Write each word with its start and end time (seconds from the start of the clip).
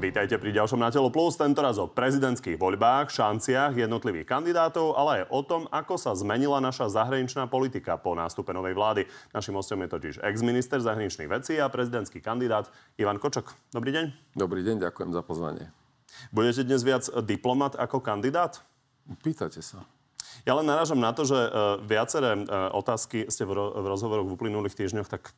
Vítajte 0.00 0.40
pri 0.40 0.56
ďalšom 0.56 0.80
Na 0.80 0.88
telo 0.88 1.12
plus, 1.12 1.36
tentoraz 1.36 1.76
o 1.76 1.84
prezidentských 1.84 2.56
voľbách, 2.56 3.12
šanciach 3.12 3.76
jednotlivých 3.76 4.24
kandidátov, 4.24 4.96
ale 4.96 5.20
aj 5.20 5.24
o 5.28 5.40
tom, 5.44 5.62
ako 5.68 6.00
sa 6.00 6.16
zmenila 6.16 6.56
naša 6.56 6.88
zahraničná 6.88 7.44
politika 7.52 8.00
po 8.00 8.16
nástupe 8.16 8.56
novej 8.56 8.72
vlády. 8.72 9.04
Našim 9.36 9.52
hostom 9.52 9.76
je 9.84 9.92
totiž 9.92 10.14
ex-minister 10.24 10.80
zahraničných 10.80 11.28
vecí 11.28 11.60
a 11.60 11.68
prezidentský 11.68 12.24
kandidát 12.24 12.72
Ivan 12.96 13.20
Kočok. 13.20 13.52
Dobrý 13.76 13.92
deň. 13.92 14.40
Dobrý 14.40 14.64
deň, 14.64 14.88
ďakujem 14.88 15.12
za 15.12 15.20
pozvanie. 15.20 15.68
Budete 16.32 16.64
dnes 16.64 16.80
viac 16.80 17.04
diplomat 17.20 17.76
ako 17.76 18.00
kandidát? 18.00 18.64
Pýtajte 19.20 19.60
sa. 19.60 19.84
Ja 20.48 20.56
len 20.56 20.64
narážam 20.64 20.96
na 20.96 21.12
to, 21.12 21.28
že 21.28 21.36
e, 21.36 21.50
viaceré 21.84 22.40
e, 22.40 22.42
otázky 22.72 23.28
ste 23.28 23.44
v 23.44 23.52
rozhovoroch 23.84 24.24
v 24.24 24.32
uplynulých 24.32 24.80
týždňoch 24.80 25.12
tak 25.12 25.36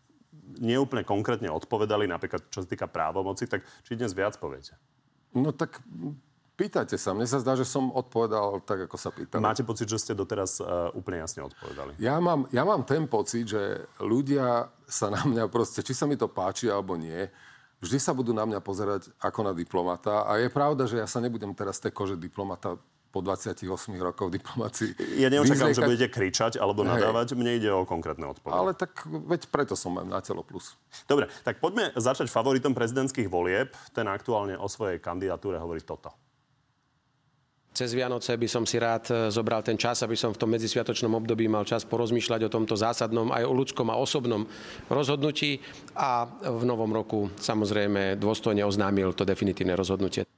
neúplne 0.63 1.03
konkrétne 1.03 1.51
odpovedali, 1.51 2.07
napríklad 2.07 2.47
čo 2.49 2.63
sa 2.63 2.69
týka 2.71 2.87
právomoci, 2.87 3.51
tak 3.51 3.67
či 3.83 3.99
dnes 3.99 4.15
viac 4.15 4.39
poviete? 4.39 4.79
No 5.35 5.51
tak 5.51 5.83
pýtajte 6.55 6.95
sa. 6.95 7.11
Mne 7.11 7.27
sa 7.27 7.43
zdá, 7.43 7.59
že 7.59 7.67
som 7.67 7.91
odpovedal 7.91 8.63
tak, 8.63 8.87
ako 8.87 8.97
sa 8.97 9.11
pýtali. 9.11 9.43
Máte 9.43 9.67
pocit, 9.67 9.91
že 9.91 9.99
ste 9.99 10.13
doteraz 10.15 10.63
uh, 10.63 10.95
úplne 10.95 11.25
jasne 11.25 11.43
odpovedali? 11.43 11.99
Ja 11.99 12.23
mám, 12.23 12.47
ja 12.55 12.63
mám 12.63 12.87
ten 12.87 13.11
pocit, 13.11 13.51
že 13.51 13.83
ľudia 13.99 14.71
sa 14.87 15.11
na 15.11 15.27
mňa 15.27 15.51
proste, 15.51 15.83
či 15.83 15.97
sa 15.97 16.07
mi 16.07 16.15
to 16.15 16.31
páči 16.31 16.71
alebo 16.71 16.95
nie, 16.95 17.27
vždy 17.83 17.99
sa 17.99 18.15
budú 18.15 18.31
na 18.31 18.47
mňa 18.47 18.63
pozerať 18.63 19.11
ako 19.19 19.51
na 19.51 19.53
diplomata. 19.57 20.23
A 20.29 20.39
je 20.39 20.47
pravda, 20.53 20.87
že 20.87 21.03
ja 21.03 21.09
sa 21.11 21.19
nebudem 21.19 21.51
teraz 21.57 21.83
tej 21.83 21.91
kože 21.91 22.15
diplomata 22.15 22.79
po 23.13 23.21
28 23.21 23.69
rokov 24.01 24.33
diplomácii. 24.33 25.21
Ja 25.21 25.29
neočakám, 25.29 25.77
že 25.77 25.85
budete 25.85 26.09
kričať 26.09 26.57
alebo 26.57 26.81
nadávať. 26.81 27.37
Hej. 27.37 27.39
Mne 27.39 27.53
ide 27.61 27.69
o 27.69 27.85
konkrétne 27.85 28.25
odpovede. 28.33 28.57
Ale 28.57 28.73
tak 28.73 29.05
veď 29.05 29.53
preto 29.53 29.77
som 29.77 30.01
na 30.01 30.25
telo 30.25 30.41
plus. 30.41 30.81
Dobre, 31.05 31.29
tak 31.45 31.61
poďme 31.61 31.93
začať 31.93 32.33
favoritom 32.33 32.73
prezidentských 32.73 33.29
volieb. 33.29 33.77
Ten 33.93 34.09
aktuálne 34.09 34.57
o 34.57 34.65
svojej 34.65 34.97
kandidatúre 34.97 35.61
hovorí 35.61 35.85
toto. 35.85 36.09
Cez 37.73 37.97
Vianoce 37.97 38.37
by 38.37 38.49
som 38.53 38.69
si 38.69 38.77
rád 38.77 39.09
e, 39.09 39.33
zobral 39.33 39.65
ten 39.65 39.81
čas, 39.81 40.05
aby 40.05 40.13
som 40.13 40.29
v 40.29 40.41
tom 40.45 40.53
medzisviatočnom 40.53 41.17
období 41.17 41.49
mal 41.49 41.65
čas 41.65 41.89
porozmýšľať 41.89 42.45
o 42.45 42.53
tomto 42.53 42.77
zásadnom 42.77 43.33
aj 43.33 43.49
o 43.49 43.53
ľudskom 43.57 43.89
a 43.89 43.97
osobnom 43.97 44.45
rozhodnutí 44.93 45.57
a 45.97 46.29
v 46.29 46.69
novom 46.69 46.93
roku 46.93 47.33
samozrejme 47.41 48.21
dôstojne 48.21 48.61
oznámil 48.61 49.17
to 49.17 49.25
definitívne 49.25 49.73
rozhodnutie. 49.73 50.29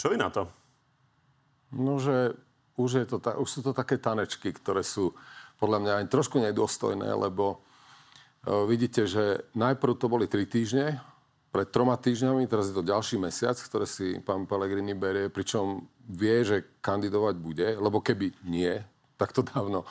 Čo 0.00 0.08
vy 0.08 0.16
na 0.16 0.32
to? 0.32 0.48
No, 1.70 2.02
že 2.02 2.34
už, 2.74 3.04
je 3.04 3.06
to 3.06 3.18
ta, 3.22 3.36
už 3.36 3.48
sú 3.48 3.60
to 3.62 3.72
také 3.76 4.00
tanečky, 4.00 4.50
ktoré 4.50 4.82
sú 4.82 5.14
podľa 5.60 5.78
mňa 5.84 5.92
aj 6.02 6.06
trošku 6.10 6.40
nedôstojné, 6.40 7.06
lebo 7.12 7.60
uh, 7.60 8.64
vidíte, 8.64 9.04
že 9.04 9.44
najprv 9.52 9.92
to 10.00 10.06
boli 10.08 10.26
tri 10.26 10.48
týždne, 10.48 10.98
pred 11.50 11.66
troma 11.66 11.98
týždňami, 11.98 12.46
teraz 12.46 12.70
je 12.70 12.78
to 12.78 12.86
ďalší 12.86 13.18
mesiac, 13.18 13.58
ktoré 13.58 13.82
si 13.82 14.22
pán 14.22 14.46
Pellegrini 14.46 14.94
berie, 14.94 15.26
pričom 15.26 15.82
vie, 16.06 16.46
že 16.46 16.78
kandidovať 16.78 17.34
bude, 17.42 17.68
lebo 17.74 17.98
keby 17.98 18.46
nie, 18.46 18.78
tak 19.18 19.34
to 19.34 19.42
dávno, 19.42 19.82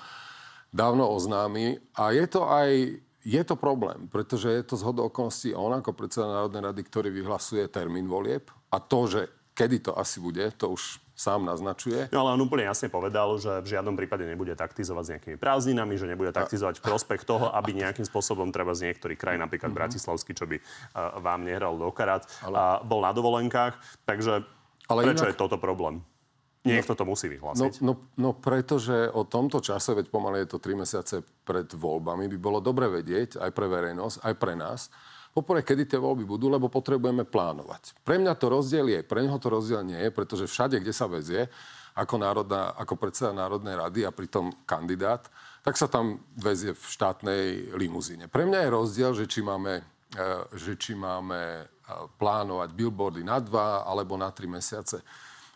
dávno 0.71 1.11
oznámi. 1.11 1.75
A 1.99 2.15
je 2.15 2.25
to 2.31 2.47
aj 2.47 2.99
je 3.19 3.43
to 3.43 3.59
problém, 3.59 4.07
pretože 4.07 4.47
je 4.47 4.63
to 4.63 4.79
zhodou 4.79 5.11
okolností 5.11 5.51
on 5.51 5.75
ako 5.75 5.91
predseda 5.91 6.31
Národnej 6.31 6.71
rady, 6.71 6.81
ktorý 6.87 7.09
vyhlasuje 7.11 7.67
termín 7.67 8.07
volieb 8.07 8.47
a 8.71 8.79
to, 8.79 8.99
že 9.11 9.21
kedy 9.51 9.83
to 9.83 9.91
asi 9.99 10.23
bude, 10.23 10.47
to 10.55 10.71
už 10.71 11.03
sám 11.19 11.43
naznačuje. 11.43 12.07
No 12.15 12.23
ale 12.23 12.39
on 12.39 12.41
úplne 12.47 12.63
jasne 12.63 12.87
povedal, 12.87 13.35
že 13.35 13.59
v 13.59 13.67
žiadnom 13.75 13.99
prípade 13.99 14.23
nebude 14.23 14.55
taktizovať 14.55 15.03
s 15.03 15.11
nejakými 15.11 15.35
prázdninami, 15.35 15.99
že 15.99 16.07
nebude 16.07 16.31
taktizovať 16.31 16.79
v 16.79 16.83
prospech 16.87 17.27
toho, 17.27 17.51
aby 17.59 17.75
nejakým 17.75 18.07
spôsobom 18.07 18.47
treba 18.55 18.71
z 18.71 18.87
niektorých 18.87 19.19
krajín, 19.19 19.43
napríklad 19.43 19.75
mm-hmm. 19.75 19.83
Bratislavský, 19.83 20.31
čo 20.31 20.47
by 20.47 20.63
uh, 20.63 21.19
vám 21.19 21.43
nehral 21.43 21.75
do 21.75 21.91
karát, 21.91 22.23
ale... 22.39 22.55
a 22.55 22.63
bol 22.79 23.03
na 23.03 23.11
dovolenkách. 23.11 23.75
Takže 24.07 24.47
ale 24.87 24.99
prečo 25.11 25.27
inak... 25.27 25.35
je 25.35 25.41
toto 25.43 25.59
problém? 25.59 25.99
Niekto 26.59 26.91
to 26.91 27.07
musí 27.07 27.31
vyhlásiť. 27.31 27.79
No, 27.79 27.95
no, 27.95 28.11
no 28.19 28.29
pretože 28.35 29.07
o 29.15 29.23
tomto 29.23 29.63
čase, 29.63 29.95
veď 29.95 30.11
pomaly 30.11 30.43
je 30.43 30.51
to 30.51 30.59
3 30.59 30.83
mesiace 30.83 31.15
pred 31.47 31.71
voľbami, 31.71 32.27
by 32.35 32.37
bolo 32.37 32.59
dobre 32.59 32.91
vedieť 32.91 33.39
aj 33.39 33.51
pre 33.55 33.67
verejnosť, 33.71 34.15
aj 34.27 34.33
pre 34.35 34.53
nás, 34.59 34.91
poprvé, 35.33 35.61
kedy 35.63 35.95
tie 35.95 35.99
voľby 35.99 36.25
budú, 36.25 36.49
lebo 36.49 36.67
potrebujeme 36.67 37.23
plánovať. 37.23 37.97
Pre 38.03 38.17
mňa 38.17 38.33
to 38.35 38.47
rozdiel 38.49 38.87
je, 38.89 38.99
pre 39.05 39.23
neho 39.23 39.37
to 39.37 39.49
rozdiel 39.49 39.81
nie 39.85 39.97
je, 39.97 40.09
pretože 40.09 40.49
všade, 40.49 40.81
kde 40.81 40.93
sa 40.93 41.05
vezie, 41.07 41.47
ako, 41.99 42.15
národná, 42.15 42.71
ako 42.79 42.95
predseda 42.95 43.35
Národnej 43.35 43.75
rady 43.75 44.07
a 44.07 44.15
pritom 44.15 44.53
kandidát, 44.63 45.27
tak 45.59 45.75
sa 45.75 45.91
tam 45.91 46.23
vezie 46.39 46.71
v 46.71 46.83
štátnej 46.83 47.75
limuzíne. 47.75 48.31
Pre 48.31 48.47
mňa 48.47 48.59
je 48.63 48.75
rozdiel, 48.75 49.11
že 49.11 49.25
či 49.27 49.43
máme, 49.43 49.83
e, 50.15 50.25
že 50.55 50.79
či 50.79 50.95
máme 50.95 51.39
e, 51.39 51.63
plánovať 52.15 52.69
billboardy 52.71 53.27
na 53.27 53.43
dva 53.43 53.83
alebo 53.83 54.15
na 54.15 54.31
tri 54.31 54.47
mesiace. 54.47 55.03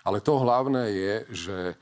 Ale 0.03 0.19
to 0.19 0.35
hlavné 0.35 0.83
je, 0.91 1.15
že 1.31 1.57
e, 1.71 1.75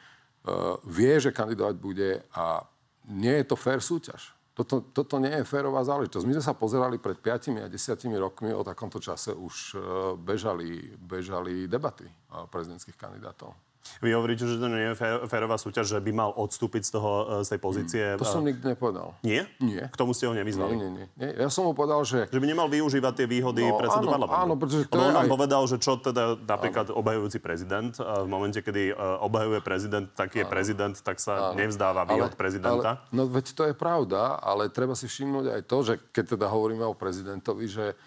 vie, 0.85 1.13
že 1.18 1.34
kandidovať 1.34 1.75
bude 1.81 2.22
a 2.38 2.62
nie 3.09 3.41
je 3.41 3.46
to 3.50 3.58
fair 3.58 3.81
súťaž. 3.81 4.29
Toto, 4.52 4.84
toto 4.92 5.16
nie 5.16 5.32
je 5.32 5.48
férová 5.48 5.80
záležitosť. 5.88 6.28
My 6.28 6.36
sme 6.36 6.44
sa 6.44 6.52
pozerali 6.52 7.00
pred 7.00 7.16
5 7.16 7.64
a 7.64 7.72
10 7.72 7.72
rokmi, 8.20 8.52
o 8.52 8.68
takomto 8.68 9.00
čase 9.00 9.32
už 9.32 9.56
e, 9.72 9.76
bežali, 10.20 10.92
bežali 11.00 11.72
debaty 11.72 12.04
e, 12.04 12.14
prezidentských 12.52 13.00
kandidátov. 13.00 13.56
Vy 14.02 14.14
hovoríte, 14.14 14.46
že 14.46 14.58
to 14.58 14.68
nie 14.69 14.94
je 14.94 14.94
férová 15.30 15.58
súťaž, 15.58 15.94
že 15.94 16.00
by 16.02 16.12
mal 16.14 16.30
odstúpiť 16.34 16.86
z, 16.86 16.92
toho, 16.94 17.12
e, 17.42 17.46
z 17.46 17.47
tej 17.53 17.59
pozície. 17.62 18.03
To 18.18 18.25
som 18.25 18.46
nikdy 18.46 18.74
nepovedal. 18.74 19.18
Nie? 19.22 19.46
Nie. 19.62 19.90
K 19.90 19.96
tomu 19.97 20.14
ste 20.14 20.30
ho 20.30 20.34
nevyzvali? 20.34 20.74
Nie, 20.78 20.90
nie, 20.90 21.06
nie. 21.06 21.30
Ja 21.38 21.50
som 21.50 21.69
mu 21.69 21.74
povedal, 21.74 22.02
že... 22.06 22.30
Že 22.30 22.40
by 22.41 22.47
nemal 22.50 22.68
využívať 22.70 23.14
tie 23.24 23.28
výhody 23.30 23.66
no, 23.66 23.78
predsedu 23.78 24.06
áno, 24.09 24.14
parlamentu. 24.18 24.41
Áno, 24.41 24.53
pretože 24.58 24.84
to 24.90 24.97
on 24.97 25.14
nám 25.14 25.25
aj... 25.25 25.31
povedal, 25.34 25.62
že 25.70 25.78
čo 25.81 25.97
teda 25.97 26.38
napríklad 26.41 26.94
áno. 26.94 26.97
obhajujúci 27.02 27.38
prezident, 27.41 27.94
v 27.97 28.28
momente, 28.30 28.59
kedy 28.62 28.94
obhajuje 29.22 29.59
prezident, 29.66 30.08
tak 30.14 30.34
je 30.34 30.46
áno. 30.46 30.52
prezident, 30.53 30.96
tak 30.97 31.18
sa 31.18 31.53
áno. 31.53 31.62
nevzdáva 31.62 32.06
výhod 32.06 32.34
ale, 32.34 32.40
prezidenta. 32.40 32.91
Ale, 33.02 33.14
no 33.14 33.30
veď 33.30 33.46
to 33.53 33.64
je 33.70 33.75
pravda, 33.78 34.38
ale 34.38 34.70
treba 34.70 34.94
si 34.94 35.09
všimnúť 35.09 35.46
aj 35.58 35.62
to, 35.66 35.78
že 35.81 35.94
keď 36.14 36.38
teda 36.38 36.47
hovoríme 36.50 36.86
o 36.86 36.94
prezidentovi, 36.94 37.66
že 37.66 37.97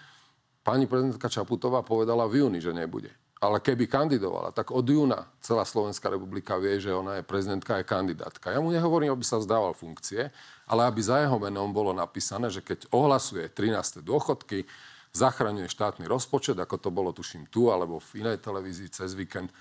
pani 0.65 0.89
prezidentka 0.89 1.29
Čaputová 1.29 1.85
povedala 1.85 2.25
v 2.25 2.41
júni, 2.41 2.59
že 2.63 2.73
nebude. 2.73 3.13
Ale 3.45 3.61
keby 3.61 3.85
kandidovala, 3.85 4.57
tak 4.57 4.73
od 4.73 4.89
júna 4.89 5.29
celá 5.45 5.69
Slovenská 5.69 6.09
republika 6.09 6.57
vie, 6.57 6.81
že 6.81 6.97
ona 6.97 7.21
je 7.21 7.29
prezidentka 7.29 7.77
a 7.77 7.85
kandidátka. 7.85 8.49
Ja 8.49 8.65
mu 8.65 8.73
nehovorím, 8.73 9.13
aby 9.13 9.21
sa 9.21 9.37
vzdával 9.37 9.77
funkcie, 9.77 10.33
ale 10.65 10.89
aby 10.89 11.05
za 11.05 11.21
jeho 11.21 11.37
menom 11.37 11.69
bolo 11.69 11.93
napísané, 11.93 12.49
že 12.49 12.65
keď 12.65 12.89
ohlasuje 12.89 13.53
13. 13.53 14.01
dôchodky, 14.01 14.65
zachraňuje 15.13 15.69
štátny 15.69 16.09
rozpočet, 16.09 16.57
ako 16.57 16.81
to 16.81 16.89
bolo 16.89 17.13
tuším 17.13 17.45
tu 17.53 17.69
alebo 17.69 18.01
v 18.01 18.25
inej 18.25 18.41
televízii 18.41 18.89
cez 18.89 19.13
víkend, 19.13 19.53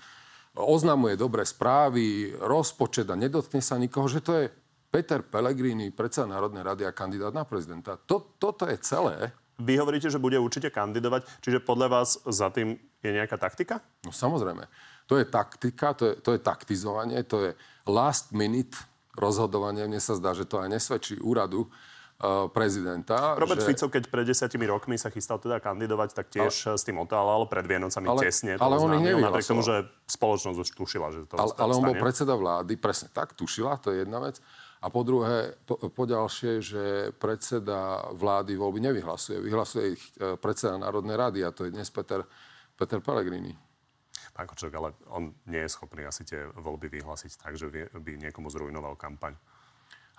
oznamuje 0.56 1.20
dobré 1.20 1.44
správy, 1.44 2.32
rozpočet 2.40 3.04
a 3.12 3.20
nedotkne 3.20 3.60
sa 3.60 3.76
nikoho, 3.76 4.08
že 4.08 4.24
to 4.24 4.32
je 4.32 4.46
Peter 4.88 5.20
Pellegrini, 5.20 5.90
predseda 5.90 6.30
Národnej 6.30 6.62
rady 6.62 6.82
a 6.86 6.94
kandidát 6.94 7.34
na 7.34 7.42
prezidenta. 7.42 7.98
To, 8.08 8.38
toto 8.40 8.64
je 8.64 8.78
celé. 8.80 9.34
Vy 9.60 9.78
hovoríte, 9.78 10.10
že 10.10 10.18
bude 10.18 10.34
určite 10.40 10.70
kandidovať, 10.70 11.26
čiže 11.38 11.62
podľa 11.62 11.88
vás 11.90 12.18
za 12.26 12.50
tým 12.50 12.74
je 13.04 13.10
nejaká 13.14 13.38
taktika? 13.38 13.78
No 14.02 14.10
samozrejme. 14.10 14.66
To 15.06 15.20
je 15.20 15.28
taktika, 15.28 15.92
to 15.92 16.04
je, 16.10 16.14
to 16.18 16.30
je 16.34 16.40
taktizovanie, 16.40 17.20
to 17.28 17.36
je 17.44 17.50
last 17.86 18.32
minute 18.32 18.74
rozhodovanie. 19.14 19.86
Mne 19.86 20.00
sa 20.00 20.16
zdá, 20.16 20.32
že 20.34 20.48
to 20.48 20.58
aj 20.58 20.72
nesvedčí 20.72 21.20
úradu 21.20 21.68
uh, 21.68 22.48
prezidenta. 22.50 23.36
Robert 23.38 23.62
že... 23.62 23.76
Fico, 23.76 23.86
keď 23.92 24.10
pred 24.10 24.26
desiatimi 24.26 24.66
rokmi 24.66 24.96
sa 24.98 25.12
chystal 25.12 25.38
teda 25.38 25.60
kandidovať, 25.60 26.18
tak 26.18 26.32
tiež 26.32 26.74
ale... 26.74 26.80
s 26.80 26.82
tým 26.82 26.98
otálal 26.98 27.46
pred 27.46 27.62
Vienocami 27.68 28.10
ale, 28.10 28.20
tesne. 28.26 28.58
Ale 28.58 28.74
on 28.80 28.90
ich 28.96 29.22
Napriek 29.22 29.46
tomu, 29.46 29.62
že 29.62 29.86
spoločnosť 30.08 30.58
už 30.58 30.68
tušila, 30.72 31.06
že 31.14 31.18
to 31.28 31.38
ale, 31.38 31.52
ale 31.54 31.72
on 31.76 31.84
bol 31.94 31.98
predseda 32.00 32.34
vlády, 32.34 32.74
presne 32.80 33.12
tak, 33.12 33.36
tušila, 33.36 33.78
to 33.78 33.94
je 33.94 34.02
jedna 34.02 34.18
vec. 34.18 34.40
A 34.84 34.92
po 34.92 35.00
druhé, 35.00 35.56
po, 35.64 35.80
po 35.80 36.04
ďalšie, 36.04 36.60
že 36.60 36.84
predseda 37.16 38.04
vlády 38.12 38.52
voľby 38.52 38.84
nevyhlasuje. 38.84 39.40
Vyhlasuje 39.40 39.96
ich 39.96 40.02
e, 40.20 40.36
predseda 40.36 40.76
Národnej 40.76 41.16
rady 41.16 41.40
a 41.40 41.56
to 41.56 41.64
je 41.64 41.72
dnes 41.72 41.88
Peter, 41.88 42.20
Peter 42.76 43.00
Pellegrini. 43.00 43.56
Pán 44.36 44.44
Kočok, 44.44 44.74
ale 44.76 44.92
on 45.08 45.32
nie 45.48 45.64
je 45.64 45.72
schopný 45.72 46.04
asi 46.04 46.28
tie 46.28 46.44
voľby 46.60 47.00
vyhlásiť 47.00 47.32
tak, 47.40 47.56
že 47.56 47.72
by 47.96 48.12
niekomu 48.28 48.52
zrujnoval 48.52 48.98
kampaň. 49.00 49.32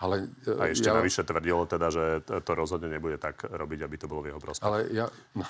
Ale, 0.02 0.28
a 0.60 0.68
ešte 0.68 0.90
ja... 0.92 0.98
navyše 0.98 1.24
tvrdilo 1.24 1.64
teda, 1.70 1.88
že 1.88 2.04
to 2.26 2.52
rozhodne 2.52 2.90
nebude 2.92 3.16
tak 3.22 3.48
robiť, 3.48 3.80
aby 3.86 3.96
to 3.96 4.10
bolo 4.10 4.26
v 4.26 4.34
jeho 4.34 4.42
prospech. 4.42 4.66
Ale 4.66 4.80
ja... 4.92 5.08
No, 5.38 5.46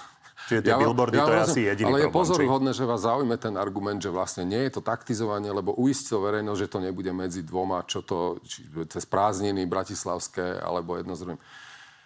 Čiže 0.45 0.61
tie 0.61 0.73
ja, 0.73 0.79
billboardy, 0.79 1.17
ja, 1.17 1.25
to 1.25 1.33
je 1.33 1.41
asi 1.41 1.61
jediný 1.65 1.89
Ale 1.89 1.99
je 2.05 2.13
pozoruhodné, 2.13 2.71
či... 2.73 2.77
že 2.81 2.85
vás 2.85 3.01
zaujme 3.01 3.33
ten 3.41 3.57
argument, 3.57 3.97
že 3.97 4.13
vlastne 4.13 4.45
nie 4.45 4.61
je 4.69 4.77
to 4.77 4.81
taktizovanie, 4.85 5.49
lebo 5.49 5.73
uistil 5.73 6.21
verejnosť, 6.21 6.59
že 6.61 6.69
to 6.69 6.79
nebude 6.85 7.09
medzi 7.09 7.41
dvoma, 7.41 7.81
čo 7.89 8.05
to, 8.05 8.37
či, 8.45 8.69
cez 8.85 9.09
prázdniny 9.09 9.65
bratislavské, 9.65 10.61
alebo 10.61 11.01
jedno 11.01 11.17
z 11.17 11.21
druhým. 11.25 11.41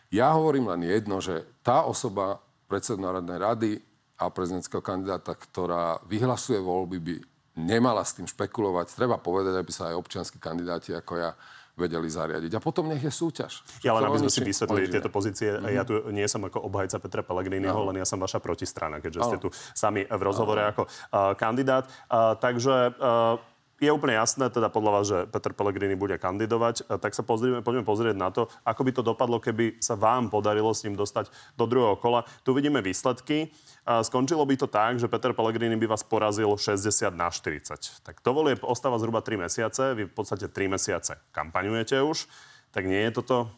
Ja 0.10 0.34
hovorím 0.34 0.72
len 0.72 0.88
jedno, 0.88 1.20
že 1.20 1.44
tá 1.62 1.84
osoba 1.84 2.40
predsedu 2.72 3.04
Národnej 3.04 3.38
rady 3.38 3.72
a 4.16 4.32
prezidentského 4.32 4.80
kandidáta, 4.80 5.36
ktorá 5.36 6.00
vyhlasuje 6.08 6.64
voľby, 6.64 6.98
by 7.00 7.16
nemala 7.60 8.08
s 8.08 8.16
tým 8.16 8.26
špekulovať. 8.26 8.96
Treba 8.96 9.20
povedať, 9.20 9.60
aby 9.60 9.72
sa 9.76 9.92
aj 9.92 10.00
občianskí 10.00 10.40
kandidáti 10.40 10.96
ako 10.96 11.14
ja 11.20 11.32
vedeli 11.80 12.12
zariadiť. 12.12 12.52
A 12.56 12.60
potom 12.60 12.92
nech 12.92 13.00
je 13.00 13.10
súťaž. 13.10 13.64
Ja 13.81 13.96
len 13.96 14.04
aby 14.04 14.20
sme 14.20 14.31
si 14.31 14.44
vysvetlili 14.44 14.92
tieto 14.92 15.08
pozície. 15.08 15.56
Mm-hmm. 15.56 15.72
Ja 15.72 15.84
tu 15.88 15.96
nie 16.12 16.28
som 16.28 16.44
ako 16.44 16.68
obhajca 16.68 17.00
Petra 17.00 17.24
Pellegriniho, 17.24 17.80
len 17.90 18.04
ja 18.04 18.06
som 18.06 18.20
vaša 18.20 18.44
protistrana, 18.44 19.00
keďže 19.00 19.20
no. 19.24 19.28
ste 19.31 19.38
tu 19.40 19.50
sami 19.72 20.04
v 20.04 20.22
rozhovore 20.22 20.60
ako 20.60 20.84
uh, 20.86 21.34
kandidát. 21.40 21.88
Uh, 22.12 22.36
takže 22.36 22.92
uh, 23.00 23.40
je 23.80 23.90
úplne 23.90 24.20
jasné, 24.20 24.52
teda 24.52 24.68
podľa 24.68 24.92
vás, 24.92 25.06
že 25.08 25.18
Peter 25.31 25.56
Pellegrini 25.56 25.96
bude 25.96 26.20
kandidovať, 26.20 26.86
tak 27.00 27.16
sa 27.16 27.24
pozrieme, 27.24 27.64
poďme 27.64 27.88
pozrieť 27.88 28.16
na 28.20 28.28
to, 28.30 28.52
ako 28.68 28.81
by 28.84 28.92
to 28.92 29.02
dopadlo, 29.02 29.40
keby 29.40 29.80
sa 29.80 29.96
vám 29.96 30.28
podarilo 30.28 30.76
s 30.76 30.84
ním 30.84 31.00
dostať 31.00 31.31
do 31.56 31.64
druhého 31.64 31.96
kola. 31.96 32.28
Tu 32.44 32.52
vidíme 32.52 32.84
výsledky. 32.84 33.56
Skončilo 33.88 34.44
by 34.46 34.56
to 34.60 34.68
tak, 34.68 35.00
že 35.00 35.08
Peter 35.10 35.31
Pellegrini 35.34 35.80
by 35.80 35.96
vás 35.96 36.04
porazil 36.04 36.52
60 36.54 37.16
na 37.16 37.31
40. 37.31 38.04
Tak 38.04 38.20
to 38.20 38.30
volie 38.36 38.60
ostáva 38.62 39.00
zhruba 39.00 39.24
3 39.24 39.48
mesiace, 39.48 39.96
vy 39.96 40.06
v 40.06 40.14
podstate 40.14 40.52
3 40.52 40.76
mesiace 40.76 41.18
kampaňujete 41.31 42.04
už. 42.04 42.28
Tak 42.70 42.86
nie 42.86 43.02
je 43.10 43.12
toto 43.18 43.50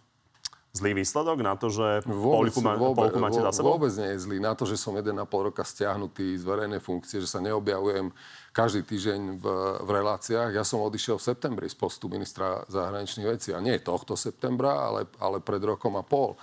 zlý 0.71 1.03
výsledok 1.03 1.44
na 1.44 1.59
to, 1.59 1.68
že 1.68 2.07
vôbec, 2.07 2.56
ma, 2.63 2.79
vôbec, 2.79 3.12
máte 3.19 3.44
za 3.44 3.51
sebou? 3.51 3.75
Vôbec 3.75 3.91
nie 4.00 4.15
je 4.15 4.23
zlý. 4.23 4.38
Na 4.39 4.56
to, 4.56 4.63
že 4.63 4.79
som 4.79 4.95
1,5 4.95 5.12
roka 5.27 5.68
stiahnutý 5.68 6.39
z 6.39 6.44
verejnej 6.47 6.79
funkcie, 6.79 7.19
že 7.19 7.27
sa 7.27 7.44
neobjavujem 7.44 8.15
každý 8.56 8.88
týždeň 8.88 9.44
v, 9.44 9.45
v 9.83 9.89
reláciách. 9.91 10.56
Ja 10.56 10.63
som 10.63 10.79
odišiel 10.79 11.19
v 11.19 11.23
septembri 11.27 11.68
z 11.68 11.75
postu 11.75 12.07
ministra 12.07 12.63
zahraničných 12.71 13.27
vecí. 13.27 13.51
A 13.51 13.59
nie 13.59 13.75
tohto 13.83 14.15
septembra, 14.15 14.88
ale, 14.88 15.12
ale 15.19 15.44
pred 15.44 15.59
rokom 15.59 16.00
a 16.00 16.03
pol. 16.07 16.39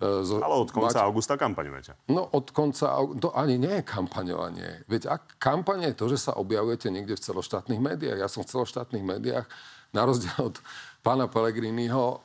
E, 0.00 0.24
z, 0.24 0.40
ale 0.40 0.56
od 0.56 0.72
konca 0.72 0.96
mať... 0.96 1.04
augusta 1.04 1.36
kampaňujete. 1.36 1.92
No 2.08 2.32
od 2.32 2.56
konca, 2.56 2.96
to 3.20 3.28
ani 3.36 3.60
nie 3.60 3.80
je 3.80 3.84
kampaňovanie. 3.84 4.88
Veď 4.88 5.20
ak 5.20 5.36
kampaň 5.36 5.92
je 5.92 5.94
to, 6.00 6.08
že 6.08 6.32
sa 6.32 6.32
objavujete 6.40 6.88
niekde 6.88 7.12
v 7.12 7.24
celoštátnych 7.28 7.80
médiách. 7.80 8.24
Ja 8.24 8.28
som 8.32 8.40
v 8.40 8.56
celoštátnych 8.56 9.04
médiách, 9.04 9.44
na 9.90 10.06
rozdiel 10.06 10.38
od 10.38 10.56
pána 11.00 11.32
Pellegriniho 11.32 12.04
uh, 12.04 12.20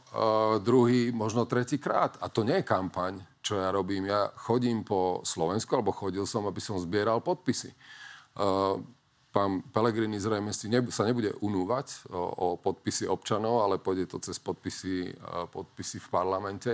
druhý, 0.60 1.12
možno 1.16 1.48
tretí 1.48 1.80
krát. 1.80 2.19
A 2.19 2.27
to 2.27 2.44
nie 2.44 2.60
je 2.60 2.68
kampaň, 2.68 3.24
čo 3.39 3.56
ja 3.60 3.72
robím. 3.72 4.12
Ja 4.12 4.31
chodím 4.36 4.83
po 4.83 5.24
Slovensku, 5.24 5.75
alebo 5.75 5.95
chodil 5.95 6.27
som, 6.27 6.44
aby 6.48 6.60
som 6.60 6.75
zbieral 6.80 7.24
podpisy. 7.24 7.72
Uh, 8.36 8.83
pán 9.31 9.63
Pellegrini 9.72 10.19
zrejme 10.19 10.51
si 10.51 10.68
ne, 10.68 10.83
sa 10.92 11.04
nebude 11.07 11.36
unúvať 11.44 12.07
o, 12.12 12.19
o 12.19 12.48
podpisy 12.56 13.07
občanov, 13.07 13.68
ale 13.68 13.83
pôjde 13.83 14.07
to 14.07 14.24
cez 14.24 14.39
podpisy, 14.39 15.12
podpisy 15.51 16.00
v 16.00 16.07
parlamente. 16.07 16.72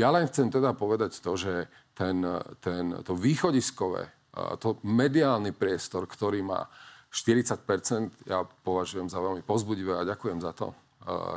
Ja 0.00 0.08
len 0.08 0.24
chcem 0.24 0.48
teda 0.48 0.72
povedať 0.72 1.20
to, 1.20 1.36
že 1.36 1.68
ten, 1.92 2.24
ten, 2.64 2.96
to 3.04 3.12
východiskové, 3.12 4.08
to 4.56 4.80
mediálny 4.88 5.52
priestor, 5.52 6.08
ktorý 6.08 6.40
má 6.40 6.64
40% 7.12 8.24
ja 8.24 8.40
považujem 8.44 9.12
za 9.12 9.20
veľmi 9.20 9.44
pozbudivé 9.44 10.00
a 10.00 10.08
ďakujem 10.08 10.40
za 10.40 10.56
to 10.56 10.87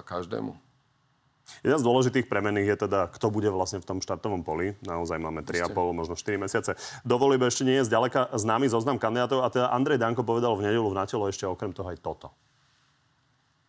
každému. 0.05 0.53
Jedna 1.61 1.77
z 1.77 1.83
dôležitých 1.83 2.31
premenných 2.31 2.73
je 2.73 2.77
teda, 2.87 3.11
kto 3.11 3.27
bude 3.27 3.49
vlastne 3.51 3.83
v 3.83 3.87
tom 3.87 3.99
štartovom 3.99 4.41
poli. 4.41 4.71
Naozaj 4.87 5.19
máme 5.19 5.43
3,5, 5.43 5.75
možno 5.91 6.15
4 6.15 6.39
mesiace. 6.39 6.79
Do 7.03 7.19
volieb 7.19 7.43
ešte 7.43 7.67
nie 7.67 7.83
je 7.83 7.91
zďaleka 7.91 8.31
známy 8.31 8.71
zoznam 8.71 8.95
kandidátov 8.95 9.43
a 9.43 9.51
teda 9.51 9.67
Andrej 9.75 9.99
Danko 9.99 10.23
povedal 10.23 10.55
v 10.55 10.71
nedelu 10.71 10.87
v 10.87 10.95
Natelo 10.95 11.27
ešte 11.27 11.43
okrem 11.43 11.75
toho 11.75 11.91
aj 11.91 11.99
toto. 11.99 12.31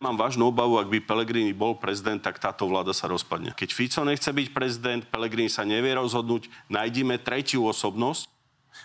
Mám 0.03 0.19
vážnu 0.19 0.51
obavu, 0.51 0.83
ak 0.83 0.91
by 0.91 0.99
Pelegrini 0.99 1.55
bol 1.55 1.79
prezident, 1.79 2.19
tak 2.19 2.35
táto 2.35 2.67
vláda 2.67 2.91
sa 2.91 3.07
rozpadne. 3.07 3.55
Keď 3.55 3.69
Fico 3.71 4.03
nechce 4.03 4.27
byť 4.35 4.47
prezident, 4.51 4.99
Pelegrini 5.07 5.47
sa 5.47 5.63
nevie 5.63 5.95
rozhodnúť, 5.95 6.51
nájdime 6.67 7.15
tretiu 7.23 7.63
osobnosť, 7.71 8.27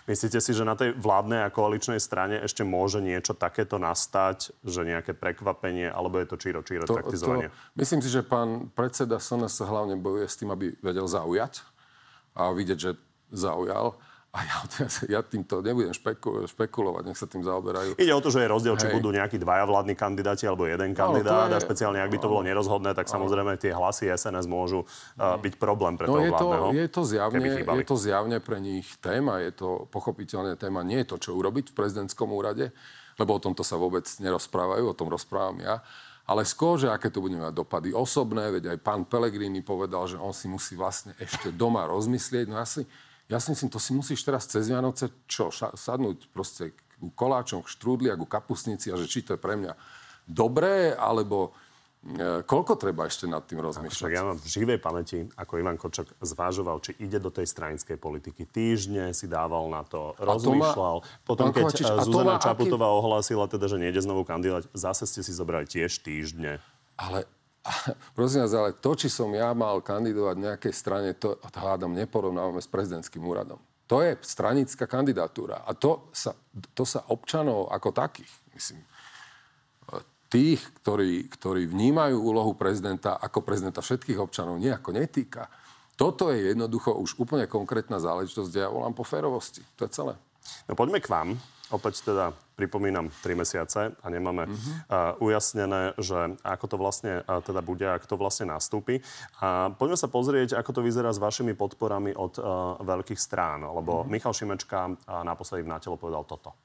Myslíte 0.05 0.39
si, 0.41 0.51
že 0.53 0.63
na 0.65 0.73
tej 0.73 0.95
vládnej 0.97 1.45
a 1.45 1.53
koaličnej 1.53 1.99
strane 2.01 2.39
ešte 2.41 2.65
môže 2.65 3.01
niečo 3.03 3.35
takéto 3.35 3.77
nastať, 3.77 4.53
že 4.61 4.81
nejaké 4.85 5.13
prekvapenie, 5.13 5.89
alebo 5.89 6.21
je 6.21 6.27
to 6.29 6.37
číro, 6.37 6.59
číro 6.61 6.85
to, 6.85 6.97
taktizovanie? 6.97 7.49
To, 7.49 7.55
myslím 7.79 7.99
si, 8.01 8.09
že 8.09 8.25
pán 8.25 8.69
predseda 8.73 9.17
SNS 9.17 9.65
hlavne 9.65 9.95
bojuje 9.97 10.27
s 10.27 10.37
tým, 10.39 10.49
aby 10.53 10.73
vedel 10.79 11.05
zaujať 11.05 11.65
a 12.37 12.53
vidieť, 12.53 12.77
že 12.77 12.91
zaujal. 13.33 13.97
A 14.29 14.45
ja, 14.45 14.57
ja 15.17 15.19
týmto 15.25 15.65
nebudem 15.65 15.89
špeku, 15.89 16.45
špekulovať, 16.45 17.03
nech 17.09 17.17
sa 17.17 17.25
tým 17.25 17.41
zaoberajú. 17.41 17.97
Ide 17.97 18.13
o 18.13 18.21
to, 18.21 18.29
že 18.29 18.45
je 18.45 18.47
rozdiel, 18.49 18.77
Hej. 18.77 18.81
či 18.85 18.93
budú 18.93 19.09
nejakí 19.09 19.41
dvaja 19.41 19.65
vládni 19.65 19.97
kandidáti 19.97 20.45
alebo 20.45 20.69
jeden 20.69 20.93
kandidát. 20.93 21.49
No, 21.49 21.57
je, 21.57 21.57
a 21.57 21.65
špeciálne, 21.65 21.97
ak 21.97 22.13
by 22.13 22.19
to 22.21 22.29
bolo 22.29 22.45
nerozhodné, 22.45 22.93
tak 22.93 23.09
samozrejme 23.09 23.57
tie 23.57 23.73
hlasy 23.73 24.05
SNS 24.13 24.45
môžu 24.45 24.85
uh, 24.85 25.33
byť 25.41 25.57
problém 25.57 25.97
pre 25.97 26.05
no, 26.05 26.21
toho 26.21 26.25
je 26.25 26.29
vládneho. 26.29 26.67
To, 26.69 26.77
je, 26.77 26.85
to 26.93 27.01
zjavne, 27.09 27.41
je 27.57 27.85
to 27.89 27.97
zjavne 27.97 28.37
pre 28.37 28.57
nich 28.61 28.85
téma. 29.01 29.41
Je 29.41 29.49
to 29.49 29.89
pochopiteľne 29.89 30.53
téma. 30.61 30.85
Nie 30.85 31.01
je 31.01 31.17
to, 31.17 31.17
čo 31.17 31.29
urobiť 31.33 31.73
v 31.73 31.77
prezidentskom 31.81 32.29
úrade, 32.29 32.69
lebo 33.17 33.33
o 33.33 33.41
tomto 33.41 33.65
sa 33.65 33.81
vôbec 33.81 34.05
nerozprávajú, 34.21 34.93
o 34.93 34.97
tom 34.97 35.09
rozprávam 35.09 35.57
ja. 35.57 35.81
Ale 36.29 36.45
skôr, 36.45 36.77
že 36.77 36.93
aké 36.93 37.09
to 37.09 37.25
bude 37.25 37.33
mať 37.33 37.57
dopady 37.57 37.89
osobné, 37.89 38.53
veď 38.53 38.77
aj 38.77 38.85
pán 38.85 39.01
Pelegrini 39.09 39.65
povedal, 39.65 40.05
že 40.05 40.21
on 40.21 40.29
si 40.29 40.45
musí 40.45 40.77
vlastne 40.77 41.17
ešte 41.17 41.49
doma 41.49 41.89
rozmyslieť. 41.89 42.45
No 42.45 42.61
asi 42.61 42.85
ja 43.29 43.37
si 43.37 43.53
myslím, 43.53 43.69
to 43.69 43.77
si 43.77 43.93
musíš 43.93 44.25
teraz 44.25 44.49
cez 44.49 44.65
Vianoce 44.65 45.13
čo, 45.29 45.53
sadnúť 45.53 46.33
proste 46.33 46.73
ku 46.97 47.13
koláčom, 47.13 47.61
k 47.61 47.71
štrúdli 47.71 48.09
a 48.09 48.17
ku 48.17 48.25
kapusnici 48.25 48.89
a 48.89 48.97
že 48.97 49.05
či 49.05 49.21
to 49.21 49.37
je 49.37 49.39
pre 49.39 49.53
mňa 49.53 49.77
dobré, 50.25 50.97
alebo 50.97 51.53
e, 52.01 52.41
koľko 52.41 52.73
treba 52.75 53.05
ešte 53.05 53.29
nad 53.29 53.45
tým 53.45 53.61
rozmýšľať? 53.61 54.09
Ja 54.09 54.25
mám 54.25 54.41
v 54.41 54.49
živej 54.49 54.81
pamäti, 54.81 55.29
ako 55.37 55.61
Ivan 55.61 55.77
Kočak 55.77 56.09
zvážoval, 56.19 56.81
či 56.81 56.97
ide 56.97 57.21
do 57.21 57.29
tej 57.29 57.45
stranickej 57.45 58.01
politiky. 58.01 58.49
Týždne 58.49 59.13
si 59.13 59.29
dával 59.29 59.69
na 59.69 59.85
to, 59.85 60.17
rozmýšľal. 60.17 60.95
Má... 61.05 61.21
Potom, 61.21 61.53
keď 61.53 61.63
Kovačič, 61.69 61.87
Zuzana 62.09 62.41
Čaputová 62.41 62.89
aký... 62.89 62.97
ohlásila 62.97 63.45
teda, 63.45 63.65
že 63.69 63.77
nejde 63.77 64.01
znovu 64.01 64.25
kandidovať, 64.25 64.73
zase 64.73 65.05
ste 65.05 65.21
si 65.21 65.31
zobrali 65.31 65.69
tiež 65.69 66.01
týždne. 66.01 66.57
Ale 66.99 67.29
prosím 68.17 68.45
vás, 68.45 68.53
ale 68.55 68.77
to, 68.77 68.95
či 68.95 69.11
som 69.11 69.29
ja 69.35 69.51
mal 69.51 69.83
kandidovať 69.83 70.35
v 70.35 70.45
nejakej 70.49 70.73
strane, 70.73 71.09
to 71.15 71.35
hádam 71.55 71.93
neporovnávame 71.93 72.63
s 72.63 72.69
prezidentským 72.71 73.21
úradom. 73.21 73.59
To 73.89 74.05
je 74.05 74.13
stranická 74.21 74.85
kandidatúra. 74.85 75.65
A 75.65 75.73
to 75.73 76.13
sa, 76.13 76.37
to 76.77 76.85
sa 76.85 77.09
občanov 77.09 77.73
ako 77.73 77.89
takých, 77.89 78.29
myslím, 78.53 78.85
tých, 80.29 80.61
ktorí, 80.85 81.25
ktorí 81.25 81.65
vnímajú 81.65 82.21
úlohu 82.21 82.53
prezidenta 82.53 83.17
ako 83.17 83.41
prezidenta 83.41 83.81
všetkých 83.81 84.21
občanov, 84.21 84.61
nejako 84.61 84.93
netýka. 84.93 85.49
Toto 85.97 86.29
je 86.29 86.53
jednoducho 86.53 86.95
už 86.95 87.17
úplne 87.19 87.49
konkrétna 87.49 87.97
záležitosť, 87.97 88.47
kde 88.47 88.61
ja 88.61 88.69
volám 88.71 88.93
po 88.93 89.03
férovosti. 89.03 89.65
To 89.75 89.83
je 89.83 89.91
celé. 89.91 90.13
No 90.69 90.77
poďme 90.77 91.01
k 91.01 91.11
vám. 91.11 91.35
Opäť 91.69 92.01
teda 92.01 92.33
pripomínam 92.57 93.13
3 93.21 93.37
mesiace 93.37 93.93
a 93.93 94.07
nemáme 94.09 94.49
mm-hmm. 94.49 94.73
uh, 94.89 95.23
ujasnené, 95.23 95.93
že 96.01 96.35
ako 96.41 96.65
to 96.65 96.75
vlastne 96.81 97.21
uh, 97.21 97.39
teda 97.45 97.61
bude, 97.61 97.85
ako 97.85 98.05
to 98.09 98.15
vlastne 98.17 98.49
nastúpi. 98.49 99.05
A 99.39 99.69
poďme 99.69 99.95
sa 99.95 100.09
pozrieť, 100.09 100.57
ako 100.57 100.81
to 100.81 100.81
vyzerá 100.81 101.13
s 101.13 101.21
vašimi 101.21 101.53
podporami 101.53 102.17
od 102.17 102.41
uh, 102.41 102.75
veľkých 102.81 103.21
strán. 103.21 103.61
Lebo 103.63 104.01
mm-hmm. 104.01 104.11
Michal 104.11 104.33
Šimečka 104.33 104.79
uh, 104.89 105.21
naposledy 105.21 105.61
v 105.61 105.71
Nátelo 105.71 105.95
povedal 105.95 106.25
toto. 106.25 106.57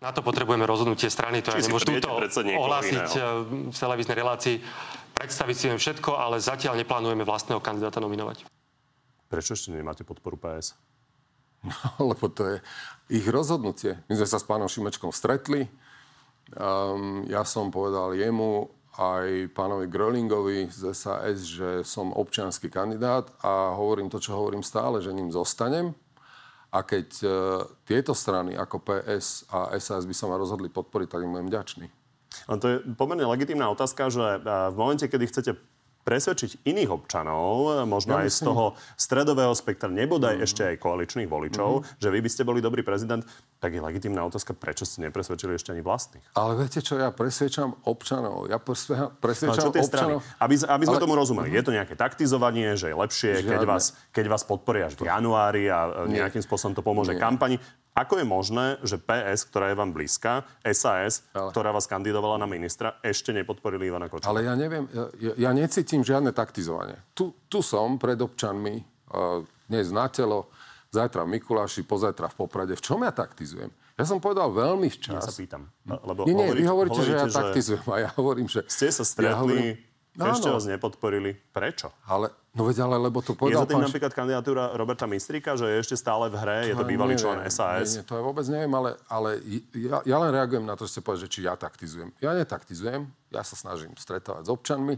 Na 0.00 0.12
to 0.12 0.20
potrebujeme 0.20 0.68
rozhodnutie 0.68 1.08
strany, 1.08 1.40
to 1.40 1.56
ja 1.56 1.64
nemôžem 1.64 1.96
túto 1.96 2.12
ohlásiť 2.12 3.16
v 3.72 3.72
televíznej 3.72 4.16
relácii. 4.20 4.60
Predstaviť 5.16 5.56
si 5.56 5.64
viem 5.72 5.80
všetko, 5.80 6.20
ale 6.20 6.36
zatiaľ 6.36 6.76
neplánujeme 6.76 7.24
vlastného 7.24 7.64
kandidáta 7.64 7.96
nominovať. 8.04 8.44
Prečo 9.32 9.56
ešte 9.56 9.72
nemáte 9.72 10.04
podporu 10.04 10.36
PS? 10.36 10.76
Lebo 12.10 12.26
to 12.28 12.42
je 12.44 12.56
ich 13.10 13.26
rozhodnutie. 13.26 13.98
My 14.10 14.18
sme 14.18 14.28
sa 14.28 14.38
s 14.38 14.46
pánom 14.46 14.66
Šimečkom 14.66 15.14
stretli. 15.14 15.70
Um, 16.54 17.26
ja 17.26 17.42
som 17.42 17.74
povedal 17.74 18.14
jemu 18.14 18.70
aj 18.96 19.52
pánovi 19.52 19.92
Grölingovi 19.92 20.72
z 20.72 20.96
SAS, 20.96 21.44
že 21.44 21.84
som 21.84 22.16
občianský 22.16 22.72
kandidát 22.72 23.28
a 23.44 23.76
hovorím 23.76 24.08
to, 24.08 24.16
čo 24.16 24.38
hovorím 24.38 24.64
stále, 24.64 25.04
že 25.04 25.12
ním 25.12 25.28
zostanem. 25.28 25.92
A 26.72 26.82
keď 26.82 27.08
uh, 27.22 27.30
tieto 27.84 28.16
strany 28.16 28.56
ako 28.56 28.82
PS 28.82 29.46
a 29.52 29.76
SAS 29.78 30.08
by 30.08 30.14
sa 30.16 30.26
ma 30.26 30.40
rozhodli 30.40 30.72
podporiť, 30.72 31.08
tak 31.12 31.22
im 31.22 31.34
budem 31.34 31.50
vďačný. 31.52 31.86
No 32.46 32.60
to 32.60 32.66
je 32.68 32.76
pomerne 33.00 33.24
legitímna 33.24 33.72
otázka, 33.72 34.12
že 34.12 34.44
v 34.44 34.76
momente, 34.76 35.08
kedy 35.08 35.24
chcete 35.24 35.52
presvedčiť 36.06 36.62
iných 36.62 36.90
občanov, 36.94 37.82
možno 37.82 38.14
ja 38.14 38.22
aj 38.22 38.30
myslím. 38.30 38.46
z 38.46 38.46
toho 38.46 38.64
stredového 38.94 39.50
spektra, 39.58 39.90
nebodaj 39.90 40.38
mm-hmm. 40.38 40.46
ešte 40.46 40.62
aj 40.62 40.76
koaličných 40.78 41.26
voličov, 41.26 41.82
mm-hmm. 41.82 41.98
že 41.98 42.08
vy 42.14 42.18
by 42.22 42.30
ste 42.30 42.42
boli 42.46 42.62
dobrý 42.62 42.86
prezident, 42.86 43.26
tak 43.58 43.74
je 43.74 43.82
legitimná 43.82 44.22
otázka, 44.22 44.54
prečo 44.54 44.86
ste 44.86 45.02
nepresvedčili 45.10 45.58
ešte 45.58 45.74
ani 45.74 45.82
vlastných. 45.82 46.22
Ale 46.38 46.54
viete 46.54 46.78
čo, 46.78 46.94
ja 46.94 47.10
presvedčam 47.10 47.74
občanov. 47.82 48.46
Ja 48.46 48.62
presvedčam 48.62 49.74
no, 49.74 49.82
občanov. 49.82 50.22
Strany? 50.22 50.38
Aby, 50.38 50.54
aby 50.62 50.84
sme 50.86 50.96
Ale... 50.96 51.02
tomu 51.02 51.18
rozumeli. 51.18 51.50
Mm-hmm. 51.50 51.58
Je 51.58 51.66
to 51.66 51.72
nejaké 51.74 51.94
taktizovanie, 51.98 52.78
že 52.78 52.94
je 52.94 52.96
lepšie, 52.96 53.32
keď 53.42 53.66
vás, 53.66 53.98
keď 54.14 54.30
vás 54.30 54.46
podporia 54.46 54.86
až 54.86 54.94
v 54.94 55.10
januári 55.10 55.66
a 55.66 56.06
nejakým 56.06 56.44
spôsobom 56.46 56.78
to 56.78 56.86
pomôže 56.86 57.18
Nie. 57.18 57.20
kampani. 57.20 57.58
Ako 57.96 58.20
je 58.20 58.28
možné, 58.28 58.76
že 58.84 59.00
PS, 59.00 59.48
ktorá 59.48 59.72
je 59.72 59.76
vám 59.80 59.88
blízka, 59.88 60.44
SAS, 60.68 61.24
ale... 61.32 61.48
ktorá 61.48 61.72
vás 61.72 61.88
kandidovala 61.88 62.36
na 62.36 62.44
ministra, 62.44 63.00
ešte 63.00 63.32
nepodporili 63.32 63.88
Ivana 63.88 64.12
Kočka? 64.12 64.28
Ale 64.28 64.44
ja 64.44 64.52
neviem, 64.52 64.84
ja, 64.92 65.32
ja 65.32 65.50
necítim 65.56 66.04
žiadne 66.04 66.28
taktizovanie. 66.36 67.00
Tu, 67.16 67.32
tu 67.48 67.64
som 67.64 67.96
pred 67.96 68.20
občanmi, 68.20 68.84
uh, 69.16 69.40
dnes 69.64 69.88
na 69.88 70.12
telo, 70.12 70.52
zajtra 70.92 71.24
v 71.24 71.40
Mikuláši, 71.40 71.88
pozajtra 71.88 72.28
v 72.28 72.34
Poprade. 72.36 72.76
V 72.76 72.84
čom 72.84 73.00
ja 73.00 73.16
taktizujem? 73.16 73.72
Ja 73.96 74.04
som 74.04 74.20
povedal 74.20 74.52
veľmi 74.52 74.92
včas. 74.92 75.24
Ja 75.24 75.24
sa 75.24 75.32
pýtam. 75.32 75.72
Lebo 75.88 76.28
nie, 76.28 76.36
nie, 76.36 76.52
hovoríte, 76.52 76.60
vy 76.60 76.64
hovoríte, 76.68 77.00
hovoríte, 77.00 77.00
že 77.00 77.12
ja 77.16 77.26
taktizujem 77.32 77.86
a 77.88 77.96
ja 78.04 78.10
hovorím, 78.12 78.44
že... 78.44 78.60
Ste 78.68 78.92
sa 78.92 79.08
stretli, 79.08 79.32
ja 79.32 79.40
hovorím, 79.40 79.72
No, 80.16 80.32
Ešte 80.32 80.48
vás 80.48 80.64
nepodporili. 80.64 81.36
Prečo? 81.52 81.92
Ale, 82.08 82.32
no 82.56 82.64
veď 82.64 82.88
ale, 82.88 82.96
lebo 82.96 83.20
to 83.20 83.36
povedal... 83.36 83.62
Je 83.62 83.64
za 83.64 83.68
tým 83.68 83.78
pán... 83.80 83.86
napríklad 83.92 84.12
kandidatúra 84.16 84.64
Roberta 84.72 85.04
Mistrika, 85.04 85.60
že 85.60 85.68
je 85.68 85.76
ešte 85.76 85.96
stále 86.00 86.32
v 86.32 86.36
hre, 86.40 86.58
je 86.72 86.74
to 86.74 86.88
bývalý 86.88 87.20
člen 87.20 87.44
SAS? 87.52 88.00
Nie, 88.00 88.00
nie, 88.00 88.08
to 88.08 88.16
ja 88.16 88.22
vôbec 88.24 88.48
neviem, 88.48 88.72
ale, 88.72 88.96
ale 89.12 89.44
ja, 89.76 90.00
ja 90.08 90.16
len 90.16 90.32
reagujem 90.32 90.64
na 90.64 90.72
to, 90.72 90.88
že 90.88 90.96
ste 90.96 91.04
povedali, 91.04 91.28
že 91.28 91.32
či 91.36 91.40
ja 91.44 91.52
taktizujem. 91.52 92.10
Ja 92.24 92.32
netaktizujem, 92.32 93.04
ja 93.28 93.42
sa 93.44 93.56
snažím 93.60 93.92
stretávať 94.00 94.48
s 94.48 94.50
občanmi 94.50 94.96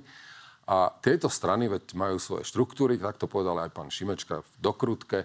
a 0.68 0.92
tieto 1.02 1.26
strany 1.26 1.66
veď 1.66 1.96
majú 1.98 2.20
svoje 2.20 2.44
štruktúry, 2.46 3.00
tak 3.00 3.18
to 3.18 3.26
povedal 3.26 3.58
aj 3.58 3.74
pán 3.74 3.90
Šimečka 3.90 4.44
v 4.44 4.50
dokrutke. 4.62 5.24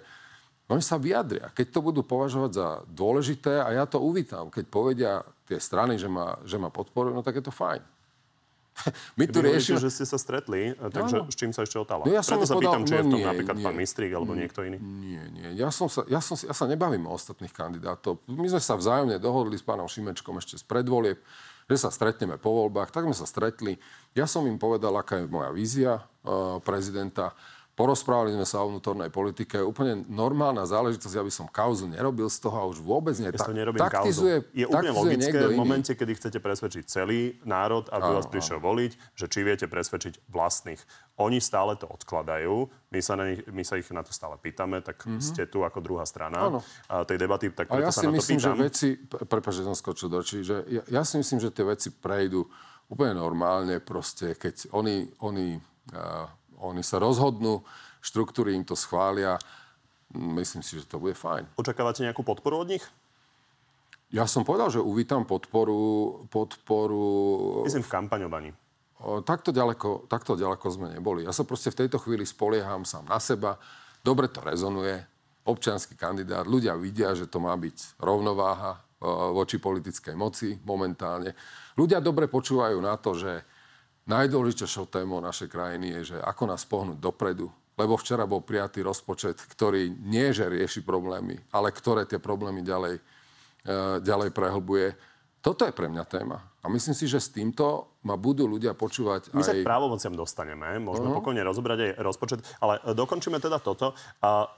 Oni 0.71 0.79
sa 0.79 0.95
vyjadria. 0.95 1.51
Keď 1.51 1.67
to 1.69 1.79
budú 1.83 2.01
považovať 2.07 2.51
za 2.55 2.67
dôležité, 2.87 3.59
a 3.59 3.75
ja 3.75 3.83
to 3.83 3.99
uvítam, 3.99 4.47
keď 4.47 4.65
povedia 4.71 5.11
tie 5.43 5.59
strany, 5.59 5.99
že 5.99 6.07
ma, 6.07 6.39
že 6.47 6.55
ma 6.55 6.71
podporujú, 6.71 7.11
no 7.11 7.21
tak 7.21 7.43
je 7.43 7.45
to 7.45 7.51
fajn. 7.51 7.83
My 9.19 9.25
tu 9.29 9.39
riešime... 9.39 9.77
že 9.77 9.89
ste 9.93 10.05
sa 10.05 10.17
stretli, 10.17 10.73
takže 10.73 11.15
no, 11.21 11.29
no. 11.29 11.31
s 11.31 11.35
čím 11.37 11.51
sa 11.53 11.61
ešte 11.63 11.77
otáva? 11.77 12.05
No, 12.05 12.13
ja 12.13 12.25
som 12.25 12.41
Preto 12.41 12.49
sa 12.49 12.55
pýtam, 12.57 12.83
či 12.83 12.93
no, 12.93 12.97
je 12.97 13.03
v 13.03 13.11
tom 13.11 13.19
nie, 13.21 13.29
napríklad 13.29 13.55
nie, 13.57 13.65
pán 13.65 13.75
Mistrík 13.77 14.11
alebo 14.11 14.33
nie, 14.33 14.45
niekto 14.45 14.59
iný. 14.65 14.77
Nie, 14.81 15.23
nie. 15.29 15.47
Ja, 15.55 15.69
som 15.69 15.87
sa, 15.87 16.01
ja, 16.09 16.19
som, 16.19 16.35
ja 16.35 16.53
sa 16.53 16.65
nebavím 16.65 17.05
o 17.05 17.13
ostatných 17.13 17.53
kandidátov. 17.53 18.21
My 18.25 18.49
sme 18.49 18.61
sa 18.61 18.73
vzájomne 18.73 19.21
dohodli 19.21 19.55
s 19.55 19.63
pánom 19.63 19.85
Šimečkom 19.85 20.41
ešte 20.41 20.57
z 20.57 20.65
predvolieb, 20.65 21.21
že 21.69 21.75
sa 21.79 21.93
stretneme 21.93 22.41
po 22.41 22.51
voľbách. 22.51 22.89
Tak 22.89 23.05
sme 23.05 23.15
sa 23.15 23.29
stretli. 23.29 23.77
Ja 24.17 24.25
som 24.25 24.43
im 24.49 24.57
povedal, 24.57 24.91
aká 24.97 25.21
je 25.21 25.29
moja 25.29 25.53
vízia 25.53 25.91
uh, 26.01 26.59
prezidenta 26.59 27.31
Porozprávali 27.73 28.37
sme 28.37 28.45
sa 28.45 28.61
o 28.61 28.69
vnútornej 28.69 29.09
politike. 29.09 29.57
Úplne 29.57 30.05
normálna 30.05 30.61
záležitosť, 30.61 31.13
ja 31.17 31.25
by 31.25 31.33
som 31.33 31.49
kauzu 31.49 31.89
nerobil 31.89 32.29
z 32.29 32.37
toho 32.37 32.53
a 32.61 32.69
už 32.69 32.77
vôbec 32.77 33.17
nie. 33.17 33.33
Ja 33.33 33.41
to 33.41 33.49
nerobím 33.49 33.81
taktizuje, 33.81 34.45
kauzu. 34.45 34.53
Je 34.53 34.65
úplne 34.69 34.93
logické 34.93 35.45
v 35.49 35.57
momente, 35.57 35.89
kedy 35.89 36.11
chcete 36.13 36.37
presvedčiť 36.37 36.83
celý 36.85 37.41
národ, 37.41 37.89
aby 37.89 38.13
vás 38.13 38.29
prišiel 38.29 38.61
voliť, 38.61 39.17
že 39.17 39.25
či 39.25 39.41
viete 39.41 39.65
presvedčiť 39.65 40.29
vlastných. 40.29 40.77
Oni 41.17 41.41
stále 41.41 41.73
to 41.73 41.89
odkladajú, 41.89 42.69
my 42.93 42.99
sa, 43.01 43.17
na 43.17 43.33
nich, 43.33 43.41
my 43.49 43.65
sa 43.65 43.81
ich 43.81 43.89
na 43.89 44.05
to 44.05 44.13
stále 44.13 44.37
pýtame, 44.37 44.77
tak 44.85 45.01
mm-hmm. 45.01 45.25
ste 45.25 45.49
tu 45.49 45.65
ako 45.65 45.81
druhá 45.81 46.05
strana 46.05 46.61
a 46.85 47.01
tej 47.09 47.25
debaty, 47.25 47.49
tak 47.57 47.73
preto 47.73 47.89
ja 47.89 47.89
sa 47.89 48.05
si 48.05 48.09
na 48.09 48.13
myslím, 48.13 48.37
to 48.37 48.41
pýtam. 48.45 48.53
že 48.53 48.61
veci, 48.69 48.87
prepáč, 49.25 49.53
že 49.61 49.65
som 49.65 49.73
skočil 49.73 50.13
do 50.13 50.21
očí, 50.21 50.45
že 50.45 50.61
ja, 50.69 50.85
ja 50.85 51.01
si 51.01 51.17
myslím, 51.17 51.41
že 51.41 51.49
tie 51.49 51.65
veci 51.65 51.89
prejdú 51.89 52.45
úplne 52.85 53.17
normálne, 53.17 53.81
proste, 53.81 54.37
keď 54.37 54.69
oni, 54.77 55.09
oni 55.25 55.57
uh, 55.57 56.29
oni 56.63 56.79
sa 56.79 57.03
rozhodnú, 57.03 57.59
štruktúry 57.99 58.55
im 58.55 58.63
to 58.63 58.79
schvália. 58.79 59.35
Myslím 60.15 60.63
si, 60.63 60.79
že 60.79 60.87
to 60.87 61.01
bude 61.01 61.17
fajn. 61.17 61.59
Očakávate 61.59 62.05
nejakú 62.05 62.23
podporu 62.23 62.63
od 62.63 62.71
nich? 62.71 62.85
Ja 64.13 64.29
som 64.29 64.45
povedal, 64.45 64.69
že 64.69 64.77
uvítam 64.77 65.25
podporu... 65.25 66.21
podporu... 66.29 67.65
Myslím 67.65 67.81
v 67.81 67.91
kampaňovaní. 67.91 68.49
Takto 69.25 69.49
ďaleko, 69.49 70.05
takto 70.07 70.37
ďaleko 70.37 70.65
sme 70.69 70.93
neboli. 70.93 71.25
Ja 71.25 71.33
sa 71.33 71.43
proste 71.43 71.73
v 71.73 71.83
tejto 71.83 71.97
chvíli 71.99 72.23
spolieham 72.23 72.85
sám 72.87 73.09
na 73.09 73.17
seba. 73.17 73.57
Dobre 74.05 74.29
to 74.29 74.39
rezonuje. 74.45 75.01
Občianský 75.43 75.99
kandidát. 75.99 76.47
Ľudia 76.47 76.77
vidia, 76.79 77.11
že 77.17 77.27
to 77.27 77.41
má 77.41 77.51
byť 77.57 77.99
rovnováha 77.99 78.79
voči 79.35 79.59
politickej 79.59 80.15
moci 80.15 80.55
momentálne. 80.63 81.35
Ľudia 81.75 81.99
dobre 81.99 82.31
počúvajú 82.31 82.79
na 82.79 82.95
to, 82.95 83.11
že 83.17 83.43
Najdôležitejšou 84.03 84.91
témou 84.91 85.23
našej 85.23 85.47
krajiny 85.47 85.95
je, 85.99 86.15
že 86.15 86.17
ako 86.19 86.43
nás 86.51 86.67
pohnúť 86.67 86.99
dopredu. 86.99 87.47
Lebo 87.73 87.97
včera 87.97 88.29
bol 88.29 88.45
prijatý 88.45 88.85
rozpočet, 88.85 89.39
ktorý 89.49 89.89
nie 89.89 90.29
že 90.29 90.45
rieši 90.45 90.85
problémy, 90.85 91.39
ale 91.49 91.73
ktoré 91.73 92.05
tie 92.05 92.21
problémy 92.21 92.61
ďalej, 92.61 93.01
e, 93.65 93.73
ďalej 94.05 94.29
prehlbuje. 94.29 94.93
Toto 95.41 95.65
je 95.65 95.73
pre 95.73 95.89
mňa 95.89 96.03
téma. 96.05 96.37
A 96.61 96.69
myslím 96.69 96.93
si, 96.93 97.09
že 97.09 97.17
s 97.17 97.33
týmto 97.33 97.97
ma 98.05 98.13
budú 98.13 98.45
ľudia 98.45 98.77
počúvať 98.77 99.33
My 99.33 99.41
aj... 99.41 99.47
sa 99.47 99.53
k 99.57 99.65
právomociam 99.65 100.13
dostaneme, 100.13 100.77
môžeme 100.77 101.09
uh-huh. 101.09 101.19
pokojne 101.19 101.41
rozobrať 101.41 101.77
aj 101.81 101.91
rozpočet, 101.97 102.39
ale 102.61 102.77
e, 102.85 102.93
dokončíme 102.93 103.41
teda 103.41 103.57
toto. 103.57 103.97
A 104.21 104.53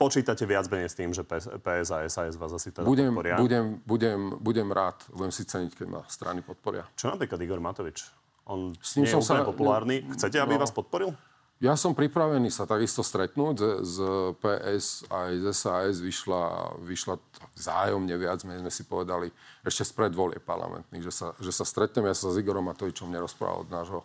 počítate 0.00 0.48
viac 0.48 0.64
menej 0.72 0.88
s 0.88 0.96
tým, 0.96 1.12
že 1.12 1.26
PS 1.28 1.92
a 1.92 2.08
SAS 2.08 2.40
vás 2.40 2.56
asi 2.56 2.72
teda 2.72 2.88
budem, 2.88 3.12
podporia? 3.12 3.36
Budem, 3.36 3.64
budem, 3.84 4.20
budem 4.40 4.68
rád, 4.72 4.96
budem 5.12 5.28
si 5.28 5.44
ceniť, 5.44 5.76
keď 5.76 5.86
ma 5.92 6.00
strany 6.08 6.40
podporia. 6.40 6.88
Čo 6.96 7.12
napríklad 7.12 7.36
Igor 7.36 7.60
Matovič? 7.60 8.19
On 8.48 8.72
s 8.80 8.96
ním 8.96 9.06
nie 9.06 9.12
je 9.12 9.20
úplne 9.20 9.44
sa, 9.44 9.50
populárny. 9.50 9.96
Chcete, 10.16 10.36
aby 10.40 10.56
no, 10.56 10.62
vás 10.62 10.72
podporil? 10.72 11.12
Ja 11.60 11.76
som 11.76 11.92
pripravený 11.92 12.48
sa 12.48 12.64
takisto 12.64 13.04
stretnúť 13.04 13.84
z, 13.84 13.96
PS 14.40 15.04
aj 15.12 15.30
z 15.44 15.46
SAS. 15.52 15.94
Vyšla, 16.00 16.72
vyšla 16.80 17.20
vzájomne 17.52 18.16
viac, 18.16 18.40
my 18.48 18.64
sme 18.64 18.72
si 18.72 18.88
povedali 18.88 19.28
ešte 19.60 19.84
z 19.84 19.92
predvolie 19.92 20.40
parlamentných, 20.40 21.04
že 21.04 21.12
sa, 21.12 21.28
že 21.36 21.52
sa 21.52 21.68
stretneme. 21.68 22.08
Ja 22.08 22.16
sa 22.16 22.32
s 22.32 22.40
Igorom 22.40 22.64
Matovičom 22.64 23.12
nerozprával 23.12 23.68
od 23.68 23.70
nášho 23.70 24.00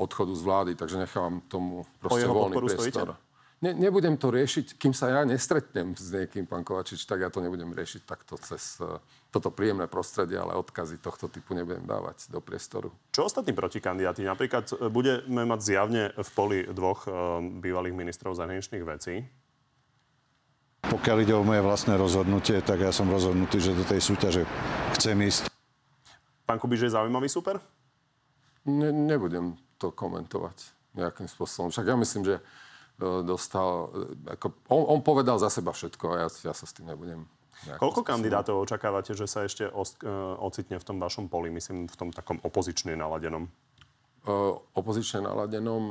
odchodu 0.00 0.32
z 0.32 0.42
vlády, 0.42 0.72
takže 0.80 0.96
nechávam 0.96 1.44
tomu 1.44 1.84
proste 2.00 2.24
voľný 2.24 2.56
priestor. 2.56 3.12
Stojíte? 3.12 3.27
Ne, 3.58 3.74
nebudem 3.74 4.14
to 4.14 4.30
riešiť, 4.30 4.78
kým 4.78 4.94
sa 4.94 5.10
ja 5.10 5.26
nestretnem 5.26 5.90
s 5.98 6.14
niekým, 6.14 6.46
pán 6.46 6.62
Kovačič, 6.62 7.02
tak 7.02 7.26
ja 7.26 7.30
to 7.30 7.42
nebudem 7.42 7.74
riešiť 7.74 8.06
takto 8.06 8.38
cez 8.38 8.78
uh, 8.78 9.02
toto 9.34 9.50
príjemné 9.50 9.90
prostredie, 9.90 10.38
ale 10.38 10.54
odkazy 10.54 11.02
tohto 11.02 11.26
typu 11.26 11.58
nebudem 11.58 11.82
dávať 11.82 12.30
do 12.30 12.38
priestoru. 12.38 12.94
Čo 13.10 13.26
ostatní 13.26 13.58
protikandidáti? 13.58 14.22
Napríklad 14.22 14.78
e, 14.78 14.86
budeme 14.86 15.42
mať 15.42 15.60
zjavne 15.74 16.14
v 16.14 16.30
poli 16.38 16.58
dvoch 16.70 17.10
uh, 17.10 17.42
bývalých 17.42 17.98
ministrov 17.98 18.38
zahraničných 18.38 18.84
vecí. 18.86 19.26
Pokiaľ 20.86 21.16
ide 21.26 21.34
o 21.34 21.42
moje 21.42 21.58
vlastné 21.58 21.98
rozhodnutie, 21.98 22.62
tak 22.62 22.78
ja 22.78 22.94
som 22.94 23.10
rozhodnutý, 23.10 23.58
že 23.58 23.74
do 23.74 23.82
tej 23.82 23.98
súťaže 23.98 24.46
chcem 24.94 25.18
ísť. 25.18 25.50
Pán 26.46 26.62
Kubiš 26.62 26.86
je 26.86 26.94
zaujímavý 26.94 27.26
super? 27.26 27.58
Ne, 28.70 28.94
nebudem 28.94 29.58
to 29.82 29.90
komentovať 29.90 30.78
nejakým 30.94 31.26
spôsobom. 31.26 31.74
Však 31.74 31.90
ja 31.90 31.96
myslím, 31.98 32.22
že 32.22 32.38
dostal... 32.98 33.94
Ako, 34.26 34.58
on, 34.68 34.98
on 34.98 35.00
povedal 35.06 35.38
za 35.38 35.48
seba 35.48 35.70
všetko 35.70 36.04
a 36.12 36.14
ja, 36.24 36.28
ja 36.50 36.54
sa 36.54 36.66
s 36.66 36.74
tým 36.74 36.90
nebudem... 36.90 37.24
Koľko 37.58 38.06
kandidátov 38.06 38.62
očakávate, 38.62 39.18
že 39.18 39.26
sa 39.26 39.42
ešte 39.42 39.66
os, 39.66 39.98
uh, 40.06 40.38
ocitne 40.38 40.78
v 40.78 40.84
tom 40.86 41.02
vašom 41.02 41.26
poli, 41.26 41.50
myslím 41.50 41.90
v 41.90 41.96
tom 41.98 42.14
takom 42.14 42.38
opozične 42.46 42.94
naladenom? 42.94 43.50
opozične 44.74 45.24
naladenom. 45.24 45.82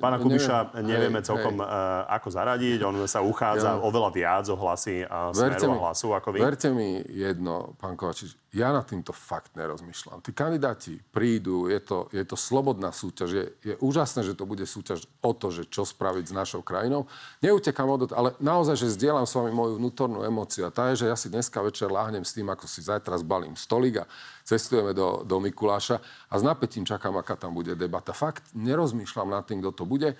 Pána 0.00 0.20
Kubiša 0.20 0.76
neviem, 0.76 0.84
nevieme 0.84 1.20
hej, 1.20 1.26
celkom 1.32 1.56
hej. 1.60 1.68
ako 2.12 2.28
zaradiť. 2.28 2.78
On 2.84 2.96
sa 3.08 3.24
uchádza 3.24 3.78
ja, 3.78 3.80
oveľa 3.80 4.10
viac 4.12 4.44
o 4.52 4.56
hlasy 4.58 5.04
a 5.04 5.32
smeru 5.32 5.72
mi, 5.72 5.78
hlasu 5.80 6.08
ako 6.12 6.28
vy. 6.34 6.38
Verte 6.44 6.68
mi 6.74 7.00
jedno, 7.08 7.72
pán 7.80 7.96
Kovačič, 7.96 8.36
ja 8.54 8.70
nad 8.70 8.86
týmto 8.86 9.10
fakt 9.10 9.58
nerozmýšľam. 9.58 10.22
Tí 10.22 10.30
kandidáti 10.30 11.02
prídu, 11.10 11.66
je 11.66 11.82
to, 11.82 12.06
je 12.14 12.22
to 12.22 12.38
slobodná 12.38 12.94
súťaž. 12.94 13.30
Je, 13.34 13.46
je 13.66 13.74
úžasné, 13.82 14.22
že 14.22 14.38
to 14.38 14.46
bude 14.46 14.62
súťaž 14.62 15.10
o 15.26 15.34
to, 15.34 15.50
že 15.50 15.66
čo 15.66 15.82
spraviť 15.82 16.30
s 16.30 16.32
našou 16.32 16.62
krajinou. 16.62 17.10
Neutekám 17.42 17.90
od 17.90 18.14
ale 18.14 18.38
naozaj, 18.38 18.78
že 18.78 18.94
zdieľam 18.94 19.26
s 19.26 19.34
vami 19.34 19.50
moju 19.50 19.82
vnútornú 19.82 20.22
emociu. 20.22 20.70
A 20.70 20.74
tá 20.74 20.94
je, 20.94 21.02
že 21.02 21.10
ja 21.10 21.18
si 21.18 21.26
dneska 21.26 21.58
večer 21.58 21.90
láhnem 21.90 22.22
s 22.22 22.30
tým, 22.30 22.46
ako 22.46 22.70
si 22.70 22.78
zajtra 22.86 23.18
zbalím 23.18 23.58
stolík 23.58 24.06
a 24.06 24.08
cestujeme 24.46 24.94
do, 24.94 25.26
do 25.26 25.42
Mikuláša 25.42 25.98
a 26.30 26.34
s 26.38 26.42
napätím 26.46 26.86
čakám, 26.86 27.18
aká 27.18 27.34
tam 27.34 27.58
bude 27.58 27.74
debata. 27.74 28.14
Fakt 28.14 28.54
nerozmýšľam 28.54 29.34
nad 29.34 29.42
tým, 29.42 29.58
kto 29.66 29.82
to 29.82 29.84
bude. 29.84 30.14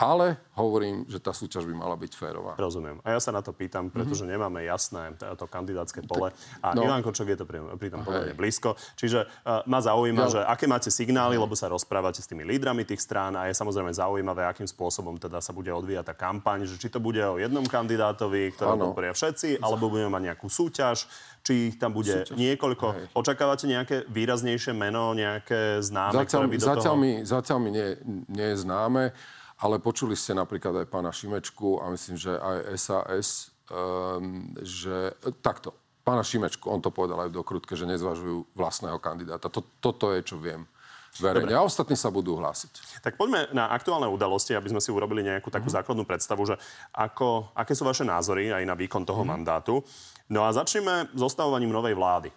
Ale 0.00 0.34
hovorím, 0.58 1.06
že 1.06 1.22
tá 1.22 1.30
súťaž 1.30 1.62
by 1.62 1.74
mala 1.78 1.94
byť 1.94 2.12
férová. 2.18 2.52
Rozumiem. 2.58 2.98
A 3.06 3.14
ja 3.14 3.20
sa 3.22 3.30
na 3.30 3.38
to 3.38 3.54
pýtam, 3.54 3.86
pretože 3.86 4.26
mm-hmm. 4.26 4.34
nemáme 4.34 4.60
jasné 4.66 5.14
to 5.38 5.46
kandidátske 5.46 6.02
pole. 6.02 6.34
A 6.58 6.74
no. 6.74 6.82
Ivan 6.82 7.06
Kočok 7.06 7.30
je 7.30 7.38
to 7.38 7.46
pri, 7.46 7.62
pri 7.78 7.88
tom 7.88 8.02
pomerne 8.02 8.34
blízko. 8.34 8.74
Čiže 8.98 9.24
uh, 9.24 9.62
ma 9.70 9.78
zaujíma, 9.78 10.26
ja. 10.26 10.32
že 10.34 10.40
aké 10.42 10.66
máte 10.66 10.90
signály, 10.90 11.38
lebo 11.38 11.54
sa 11.54 11.70
rozprávate 11.70 12.18
s 12.18 12.26
tými 12.26 12.42
lídrami 12.42 12.82
tých 12.82 12.98
strán 12.98 13.38
a 13.38 13.46
je 13.46 13.54
samozrejme 13.54 13.94
zaujímavé, 13.94 14.42
akým 14.42 14.66
spôsobom 14.66 15.22
teda 15.22 15.38
sa 15.38 15.54
bude 15.54 15.70
odvíjať 15.70 16.10
tá 16.10 16.14
kampaň, 16.18 16.66
že 16.66 16.82
či 16.82 16.90
to 16.90 16.98
bude 16.98 17.22
o 17.22 17.38
jednom 17.38 17.62
kandidátovi, 17.62 18.58
ktorého 18.58 18.90
podporia 18.90 19.14
všetci, 19.14 19.62
alebo 19.62 19.86
budeme 19.86 20.10
mať 20.10 20.34
nejakú 20.34 20.50
súťaž, 20.50 21.06
či 21.46 21.78
tam 21.78 21.94
bude 21.94 22.26
súťaž. 22.26 22.34
niekoľko. 22.34 22.86
Hej. 22.90 23.04
Očakávate 23.14 23.70
nejaké 23.70 23.96
výraznejšie 24.10 24.74
meno, 24.74 25.14
nejaké 25.14 25.78
známe, 25.78 26.26
zatiaľ, 26.26 26.42
ktoré 26.42 26.46
by 26.50 26.58
do 26.58 26.66
zatiaľ 26.66 26.82
toho... 26.82 26.96
Mi, 26.98 27.10
zatiaľ 27.22 27.58
mi 27.62 27.70
nie, 27.70 27.88
nie 28.26 28.48
je 28.50 28.56
známe. 28.66 29.14
Ale 29.62 29.78
počuli 29.78 30.18
ste 30.18 30.34
napríklad 30.34 30.82
aj 30.82 30.90
pána 30.90 31.14
Šimečku 31.14 31.78
a 31.78 31.94
myslím, 31.94 32.18
že 32.18 32.34
aj 32.34 32.56
SAS, 32.74 33.54
um, 33.70 34.50
ehm, 34.50 34.58
že 34.58 35.14
takto. 35.38 35.70
Pána 36.02 36.26
Šimečku, 36.26 36.66
on 36.66 36.82
to 36.82 36.90
povedal 36.90 37.22
aj 37.22 37.30
v 37.30 37.38
dokrutke, 37.38 37.78
že 37.78 37.86
nezvažujú 37.86 38.58
vlastného 38.58 38.98
kandidáta. 38.98 39.46
To, 39.46 39.62
toto 39.78 40.10
je, 40.10 40.26
čo 40.26 40.34
viem 40.34 40.66
verejne. 41.20 41.52
A 41.52 41.62
ostatní 41.62 41.94
sa 41.94 42.08
budú 42.08 42.34
hlásiť. 42.40 43.04
Tak 43.04 43.20
poďme 43.20 43.46
na 43.52 43.68
aktuálne 43.68 44.08
udalosti, 44.08 44.56
aby 44.56 44.72
sme 44.72 44.80
si 44.80 44.88
urobili 44.88 45.20
nejakú 45.20 45.52
takú 45.52 45.68
mm-hmm. 45.68 45.78
základnú 45.78 46.04
predstavu, 46.08 46.42
že 46.42 46.56
ako, 46.90 47.52
aké 47.52 47.76
sú 47.76 47.84
vaše 47.84 48.02
názory 48.02 48.48
aj 48.50 48.64
na 48.64 48.72
výkon 48.72 49.04
toho 49.04 49.20
mm-hmm. 49.20 49.30
mandátu. 49.30 49.84
No 50.32 50.48
a 50.48 50.50
začneme 50.50 51.12
s 51.12 51.20
ostavovaním 51.20 51.68
novej 51.68 51.92
vlády. 51.92 52.34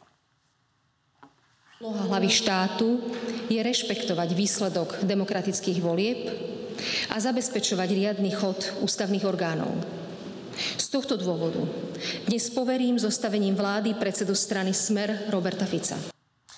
Úloha 1.80 2.08
hlavy 2.08 2.30
štátu 2.32 3.00
je 3.52 3.60
rešpektovať 3.60 4.30
výsledok 4.32 4.90
demokratických 5.04 5.80
volieb 5.80 6.20
a 7.12 7.16
zabezpečovať 7.20 7.90
riadny 7.92 8.32
chod 8.34 8.76
ústavných 8.82 9.28
orgánov. 9.28 9.72
Z 10.80 10.88
tohto 10.88 11.20
dôvodu 11.20 11.60
dnes 12.28 12.48
poverím 12.48 12.96
zostavením 12.96 13.60
vlády 13.60 14.00
predsedu 14.00 14.32
strany 14.32 14.72
Smer 14.72 15.28
Roberta 15.28 15.68
Fica. 15.68 16.00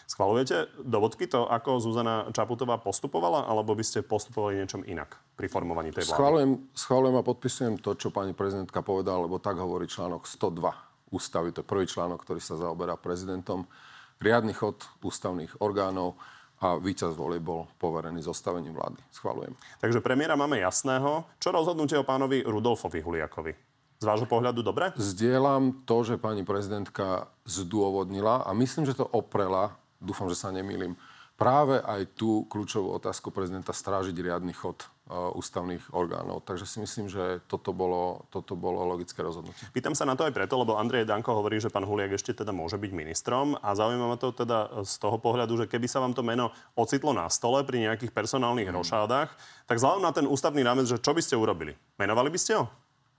Schvalujete 0.05 0.69
do 0.81 0.97
bodky 0.97 1.29
to, 1.29 1.45
ako 1.45 1.77
Zuzana 1.77 2.25
Čaputová 2.33 2.81
postupovala, 2.81 3.45
alebo 3.45 3.77
by 3.77 3.86
ste 3.86 4.01
postupovali 4.01 4.57
niečom 4.57 4.81
inak 4.86 5.13
pri 5.38 5.45
formovaní 5.45 5.93
tej 5.93 6.09
vlády? 6.09 6.17
Schvalujem, 6.17 6.51
schvalujem 6.74 7.15
a 7.17 7.24
podpisujem 7.25 7.75
to, 7.77 7.93
čo 7.93 8.09
pani 8.09 8.33
prezidentka 8.33 8.81
povedala, 8.81 9.29
lebo 9.29 9.38
tak 9.38 9.62
hovorí 9.62 9.86
článok 9.86 10.25
102 10.25 11.13
ústavy. 11.13 11.53
To 11.53 11.62
je 11.62 11.69
prvý 11.69 11.86
článok, 11.86 12.25
ktorý 12.25 12.41
sa 12.41 12.57
zaoberá 12.57 12.97
prezidentom. 12.97 13.69
Riadny 14.17 14.57
chod 14.57 14.81
ústavných 15.05 15.62
orgánov 15.62 16.17
a 16.57 16.81
víťaz 16.81 17.13
volie 17.13 17.37
bol 17.37 17.69
poverený 17.77 18.25
zostavením 18.25 18.73
vlády. 18.73 18.97
Schvalujem. 19.13 19.53
Takže 19.77 20.01
premiéra 20.01 20.33
máme 20.33 20.57
jasného. 20.57 21.25
Čo 21.37 21.53
rozhodnutie 21.53 21.97
o 21.97 22.07
pánovi 22.07 22.41
Rudolfovi 22.41 23.01
Huliakovi? 23.01 23.53
Z 23.97 24.05
vášho 24.05 24.29
pohľadu 24.29 24.61
dobre? 24.61 24.93
Zdieľam 24.93 25.85
to, 25.85 26.05
že 26.05 26.21
pani 26.21 26.45
prezidentka 26.45 27.29
zdôvodnila 27.45 28.45
a 28.45 28.53
myslím, 28.53 28.85
že 28.85 28.97
to 28.97 29.09
oprela 29.09 29.73
dúfam, 30.01 30.29
že 30.29 30.37
sa 30.37 30.53
nemýlim, 30.53 30.93
práve 31.37 31.81
aj 31.81 32.17
tú 32.17 32.45
kľúčovú 32.49 32.93
otázku 32.97 33.33
prezidenta 33.33 33.73
strážiť 33.73 34.13
riadny 34.13 34.53
chod 34.53 34.85
ústavných 35.07 35.95
orgánov. 35.95 36.43
Takže 36.43 36.67
si 36.67 36.83
myslím, 36.83 37.07
že 37.07 37.39
toto 37.47 37.71
bolo, 37.71 38.27
toto 38.27 38.59
bolo 38.59 38.83
logické 38.83 39.23
rozhodnutie. 39.23 39.67
Pýtam 39.71 39.95
sa 39.95 40.03
na 40.03 40.19
to 40.19 40.27
aj 40.27 40.35
preto, 40.35 40.59
lebo 40.59 40.75
Andrej 40.75 41.07
Danko 41.07 41.31
hovorí, 41.31 41.63
že 41.63 41.71
pán 41.71 41.87
Huliak 41.87 42.19
ešte 42.19 42.35
teda 42.35 42.51
môže 42.51 42.75
byť 42.75 42.91
ministrom 42.91 43.55
a 43.63 43.71
zaujíma 43.71 44.05
ma 44.05 44.17
to 44.19 44.35
teda 44.35 44.83
z 44.83 44.93
toho 44.99 45.15
pohľadu, 45.15 45.63
že 45.63 45.65
keby 45.71 45.87
sa 45.87 46.03
vám 46.03 46.11
to 46.11 46.27
meno 46.27 46.51
ocitlo 46.75 47.15
na 47.15 47.31
stole 47.31 47.63
pri 47.63 47.87
nejakých 47.87 48.11
personálnych 48.11 48.67
hmm. 48.67 48.77
rošádach, 48.83 49.29
tak 49.63 49.79
vzhľadom 49.79 50.03
na 50.03 50.11
ten 50.11 50.27
ústavný 50.27 50.59
rámec, 50.61 50.91
že 50.91 50.99
čo 50.99 51.15
by 51.15 51.21
ste 51.23 51.39
urobili? 51.39 51.71
Menovali 51.95 52.27
by 52.27 52.39
ste 52.39 52.59
ho? 52.59 52.67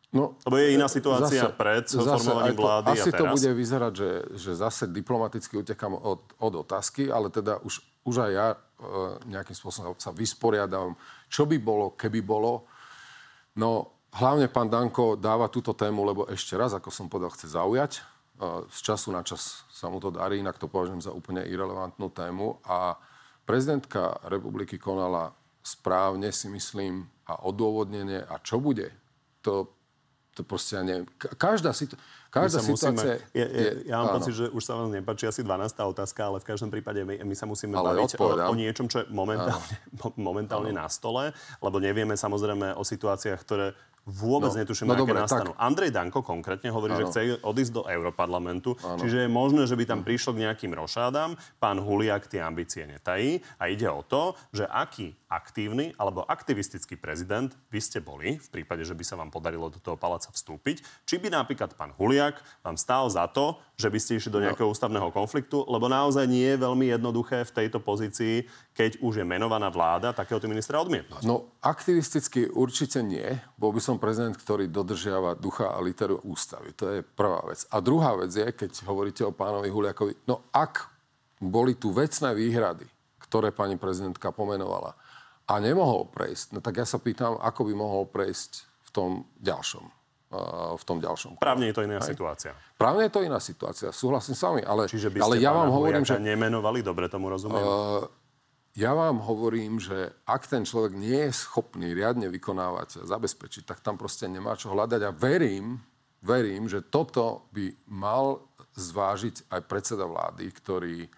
No, 0.08 0.40
Lebo 0.48 0.56
je 0.56 0.72
iná 0.72 0.88
situácia 0.88 1.52
zase, 1.52 1.52
pred 1.52 1.84
formovaním 1.84 2.56
to, 2.56 2.64
vlády 2.64 2.96
asi 2.96 3.12
a 3.12 3.12
teraz. 3.12 3.20
to 3.20 3.24
bude 3.28 3.50
vyzerať, 3.60 3.92
že, 3.92 4.10
že 4.40 4.50
zase 4.56 4.88
diplomaticky 4.88 5.60
utekám 5.60 5.92
od, 5.92 6.24
od 6.40 6.54
otázky, 6.64 7.12
ale 7.12 7.28
teda 7.28 7.60
už, 7.60 7.84
už 8.08 8.14
aj 8.24 8.30
ja 8.32 8.48
e, 8.56 8.58
nejakým 9.28 9.52
spôsobom 9.52 10.00
sa 10.00 10.08
vysporiadam, 10.16 10.96
čo 11.28 11.44
by 11.44 11.56
bolo, 11.60 11.94
keby 11.94 12.20
bolo. 12.24 12.66
No, 13.60 14.00
hlavne 14.16 14.48
pán 14.48 14.72
Danko 14.72 15.14
dáva 15.14 15.52
túto 15.52 15.76
tému, 15.76 16.04
lebo 16.04 16.22
ešte 16.28 16.56
raz, 16.56 16.72
ako 16.74 16.88
som 16.88 17.06
povedal, 17.06 17.32
chce 17.36 17.52
zaujať. 17.54 17.92
E, 17.96 18.02
z 18.72 18.78
času 18.82 19.12
na 19.12 19.22
čas 19.22 19.68
sa 19.68 19.92
mu 19.92 20.00
to 20.00 20.10
darí, 20.10 20.40
inak 20.40 20.58
to 20.58 20.66
považujem 20.66 21.04
za 21.04 21.12
úplne 21.12 21.44
irrelevantnú 21.44 22.08
tému. 22.10 22.58
A 22.64 22.96
prezidentka 23.44 24.18
republiky 24.26 24.80
konala 24.80 25.36
správne, 25.60 26.32
si 26.32 26.48
myslím, 26.48 27.06
a 27.28 27.44
odôvodnenie. 27.44 28.24
A 28.24 28.40
čo 28.40 28.56
bude? 28.56 28.88
To 29.44 29.77
to 30.38 30.46
proste 30.46 30.78
ja 30.78 30.86
neviem. 30.86 31.02
Každá, 31.18 31.74
situ- 31.74 31.98
každá 32.30 32.62
situácia... 32.62 32.94
Musíme, 32.94 33.34
je, 33.34 33.46
je, 33.50 33.68
ja 33.90 33.98
mám 33.98 34.14
áno. 34.14 34.16
pocit, 34.22 34.34
že 34.38 34.46
už 34.54 34.62
sa 34.62 34.78
vám 34.78 34.94
nepáči 34.94 35.26
asi 35.26 35.42
12. 35.42 35.74
otázka, 35.74 36.20
ale 36.30 36.38
v 36.38 36.46
každom 36.46 36.70
prípade 36.70 37.02
my, 37.02 37.26
my 37.26 37.34
sa 37.34 37.50
musíme 37.50 37.74
ale 37.74 37.98
baviť 37.98 38.14
o, 38.22 38.26
o 38.46 38.54
niečom, 38.54 38.86
čo 38.86 39.02
je 39.02 39.06
momentálne, 39.10 39.74
momentálne 40.30 40.70
na 40.70 40.86
stole, 40.86 41.34
lebo 41.58 41.82
nevieme 41.82 42.14
samozrejme 42.14 42.78
o 42.78 42.86
situáciách, 42.86 43.40
ktoré 43.42 43.74
Vôbec 44.08 44.56
no, 44.56 44.64
netuším, 44.64 44.88
no, 44.88 44.96
aké 44.96 45.04
dobre, 45.04 45.20
nastanú. 45.20 45.52
Tak. 45.52 45.60
Andrej 45.60 45.92
Danko 45.92 46.24
konkrétne 46.24 46.72
hovorí, 46.72 46.96
ano. 46.96 47.00
že 47.04 47.04
chce 47.12 47.20
odísť 47.44 47.72
do 47.76 47.82
Európarlamentu, 47.84 48.72
ano. 48.80 48.96
čiže 49.04 49.24
je 49.24 49.28
možné, 49.28 49.68
že 49.68 49.76
by 49.76 49.84
tam 49.84 50.00
prišlo 50.00 50.32
k 50.32 50.48
nejakým 50.48 50.72
rošádam. 50.72 51.36
Pán 51.60 51.76
Huliak 51.76 52.24
tie 52.24 52.40
ambície 52.40 52.88
netají 52.88 53.44
a 53.60 53.68
ide 53.68 53.84
o 53.92 54.00
to, 54.00 54.32
že 54.48 54.64
aký 54.64 55.12
aktívny 55.28 55.92
alebo 56.00 56.24
aktivistický 56.24 56.96
prezident 56.96 57.52
vy 57.68 57.84
ste 57.84 58.00
boli, 58.00 58.40
v 58.40 58.48
prípade, 58.48 58.80
že 58.88 58.96
by 58.96 59.04
sa 59.04 59.20
vám 59.20 59.28
podarilo 59.28 59.68
do 59.68 59.76
toho 59.76 60.00
paláca 60.00 60.32
vstúpiť, 60.32 60.80
či 61.04 61.20
by 61.20 61.28
napríklad 61.28 61.76
pán 61.76 61.92
Huliak 62.00 62.40
vám 62.64 62.80
stál 62.80 63.12
za 63.12 63.28
to, 63.28 63.60
že 63.78 63.86
by 63.86 63.98
ste 64.02 64.18
išli 64.18 64.34
do 64.34 64.42
no. 64.42 64.50
nejakého 64.50 64.66
no. 64.66 64.74
ústavného 64.74 65.14
konfliktu, 65.14 65.62
lebo 65.70 65.86
naozaj 65.86 66.26
nie 66.26 66.50
je 66.50 66.58
veľmi 66.58 66.90
jednoduché 66.90 67.46
v 67.46 67.54
tejto 67.62 67.78
pozícii, 67.78 68.42
keď 68.74 68.98
už 68.98 69.22
je 69.22 69.24
menovaná 69.24 69.70
vláda, 69.70 70.10
takéhoto 70.10 70.50
ministra 70.50 70.82
odmietnúť. 70.82 71.22
No, 71.22 71.54
aktivisticky 71.62 72.50
určite 72.50 73.06
nie. 73.06 73.38
Bol 73.54 73.70
by 73.70 73.78
som 73.78 74.02
prezident, 74.02 74.34
ktorý 74.34 74.66
dodržiava 74.66 75.38
ducha 75.38 75.70
a 75.70 75.78
literu 75.78 76.18
ústavy. 76.26 76.74
To 76.74 76.98
je 76.98 77.06
prvá 77.06 77.38
vec. 77.46 77.62
A 77.70 77.78
druhá 77.78 78.18
vec 78.18 78.34
je, 78.34 78.50
keď 78.50 78.82
hovoríte 78.82 79.22
o 79.22 79.30
pánovi 79.30 79.70
Huliakovi, 79.70 80.26
no 80.26 80.50
ak 80.50 80.90
boli 81.38 81.78
tu 81.78 81.94
vecné 81.94 82.34
výhrady, 82.34 82.84
ktoré 83.22 83.54
pani 83.54 83.78
prezidentka 83.78 84.34
pomenovala 84.34 84.98
a 85.46 85.54
nemohol 85.62 86.10
prejsť, 86.10 86.50
no 86.50 86.58
tak 86.58 86.82
ja 86.82 86.86
sa 86.88 86.98
pýtam, 86.98 87.38
ako 87.38 87.70
by 87.70 87.72
mohol 87.78 88.10
prejsť 88.10 88.66
v 88.84 88.90
tom 88.90 89.10
ďalšom 89.38 89.97
v 90.76 90.84
tom 90.84 91.00
ďalšom. 91.00 91.40
Právne 91.40 91.72
je 91.72 91.74
to 91.74 91.82
iná 91.88 91.96
Aj? 91.96 92.04
situácia. 92.04 92.52
Právne 92.76 93.08
je 93.08 93.12
to 93.16 93.24
iná 93.24 93.40
situácia, 93.40 93.88
súhlasím 93.88 94.36
s 94.36 94.42
vami, 94.44 94.60
ale, 94.60 94.84
Čiže 94.84 95.08
by 95.08 95.18
ste 95.20 95.24
ale 95.24 95.36
ja 95.40 95.56
vám 95.56 95.72
hovorím, 95.72 96.04
že... 96.04 96.20
nemenovali, 96.20 96.84
dobre 96.84 97.08
tomu 97.08 97.32
rozumiem? 97.32 97.64
Uh, 97.64 98.04
ja 98.76 98.92
vám 98.92 99.24
hovorím, 99.24 99.80
že 99.80 100.12
ak 100.28 100.44
ten 100.46 100.68
človek 100.68 100.92
nie 100.92 101.32
je 101.32 101.32
schopný 101.32 101.96
riadne 101.96 102.28
vykonávať 102.28 103.02
a 103.02 103.08
zabezpečiť, 103.08 103.64
tak 103.64 103.80
tam 103.80 103.96
proste 103.96 104.28
nemá 104.28 104.52
čo 104.52 104.68
hľadať. 104.68 105.00
A 105.08 105.16
verím, 105.16 105.80
verím, 106.20 106.68
že 106.68 106.84
toto 106.84 107.48
by 107.56 107.72
mal 107.88 108.44
zvážiť 108.76 109.48
aj 109.48 109.60
predseda 109.64 110.04
vlády, 110.06 110.52
ktorý, 110.52 111.08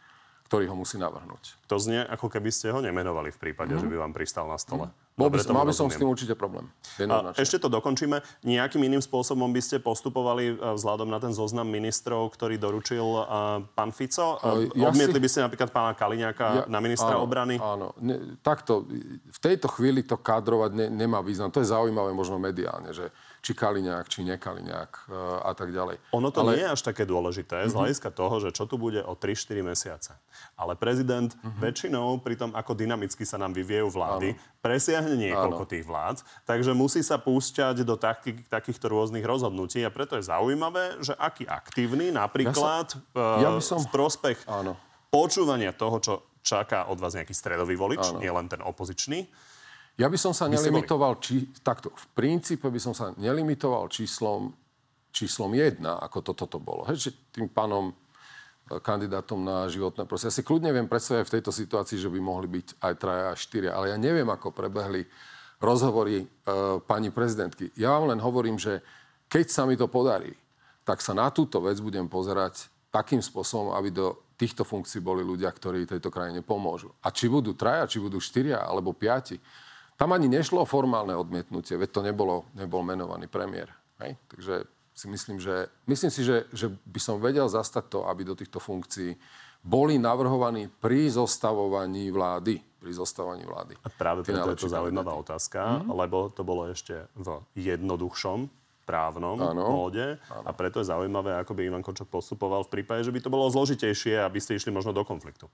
ktorý 0.46 0.64
ho 0.70 0.76
musí 0.78 0.96
navrhnúť. 0.96 1.66
To 1.66 1.76
znie, 1.76 2.00
ako 2.06 2.30
keby 2.30 2.48
ste 2.48 2.72
ho 2.72 2.80
nemenovali 2.80 3.34
v 3.34 3.42
prípade, 3.42 3.74
mm. 3.74 3.80
že 3.82 3.90
by 3.90 3.96
vám 4.08 4.16
pristal 4.16 4.46
na 4.46 4.56
stole. 4.56 4.88
Mm. 4.88 4.94
Bol 5.18 5.28
by, 5.28 5.36
mal 5.52 5.68
by 5.68 5.74
som 5.76 5.92
s 5.92 6.00
tým 6.00 6.08
určite 6.08 6.32
problém. 6.32 6.70
A 7.04 7.36
ešte 7.36 7.60
to 7.60 7.68
dokončíme. 7.68 8.24
Nejakým 8.40 8.80
iným 8.80 9.04
spôsobom 9.04 9.52
by 9.52 9.60
ste 9.60 9.76
postupovali 9.76 10.54
e, 10.54 10.74
vzhľadom 10.80 11.12
na 11.12 11.20
ten 11.20 11.34
zoznam 11.34 11.68
ministrov, 11.68 12.32
ktorý 12.32 12.56
doručil 12.56 13.04
uh, 13.04 13.60
pán 13.76 13.92
Fico? 13.92 14.40
Uh, 14.40 14.72
ja 14.72 14.88
Odmietli 14.88 15.20
si... 15.20 15.24
by 15.24 15.28
ste 15.28 15.40
napríklad 15.44 15.70
pána 15.74 15.92
Kaliňáka 15.92 16.46
ja, 16.46 16.62
na 16.72 16.80
ministra 16.80 17.20
áno, 17.20 17.28
obrany? 17.28 17.60
Áno. 17.60 17.92
Ne, 18.00 18.40
takto, 18.40 18.88
v 19.28 19.38
tejto 19.44 19.68
chvíli 19.68 20.08
to 20.08 20.16
kadrovať 20.16 20.72
ne, 20.72 20.86
nemá 20.88 21.20
význam. 21.20 21.52
To 21.52 21.60
je 21.60 21.68
zaujímavé 21.68 22.16
možno 22.16 22.40
mediálne, 22.40 22.96
že 22.96 23.12
či 23.40 23.56
Kaliňák, 23.56 24.06
či 24.06 24.20
nekaliňák 24.28 24.92
uh, 25.08 25.48
a 25.48 25.52
tak 25.56 25.72
ďalej. 25.72 25.96
Ono 26.12 26.28
to 26.28 26.44
Ale... 26.44 26.54
nie 26.54 26.62
je 26.64 26.68
až 26.76 26.82
také 26.84 27.08
dôležité 27.08 27.64
mm-hmm. 27.64 27.72
z 27.72 27.74
mhm. 27.74 27.80
hľadiska 27.80 28.08
toho, 28.12 28.34
že 28.40 28.48
čo 28.52 28.64
tu 28.68 28.76
bude 28.76 29.00
o 29.00 29.16
3-4 29.16 29.64
mesiace. 29.64 30.12
Ale 30.60 30.76
prezident 30.76 31.32
mm-hmm. 31.32 31.60
väčšinou 31.60 32.20
pri 32.20 32.36
tom, 32.36 32.52
ako 32.52 32.76
dynamicky 32.76 33.24
sa 33.24 33.40
nám 33.40 33.56
vyviejú 33.56 33.88
vlády, 33.88 34.36
Áno. 34.36 34.40
presiahne 34.60 35.16
niekoľko 35.16 35.64
Áno. 35.64 35.72
tých 35.72 35.84
vlád, 35.88 36.16
takže 36.44 36.76
musí 36.76 37.00
sa 37.00 37.16
púšťať 37.16 37.80
do 37.82 37.96
taký, 37.96 38.44
takýchto 38.48 38.92
rôznych 38.92 39.24
rozhodnutí 39.24 39.80
a 39.82 39.90
preto 39.90 40.20
je 40.20 40.28
zaujímavé, 40.28 41.00
že 41.00 41.16
aký 41.16 41.48
aktívny 41.48 42.12
napríklad 42.12 42.92
ja 42.92 43.00
sa, 43.16 43.40
ja 43.40 43.48
by 43.56 43.62
som... 43.64 43.80
v 43.80 43.88
prospech 43.88 44.38
Áno. 44.44 44.76
počúvania 45.08 45.72
toho, 45.72 45.96
čo 46.00 46.14
čaká 46.40 46.88
od 46.88 46.96
vás 47.00 47.16
nejaký 47.16 47.36
stredový 47.36 47.76
volič, 47.76 48.16
nie 48.20 48.28
len 48.32 48.48
ten 48.48 48.64
opozičný, 48.64 49.28
ja 49.98 50.06
by 50.06 50.18
som 50.18 50.32
sa 50.36 50.46
by 50.46 50.58
nelimitoval, 50.58 51.18
či, 51.18 51.50
takto, 51.60 51.90
v 51.90 52.06
princípe 52.14 52.66
by 52.68 52.80
som 52.80 52.94
sa 52.94 53.12
nelimitoval 53.18 53.90
číslom, 53.90 54.54
číslom 55.10 55.50
jedna, 55.54 55.98
ako 55.98 56.22
toto 56.22 56.46
to 56.46 56.58
bolo. 56.62 56.86
Hej, 56.86 57.10
že 57.10 57.10
tým 57.34 57.50
pánom 57.50 57.90
e, 57.90 57.94
kandidátom 58.78 59.42
na 59.42 59.66
životné 59.66 60.06
prostredie. 60.06 60.32
Ja 60.32 60.38
si 60.40 60.46
kľudne 60.46 60.70
viem 60.70 60.86
predstaviť 60.88 61.26
v 61.26 61.34
tejto 61.40 61.52
situácii, 61.52 61.98
že 61.98 62.12
by 62.12 62.20
mohli 62.22 62.48
byť 62.48 62.80
aj 62.80 62.94
traja 62.96 63.26
a 63.32 63.38
štyria, 63.38 63.74
ale 63.74 63.92
ja 63.92 63.98
neviem, 63.98 64.28
ako 64.30 64.54
prebehli 64.54 65.04
rozhovory 65.60 66.24
e, 66.24 66.26
pani 66.86 67.12
prezidentky. 67.12 67.68
Ja 67.76 67.92
vám 67.98 68.16
len 68.16 68.20
hovorím, 68.22 68.56
že 68.56 68.80
keď 69.28 69.46
sa 69.52 69.62
mi 69.68 69.76
to 69.76 69.86
podarí, 69.86 70.32
tak 70.82 71.04
sa 71.04 71.12
na 71.12 71.28
túto 71.28 71.60
vec 71.60 71.78
budem 71.78 72.08
pozerať 72.08 72.66
takým 72.90 73.22
spôsobom, 73.22 73.76
aby 73.78 73.94
do 73.94 74.18
týchto 74.34 74.64
funkcií 74.64 75.04
boli 75.04 75.20
ľudia, 75.20 75.52
ktorí 75.52 75.84
tejto 75.84 76.08
krajine 76.08 76.40
pomôžu. 76.40 76.90
A 77.04 77.12
či 77.12 77.28
budú 77.28 77.52
traja, 77.52 77.86
či 77.86 78.00
budú 78.00 78.18
štyria 78.18 78.64
alebo 78.64 78.96
piati, 78.96 79.36
tam 80.00 80.16
ani 80.16 80.32
nešlo 80.32 80.64
o 80.64 80.68
formálne 80.68 81.12
odmietnutie, 81.12 81.76
veď 81.76 81.90
to 81.92 82.00
nebolo, 82.00 82.48
nebol 82.56 82.80
menovaný 82.80 83.28
premiér. 83.28 83.68
Hej? 84.00 84.16
Takže 84.32 84.64
si 84.96 85.06
myslím, 85.12 85.36
že, 85.36 85.68
myslím 85.84 86.08
si, 86.08 86.24
že, 86.24 86.48
že 86.56 86.72
by 86.72 87.00
som 87.00 87.20
vedel 87.20 87.44
zastať 87.44 87.84
to, 87.92 88.00
aby 88.08 88.24
do 88.24 88.32
týchto 88.32 88.56
funkcií 88.56 89.20
boli 89.60 90.00
navrhovaní 90.00 90.72
pri 90.80 91.12
zostavovaní 91.12 92.08
vlády. 92.08 92.64
Pri 92.80 92.92
zostavovaní 92.96 93.44
vlády. 93.44 93.76
A 93.84 93.92
práve 93.92 94.24
preto 94.24 94.56
je 94.56 94.64
to 94.64 94.72
zaujímavá 94.72 95.12
otázka, 95.20 95.84
mm-hmm. 95.84 95.92
lebo 95.92 96.32
to 96.32 96.48
bolo 96.48 96.64
ešte 96.72 97.04
v 97.12 97.44
jednoduchšom 97.60 98.48
právnom 98.88 99.36
móde 99.54 100.16
ano. 100.32 100.48
a 100.48 100.50
preto 100.56 100.80
je 100.80 100.88
zaujímavé, 100.88 101.36
ako 101.44 101.52
by 101.52 101.60
Ivan 101.68 101.84
Kočok 101.84 102.08
postupoval 102.08 102.64
v 102.66 102.80
prípade, 102.80 103.04
že 103.04 103.12
by 103.12 103.20
to 103.20 103.30
bolo 103.30 103.52
zložitejšie, 103.52 104.16
aby 104.16 104.40
ste 104.40 104.56
išli 104.56 104.72
možno 104.72 104.96
do 104.96 105.04
konfliktu 105.04 105.46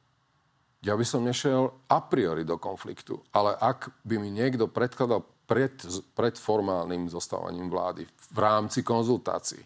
ja 0.86 0.94
by 0.94 1.02
som 1.02 1.26
nešiel 1.26 1.74
a 1.90 1.98
priori 1.98 2.46
do 2.46 2.54
konfliktu. 2.62 3.18
Ale 3.34 3.58
ak 3.58 3.90
by 4.06 4.22
mi 4.22 4.30
niekto 4.30 4.70
predkladal 4.70 5.26
pred, 5.50 5.74
pred 6.14 6.38
formálnym 6.38 7.10
zostávaním 7.10 7.66
vlády 7.66 8.06
v 8.06 8.38
rámci 8.38 8.86
konzultácií 8.86 9.62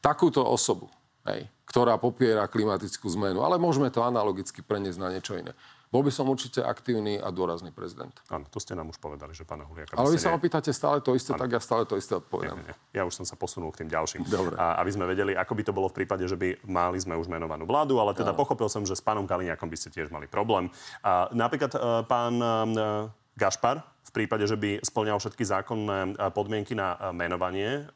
takúto 0.00 0.44
osobu, 0.44 0.88
hej, 1.24 1.48
ktorá 1.64 1.96
popiera 1.96 2.44
klimatickú 2.44 3.08
zmenu, 3.16 3.40
ale 3.40 3.56
môžeme 3.56 3.88
to 3.88 4.04
analogicky 4.04 4.60
preniesť 4.60 5.00
na 5.00 5.08
niečo 5.08 5.32
iné. 5.36 5.56
Bol 5.94 6.02
by 6.02 6.10
som 6.10 6.26
určite 6.26 6.58
aktívny 6.58 7.22
a 7.22 7.30
dôrazný 7.30 7.70
prezident. 7.70 8.10
Áno, 8.26 8.50
to 8.50 8.58
ste 8.58 8.74
nám 8.74 8.90
už 8.90 8.98
povedali, 8.98 9.30
že 9.30 9.46
pána 9.46 9.62
Huliaka... 9.62 9.94
Ale 9.94 10.10
vy 10.10 10.18
sa 10.18 10.34
ma 10.34 10.42
pýtate 10.42 10.74
stále 10.74 10.98
to 10.98 11.14
isté, 11.14 11.30
ano. 11.30 11.46
tak 11.46 11.54
ja 11.54 11.62
stále 11.62 11.86
to 11.86 11.94
isté 11.94 12.18
odpovedám. 12.18 12.58
Nie, 12.58 12.66
nie, 12.66 12.74
nie. 12.74 12.98
Ja 12.98 13.06
už 13.06 13.14
som 13.14 13.22
sa 13.22 13.38
posunul 13.38 13.70
k 13.70 13.86
tým 13.86 13.94
ďalším. 13.94 14.26
Dobre. 14.26 14.58
A, 14.58 14.82
aby 14.82 14.90
sme 14.90 15.06
vedeli, 15.06 15.38
ako 15.38 15.54
by 15.54 15.62
to 15.62 15.70
bolo 15.70 15.86
v 15.86 16.02
prípade, 16.02 16.26
že 16.26 16.34
by 16.34 16.66
mali 16.66 16.98
sme 16.98 17.14
už 17.14 17.30
menovanú 17.30 17.62
vládu, 17.62 18.02
ale 18.02 18.10
teda 18.10 18.34
ano. 18.34 18.42
pochopil 18.42 18.66
som, 18.66 18.82
že 18.82 18.98
s 18.98 19.06
pánom 19.06 19.22
Kaliňakom 19.22 19.70
by 19.70 19.78
ste 19.78 19.94
tiež 19.94 20.10
mali 20.10 20.26
problém. 20.26 20.66
A 21.06 21.30
napríklad 21.30 21.78
uh, 21.78 22.02
pán 22.02 22.42
uh, 22.42 23.06
Gašpar, 23.38 23.86
v 24.04 24.10
prípade, 24.10 24.50
že 24.50 24.58
by 24.58 24.82
splňal 24.82 25.18
všetky 25.22 25.42
zákonné 25.42 26.14
podmienky 26.36 26.76
na 26.76 27.10
menovanie 27.10 27.88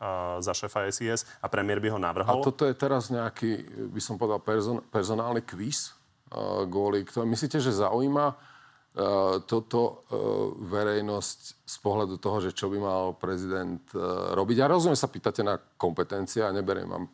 za 0.42 0.50
šéfa 0.50 0.90
SIS 0.90 1.22
a 1.38 1.46
premiér 1.46 1.78
by 1.78 1.94
ho 1.94 1.98
navrhol. 2.00 2.42
A 2.42 2.48
toto 2.48 2.66
je 2.66 2.74
teraz 2.74 3.06
nejaký, 3.06 3.62
by 3.92 4.00
som 4.02 4.18
povedal, 4.18 4.42
person, 4.42 4.82
personálny 4.90 5.46
kvíz, 5.46 5.94
ktorým 6.30 7.30
myslíte, 7.32 7.60
že 7.60 7.72
zaujíma 7.72 8.56
toto 9.46 10.02
verejnosť 10.58 11.40
z 11.62 11.76
pohľadu 11.78 12.18
toho, 12.18 12.42
že 12.42 12.50
čo 12.50 12.66
by 12.66 12.78
mal 12.82 13.14
prezident 13.14 13.84
robiť. 14.34 14.56
Ja 14.58 14.66
rozumiem, 14.66 14.98
sa 14.98 15.06
pýtate 15.06 15.46
na 15.46 15.54
kompetencie 15.78 16.42
a 16.42 16.50
neberiem 16.50 16.90
vám 16.90 17.06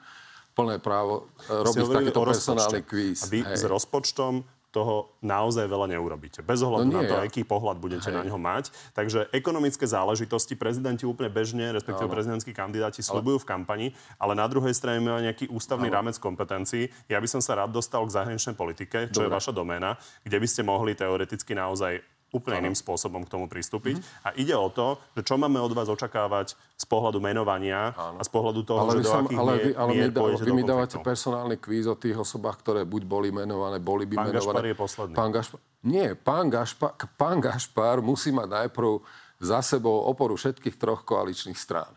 plné 0.55 0.79
právo 0.81 1.29
robiť 1.50 1.85
takýto 1.90 2.24
personálny 2.24 2.83
kvíz. 2.87 3.27
A 3.27 3.29
vy 3.29 3.40
Hej. 3.42 3.59
s 3.59 3.62
rozpočtom 3.66 4.46
toho 4.74 5.14
naozaj 5.22 5.70
veľa 5.70 5.94
neurobíte. 5.94 6.42
Bez 6.42 6.58
ohľadu 6.66 6.90
no 6.90 6.98
nie, 6.98 6.98
na 6.98 7.02
to, 7.06 7.14
ja. 7.14 7.22
aký 7.22 7.46
pohľad 7.46 7.78
budete 7.78 8.10
Hej. 8.10 8.18
na 8.18 8.22
neho 8.26 8.34
mať. 8.34 8.74
Takže 8.90 9.30
ekonomické 9.30 9.87
záležitosti 9.87 10.58
prezidenti 10.58 11.06
úplne 11.06 11.30
bežne, 11.30 11.70
respektíve 11.70 12.10
ano. 12.10 12.16
prezidentskí 12.18 12.50
kandidáti 12.50 12.98
slubujú 13.06 13.38
ale... 13.38 13.42
v 13.42 13.46
kampani, 13.46 13.87
ale 14.18 14.34
na 14.34 14.50
druhej 14.50 14.74
strane 14.74 14.98
majú 14.98 15.22
nejaký 15.22 15.46
ústavný 15.54 15.87
ano. 15.87 15.96
rámec 16.02 16.18
kompetencií. 16.18 16.90
Ja 17.06 17.22
by 17.22 17.28
som 17.30 17.38
sa 17.38 17.54
rád 17.54 17.70
dostal 17.70 18.02
k 18.02 18.10
zahraničnej 18.10 18.58
politike, 18.58 19.14
čo 19.14 19.22
Dobre. 19.22 19.30
je 19.30 19.37
vaša 19.38 19.52
doména, 19.54 19.94
kde 20.26 20.37
by 20.42 20.48
ste 20.50 20.66
mohli 20.66 20.98
teoreticky 20.98 21.54
naozaj 21.54 22.02
úplne 22.35 22.66
iným 22.66 22.75
spôsobom 22.75 23.23
k 23.23 23.31
tomu 23.31 23.47
pristúpiť. 23.47 24.03
Mm-hmm. 24.03 24.27
A 24.27 24.29
ide 24.35 24.59
o 24.59 24.66
to, 24.66 24.99
že 25.14 25.23
čo 25.23 25.38
máme 25.38 25.62
od 25.62 25.70
vás 25.70 25.87
očakávať 25.87 26.59
z 26.59 26.85
pohľadu 26.90 27.23
menovania 27.23 27.94
Áno. 27.94 28.18
a 28.18 28.23
z 28.27 28.31
pohľadu 28.35 28.61
toho, 28.66 28.83
ale 28.83 28.99
že 28.99 29.07
do 29.07 29.11
som, 29.14 29.25
akých 29.31 29.38
ale 29.38 29.53
vy, 29.55 29.70
ale 29.79 29.90
mier 29.94 30.11
vy, 30.11 30.42
vy 30.42 30.53
mi 30.53 30.64
dávate 30.66 30.99
personálny 30.99 31.57
kvíz 31.62 31.87
o 31.87 31.94
tých 31.94 32.18
osobách, 32.18 32.59
ktoré 32.66 32.83
buď 32.83 33.03
boli 33.07 33.31
menované, 33.31 33.79
boli 33.79 34.11
by 34.11 34.18
pán 34.18 34.27
menované. 34.35 34.42
Pán 34.42 34.51
Gašpar 34.51 34.66
je 34.66 34.77
posledný. 34.77 35.14
Pán 35.14 35.31
Gašpar, 35.31 35.61
nie, 35.87 36.07
pán 36.18 36.47
Gašpar, 36.51 36.92
pán 37.14 37.38
Gašpar 37.38 38.03
musí 38.03 38.35
mať 38.35 38.49
najprv 38.66 38.90
za 39.38 39.61
sebou 39.62 40.09
oporu 40.11 40.35
všetkých 40.35 40.75
troch 40.81 41.07
koaličných 41.07 41.59
strán. 41.59 41.94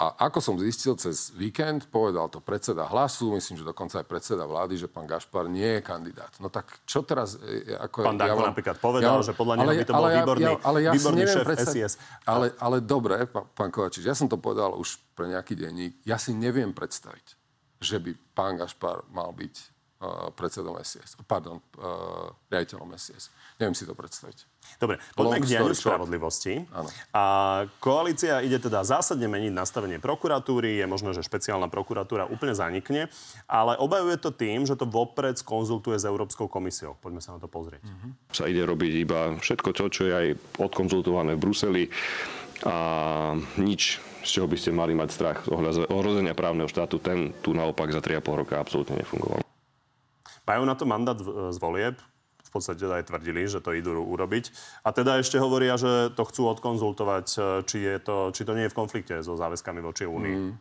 A 0.00 0.16
ako 0.32 0.40
som 0.40 0.56
zistil 0.56 0.96
cez 0.96 1.28
víkend, 1.36 1.84
povedal 1.92 2.32
to 2.32 2.40
predseda 2.40 2.88
hlasu, 2.88 3.36
myslím, 3.36 3.60
že 3.60 3.68
dokonca 3.68 4.00
aj 4.00 4.06
predseda 4.08 4.48
vlády, 4.48 4.80
že 4.80 4.88
pán 4.88 5.04
Gašpar 5.04 5.44
nie 5.44 5.76
je 5.76 5.80
kandidát. 5.84 6.32
No 6.40 6.48
tak 6.48 6.72
čo 6.88 7.04
teraz... 7.04 7.36
E, 7.36 7.76
ako 7.76 8.08
pán 8.08 8.16
Danko 8.16 8.32
ja 8.32 8.34
vám, 8.40 8.48
napríklad 8.56 8.76
povedal, 8.80 9.20
ja, 9.20 9.28
že 9.28 9.36
podľa 9.36 9.54
neho 9.60 9.72
by 9.76 9.84
to 9.84 9.92
bol 9.92 10.08
ja, 10.08 10.16
výborný, 10.24 10.52
ja, 10.56 10.64
ale 10.64 10.78
ja 10.88 10.90
výborný 10.96 11.22
šéf 11.28 11.44
predstav... 11.44 11.72
SIS. 11.76 11.92
Ale, 12.24 12.56
ale 12.56 12.80
dobre, 12.80 13.28
pán, 13.28 13.68
Kovačič, 13.68 14.00
ja 14.00 14.16
som 14.16 14.24
to 14.24 14.40
povedal 14.40 14.72
už 14.72 14.96
pre 15.12 15.28
nejaký 15.28 15.52
denník. 15.52 16.00
Ja 16.08 16.16
si 16.16 16.32
neviem 16.32 16.72
predstaviť, 16.72 17.36
že 17.84 18.00
by 18.00 18.16
pán 18.32 18.56
Gašpar 18.56 19.04
mal 19.12 19.36
byť 19.36 19.79
predsedom 20.32 20.80
SIS. 20.80 21.20
Pardon, 21.28 21.60
uh, 21.76 22.32
riaditeľom 22.48 22.88
SIS. 22.96 23.28
Neviem 23.60 23.76
si 23.76 23.84
to 23.84 23.92
predstaviť. 23.92 24.48
Dobre, 24.80 24.96
poďme 25.12 25.44
k 25.44 25.56
dianiu 25.56 25.76
spravodlivosti. 25.76 26.64
A 27.12 27.24
koalícia 27.84 28.40
ide 28.40 28.56
teda 28.56 28.80
zásadne 28.80 29.28
meniť 29.28 29.52
nastavenie 29.52 30.00
prokuratúry. 30.00 30.80
Je 30.80 30.86
možné, 30.88 31.12
že 31.12 31.20
špeciálna 31.20 31.68
prokuratúra 31.68 32.24
úplne 32.32 32.56
zanikne, 32.56 33.12
ale 33.44 33.76
obajuje 33.76 34.16
to 34.16 34.32
tým, 34.32 34.64
že 34.64 34.80
to 34.80 34.88
vopred 34.88 35.36
skonzultuje 35.36 36.00
s 36.00 36.08
Európskou 36.08 36.48
komisiou. 36.48 36.96
Poďme 36.96 37.20
sa 37.20 37.36
na 37.36 37.40
to 37.44 37.52
pozrieť. 37.52 37.84
Mm-hmm. 37.84 38.10
Sa 38.32 38.48
ide 38.48 38.64
robiť 38.64 38.92
iba 39.04 39.36
všetko 39.36 39.68
to, 39.76 39.84
čo 39.92 40.02
je 40.08 40.12
aj 40.16 40.26
odkonzultované 40.64 41.36
v 41.36 41.42
Bruseli 41.44 41.84
a 42.64 42.76
nič, 43.56 44.00
z 44.24 44.28
čoho 44.28 44.48
by 44.48 44.56
ste 44.56 44.72
mali 44.72 44.92
mať 44.92 45.08
strach 45.12 45.38
ohrozenia 45.88 46.36
právneho 46.36 46.68
štátu, 46.68 47.00
ten 47.00 47.32
tu 47.40 47.56
naopak 47.56 47.88
za 47.88 48.04
3,5 48.04 48.40
roka 48.44 48.60
absolútne 48.60 49.00
nefungoval. 49.00 49.40
Majú 50.44 50.62
na 50.66 50.74
to 50.74 50.84
mandát 50.88 51.18
z 51.18 51.58
volieb 51.60 51.96
v 52.50 52.58
podstate 52.58 52.82
aj 52.82 53.06
tvrdili, 53.06 53.46
že 53.46 53.62
to 53.62 53.70
idú 53.70 53.94
urobiť. 54.02 54.50
A 54.82 54.90
teda 54.90 55.22
ešte 55.22 55.38
hovoria, 55.38 55.78
že 55.78 56.10
to 56.18 56.26
chcú 56.26 56.50
odkonzultovať, 56.50 57.26
e, 57.38 57.40
či, 57.62 57.78
je 57.78 57.96
to, 58.02 58.34
či 58.34 58.42
to 58.42 58.58
nie 58.58 58.66
je 58.66 58.72
v 58.74 58.78
konflikte 58.82 59.14
so 59.22 59.38
záväzkami 59.38 59.78
voči 59.78 60.02
Únii. 60.02 60.36
Mm. 60.50 60.52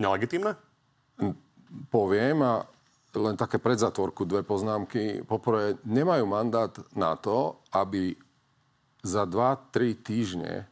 Nelegitímne? 0.00 0.56
Poviem 1.92 2.40
a 2.40 2.64
len 3.12 3.36
také 3.36 3.60
predzatvorku, 3.60 4.24
dve 4.24 4.40
poznámky. 4.40 5.20
Poprvé, 5.28 5.76
nemajú 5.84 6.24
mandát 6.24 6.72
na 6.96 7.12
to, 7.16 7.60
aby 7.76 8.16
za 9.04 9.28
2-3 9.28 10.00
týždne 10.00 10.64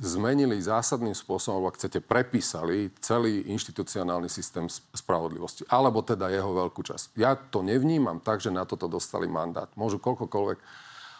zmenili 0.00 0.56
zásadným 0.56 1.12
spôsobom, 1.12 1.60
alebo 1.60 1.68
ak 1.68 1.76
chcete, 1.76 2.00
prepísali 2.00 2.88
celý 3.04 3.44
inštitucionálny 3.52 4.32
systém 4.32 4.64
spravodlivosti. 4.72 5.68
Alebo 5.68 6.00
teda 6.00 6.32
jeho 6.32 6.48
veľkú 6.48 6.80
časť. 6.80 7.12
Ja 7.20 7.36
to 7.36 7.60
nevnímam 7.60 8.24
tak, 8.24 8.40
že 8.40 8.48
na 8.48 8.64
toto 8.64 8.88
dostali 8.88 9.28
mandát. 9.28 9.68
Môžu 9.76 10.00
koľkokoľvek 10.00 10.58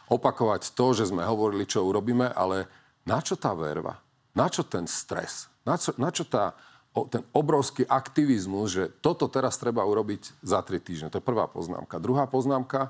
opakovať 0.09 0.73
to, 0.73 0.87
že 0.97 1.13
sme 1.13 1.21
hovorili, 1.21 1.69
čo 1.69 1.85
urobíme, 1.85 2.33
ale 2.33 2.65
na 3.05 3.21
čo 3.21 3.37
tá 3.37 3.53
verva? 3.53 4.01
Na 4.33 4.49
čo 4.49 4.65
ten 4.65 4.89
stres? 4.89 5.53
Na 5.69 5.77
čo, 5.77 5.93
na 6.01 6.09
čo 6.09 6.25
tá, 6.25 6.57
o, 6.97 7.05
ten 7.05 7.29
obrovský 7.37 7.85
aktivizmus, 7.85 8.73
že 8.73 8.85
toto 9.05 9.29
teraz 9.29 9.61
treba 9.61 9.85
urobiť 9.85 10.41
za 10.41 10.65
tri 10.65 10.81
týždne? 10.81 11.13
To 11.13 11.21
je 11.21 11.29
prvá 11.29 11.45
poznámka. 11.45 12.01
Druhá 12.01 12.25
poznámka, 12.25 12.89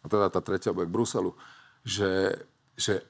a 0.00 0.06
teda 0.08 0.32
tá 0.32 0.40
tretia 0.40 0.72
bude 0.72 0.88
k 0.88 0.96
Bruselu, 0.96 1.36
že, 1.84 2.40
že 2.80 3.04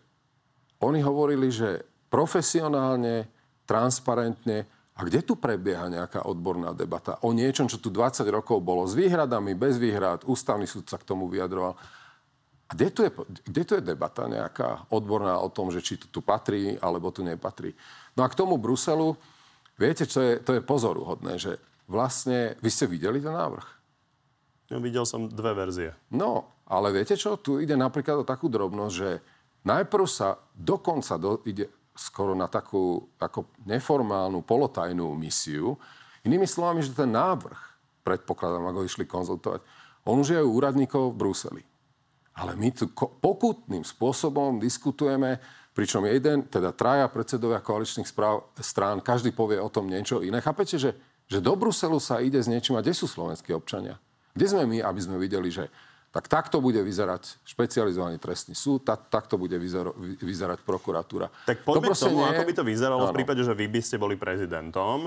oni 0.81 1.01
hovorili, 1.05 1.53
že 1.53 1.85
profesionálne, 2.09 3.29
transparentne, 3.69 4.67
a 5.01 5.07
kde 5.09 5.25
tu 5.25 5.33
prebieha 5.33 5.89
nejaká 5.89 6.29
odborná 6.29 6.77
debata 6.77 7.17
o 7.25 7.33
niečom, 7.33 7.73
čo 7.73 7.81
tu 7.81 7.89
20 7.89 8.21
rokov 8.29 8.61
bolo 8.61 8.85
s 8.85 8.93
výhradami, 8.93 9.57
bez 9.57 9.81
výhrad, 9.81 10.29
ústavný 10.29 10.69
súd 10.69 10.93
sa 10.93 11.01
k 11.01 11.09
tomu 11.09 11.25
vyjadroval. 11.25 11.73
A 12.69 12.73
kde 12.77 12.89
tu, 12.93 13.01
je, 13.09 13.11
kde 13.49 13.63
tu 13.65 13.73
je 13.81 13.83
debata 13.83 14.29
nejaká 14.29 14.93
odborná 14.93 15.41
o 15.41 15.49
tom, 15.49 15.73
že 15.73 15.81
či 15.81 15.97
to 15.97 16.07
tu 16.13 16.21
patrí, 16.21 16.77
alebo 16.85 17.09
tu 17.09 17.25
nepatrí? 17.25 17.73
No 18.13 18.23
a 18.23 18.29
k 18.29 18.37
tomu 18.37 18.61
Bruselu, 18.61 19.17
viete, 19.81 20.05
čo 20.05 20.21
je, 20.21 20.33
to 20.45 20.61
je 20.61 20.63
pozoruhodné, 20.63 21.41
že 21.41 21.57
vlastne, 21.89 22.61
vy 22.61 22.69
ste 22.69 22.85
videli 22.85 23.25
ten 23.25 23.33
návrh? 23.33 23.67
No, 24.71 24.85
videl 24.85 25.09
som 25.09 25.33
dve 25.33 25.57
verzie. 25.57 25.97
No, 26.13 26.47
ale 26.69 26.93
viete 26.93 27.17
čo? 27.17 27.41
Tu 27.41 27.65
ide 27.65 27.75
napríklad 27.75 28.21
o 28.21 28.29
takú 28.29 28.53
drobnosť, 28.53 28.95
že 28.95 29.11
Najprv 29.61 30.05
sa 30.09 30.41
dokonca 30.57 31.21
do, 31.21 31.45
ide 31.45 31.69
skoro 31.93 32.33
na 32.33 32.49
takú 32.49 33.13
ako 33.21 33.53
neformálnu, 33.69 34.41
polotajnú 34.41 35.13
misiu. 35.21 35.77
Inými 36.25 36.49
slovami, 36.49 36.81
že 36.81 36.97
ten 36.97 37.13
návrh, 37.13 37.59
predpokladám, 38.01 38.65
ako 38.73 38.89
išli 38.89 39.05
konzultovať, 39.05 39.61
on 40.09 40.25
už 40.25 40.33
je 40.33 40.41
u 40.41 40.57
úradníkov 40.57 41.13
v 41.13 41.19
Bruseli. 41.21 41.63
Ale 42.33 42.57
my 42.57 42.73
tu 42.73 42.89
pokutným 43.21 43.85
spôsobom 43.85 44.57
diskutujeme, 44.57 45.37
pričom 45.77 46.09
jeden, 46.09 46.49
teda 46.49 46.73
traja 46.73 47.05
predsedovia 47.13 47.61
koaličných 47.61 48.09
správ, 48.09 48.49
strán, 48.57 49.05
každý 49.05 49.37
povie 49.37 49.61
o 49.61 49.69
tom 49.69 49.93
niečo 49.93 50.25
iné. 50.25 50.41
Chápete, 50.41 50.81
že, 50.81 50.97
že 51.29 51.45
do 51.45 51.53
Bruselu 51.53 52.01
sa 52.01 52.25
ide 52.25 52.41
s 52.41 52.49
niečím 52.49 52.81
a 52.81 52.85
kde 52.85 52.97
sú 52.97 53.05
slovenskí 53.05 53.53
občania? 53.53 54.01
Kde 54.33 54.47
sme 54.57 54.65
my, 54.65 54.79
aby 54.81 55.01
sme 55.05 55.21
videli, 55.21 55.53
že 55.53 55.69
tak 56.11 56.27
takto 56.27 56.59
bude 56.59 56.83
vyzerať 56.83 57.39
špecializovaný 57.47 58.19
trestný 58.19 58.59
súd, 58.59 58.83
tak, 58.83 59.07
takto 59.07 59.39
bude 59.39 59.55
vyzero, 59.55 59.95
vyzerať 60.19 60.67
prokuratúra. 60.67 61.31
Tak 61.47 61.63
poďme 61.63 61.95
to 61.95 62.03
k 62.03 62.03
tomu, 62.11 62.27
nie... 62.27 62.31
ako 62.35 62.43
by 62.43 62.53
to 62.59 62.65
vyzeralo 62.67 63.03
ano. 63.07 63.15
v 63.15 63.19
prípade, 63.23 63.43
že 63.47 63.55
vy 63.55 63.71
by 63.71 63.79
ste 63.79 63.95
boli 63.95 64.19
prezidentom. 64.19 65.07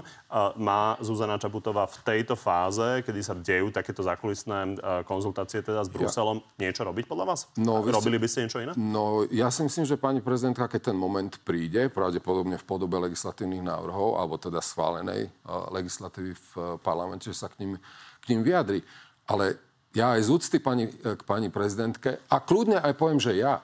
Má 0.56 0.96
Zuzana 1.04 1.36
Čaputová 1.36 1.92
v 1.92 1.98
tejto 2.08 2.40
fáze, 2.40 3.04
kedy 3.04 3.20
sa 3.20 3.36
dejú 3.36 3.68
takéto 3.76 4.00
zákulisné 4.00 4.80
konzultácie 5.04 5.60
teda 5.60 5.84
s 5.84 5.92
Bruselom, 5.92 6.40
ja. 6.56 6.72
niečo 6.72 6.88
robiť 6.88 7.04
podľa 7.04 7.26
vás? 7.36 7.52
No, 7.60 7.84
Robili 7.84 8.16
by 8.16 8.28
ste 8.32 8.48
niečo 8.48 8.64
iné? 8.64 8.72
No, 8.80 9.28
ja 9.28 9.52
si 9.52 9.60
myslím, 9.68 9.84
že 9.84 10.00
pani 10.00 10.24
prezidentka, 10.24 10.72
keď 10.72 10.96
ten 10.96 10.98
moment 10.98 11.36
príde, 11.44 11.92
pravdepodobne 11.92 12.56
v 12.56 12.64
podobe 12.64 12.96
legislatívnych 13.12 13.60
návrhov, 13.60 14.24
alebo 14.24 14.40
teda 14.40 14.64
schválenej 14.64 15.28
legislatívy 15.68 16.32
v 16.32 16.80
parlamente, 16.80 17.28
že 17.28 17.36
sa 17.36 17.52
k 17.52 17.60
ním, 17.60 17.76
k 18.24 18.26
ním 18.32 18.48
vyjadri. 18.48 18.80
Ale 19.28 19.60
ja 19.94 20.18
aj 20.18 20.22
z 20.26 20.30
úcty 20.34 20.58
pani, 20.58 20.90
e, 20.90 21.14
k 21.14 21.22
pani 21.24 21.54
prezidentke 21.54 22.18
a 22.26 22.36
kľudne 22.42 22.82
aj 22.82 22.94
poviem, 22.98 23.22
že 23.22 23.38
ja. 23.38 23.62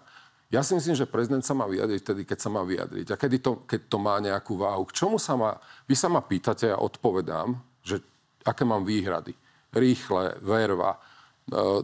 Ja 0.49 0.65
si 0.65 0.73
myslím, 0.73 0.97
že 0.97 1.05
prezident 1.05 1.45
sa 1.45 1.53
má 1.53 1.69
vyjadriť 1.69 1.99
vtedy, 2.01 2.21
keď 2.25 2.37
sa 2.41 2.49
má 2.49 2.65
vyjadriť. 2.65 3.13
A 3.13 3.15
kedy 3.21 3.37
to, 3.37 3.51
keď 3.69 3.85
to 3.85 3.97
má 4.01 4.17
nejakú 4.17 4.57
váhu. 4.57 4.81
K 4.89 4.97
čomu 4.97 5.21
sa 5.21 5.37
má... 5.37 5.61
Vy 5.85 5.93
sa 5.93 6.09
ma 6.09 6.25
pýtate, 6.25 6.73
ja 6.73 6.77
odpovedám, 6.81 7.53
že 7.85 8.01
aké 8.41 8.65
mám 8.65 8.81
výhrady. 8.81 9.37
Rýchle, 9.69 10.41
verva, 10.41 10.97
e, 10.97 10.99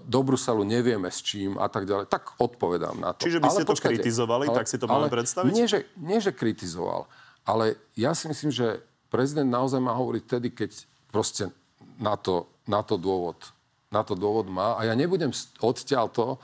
do 0.02 0.20
Bruselu 0.26 0.66
nevieme 0.66 1.14
s 1.14 1.22
čím 1.22 1.62
a 1.62 1.70
tak 1.70 1.86
ďalej. 1.86 2.10
Tak 2.10 2.42
odpovedám 2.42 2.98
na 3.02 3.14
to. 3.14 3.26
Čiže 3.26 3.42
by 3.42 3.50
ste 3.50 3.62
ale 3.62 3.66
to 3.66 3.74
počkajte, 3.74 3.94
kritizovali, 4.02 4.46
ale, 4.50 4.58
tak 4.58 4.66
si 4.70 4.78
to 4.82 4.86
máme 4.90 5.10
predstaviť? 5.14 5.52
Nie 5.54 5.66
že, 5.70 5.86
nie, 5.98 6.18
že 6.18 6.34
kritizoval. 6.34 7.06
Ale 7.46 7.78
ja 7.94 8.18
si 8.18 8.26
myslím, 8.26 8.50
že 8.50 8.82
prezident 9.14 9.50
naozaj 9.50 9.78
má 9.78 9.94
hovoriť 9.94 10.22
vtedy, 10.26 10.50
keď 10.54 10.72
proste 11.14 11.54
na 12.02 12.18
to, 12.18 12.50
na 12.66 12.82
to 12.82 12.98
dôvod 12.98 13.55
na 13.96 14.04
to 14.04 14.20
dôvod 14.20 14.52
má. 14.52 14.76
A 14.76 14.92
ja 14.92 14.94
nebudem 14.94 15.32
odtiaľ 15.64 16.12
to 16.12 16.36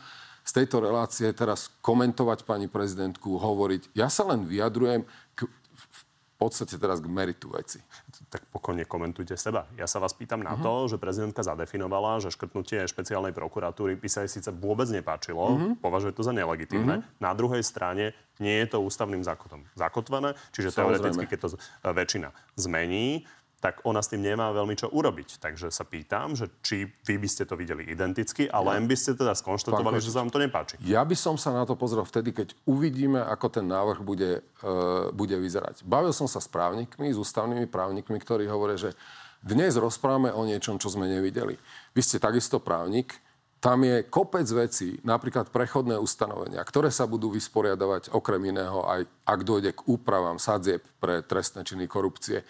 z 0.41 0.51
tejto 0.63 0.79
relácie 0.79 1.27
teraz 1.35 1.69
komentovať 1.83 2.47
pani 2.47 2.71
prezidentku, 2.71 3.35
hovoriť. 3.37 3.91
Ja 3.93 4.07
sa 4.07 4.25
len 4.25 4.47
vyjadrujem 4.47 5.05
k, 5.37 5.45
v 5.45 6.01
podstate 6.41 6.81
teraz 6.81 6.97
k 6.97 7.05
meritu 7.05 7.53
veci. 7.53 7.77
Tak 8.33 8.49
pokojne 8.49 8.89
komentujte 8.89 9.37
seba. 9.37 9.69
Ja 9.77 9.85
sa 9.85 10.01
vás 10.01 10.17
pýtam 10.17 10.41
na 10.41 10.57
uh-huh. 10.57 10.65
to, 10.65 10.95
že 10.95 10.97
prezidentka 10.97 11.45
zadefinovala, 11.45 12.23
že 12.25 12.33
škrtnutie 12.33 12.89
špeciálnej 12.89 13.35
prokuratúry 13.35 13.99
by 13.99 14.09
sa 14.09 14.25
jej 14.25 14.41
síce 14.41 14.49
vôbec 14.49 14.89
nepáčilo, 14.89 15.45
uh-huh. 15.45 15.71
považuje 15.77 16.17
to 16.17 16.25
za 16.25 16.33
nelegitímne. 16.33 17.05
Uh-huh. 17.05 17.21
Na 17.21 17.37
druhej 17.37 17.61
strane 17.61 18.17
nie 18.41 18.57
je 18.65 18.73
to 18.73 18.81
ústavným 18.81 19.21
zákonom 19.21 19.69
zakotvené, 19.77 20.33
čiže 20.49 20.73
Samozrejme. 20.73 20.81
teoreticky, 20.81 21.25
keď 21.29 21.39
to 21.45 21.49
väčšina 21.85 22.33
zmení, 22.57 23.29
tak 23.61 23.85
ona 23.85 24.01
s 24.01 24.09
tým 24.09 24.25
nemá 24.25 24.49
veľmi 24.49 24.73
čo 24.73 24.89
urobiť. 24.89 25.37
Takže 25.37 25.69
sa 25.69 25.85
pýtam, 25.85 26.33
že 26.33 26.49
či 26.65 26.89
vy 27.05 27.15
by 27.21 27.29
ste 27.29 27.45
to 27.45 27.53
videli 27.53 27.85
identicky, 27.85 28.49
ale 28.49 28.73
len 28.73 28.89
by 28.89 28.97
ste 28.97 29.13
teda 29.13 29.37
skonštatovali, 29.37 30.01
že 30.01 30.09
sa 30.09 30.25
vám 30.25 30.33
to 30.33 30.41
nepáči. 30.41 30.75
Ja 30.81 31.05
by 31.05 31.13
som 31.13 31.37
sa 31.37 31.53
na 31.53 31.61
to 31.69 31.77
pozrel 31.77 32.01
vtedy, 32.01 32.33
keď 32.33 32.57
uvidíme, 32.65 33.21
ako 33.21 33.61
ten 33.61 33.69
návrh 33.69 34.01
bude, 34.01 34.41
uh, 34.65 35.13
bude 35.13 35.37
vyzerať. 35.37 35.85
Bavil 35.85 36.09
som 36.09 36.25
sa 36.25 36.41
s 36.41 36.49
právnikmi, 36.49 37.13
s 37.13 37.21
ústavnými 37.21 37.69
právnikmi, 37.69 38.17
ktorí 38.17 38.49
hovoria, 38.49 38.81
že 38.81 38.97
dnes 39.45 39.77
rozprávame 39.77 40.33
o 40.33 40.41
niečom, 40.41 40.81
čo 40.81 40.89
sme 40.89 41.05
nevideli. 41.05 41.53
Vy 41.93 42.01
ste 42.01 42.17
takisto 42.17 42.57
právnik, 42.57 43.13
tam 43.61 43.85
je 43.85 44.01
kopec 44.09 44.49
vecí, 44.49 44.97
napríklad 45.05 45.53
prechodné 45.53 46.01
ustanovenia, 46.01 46.65
ktoré 46.65 46.89
sa 46.89 47.05
budú 47.05 47.29
vysporiadavať 47.29 48.09
okrem 48.09 48.49
iného 48.49 48.81
aj 48.89 49.05
ak 49.21 49.39
dojde 49.45 49.77
k 49.77 49.85
úpravám 49.85 50.41
sadzieb 50.41 50.81
pre 50.97 51.21
trestné 51.21 51.61
činy 51.61 51.85
korupcie 51.85 52.41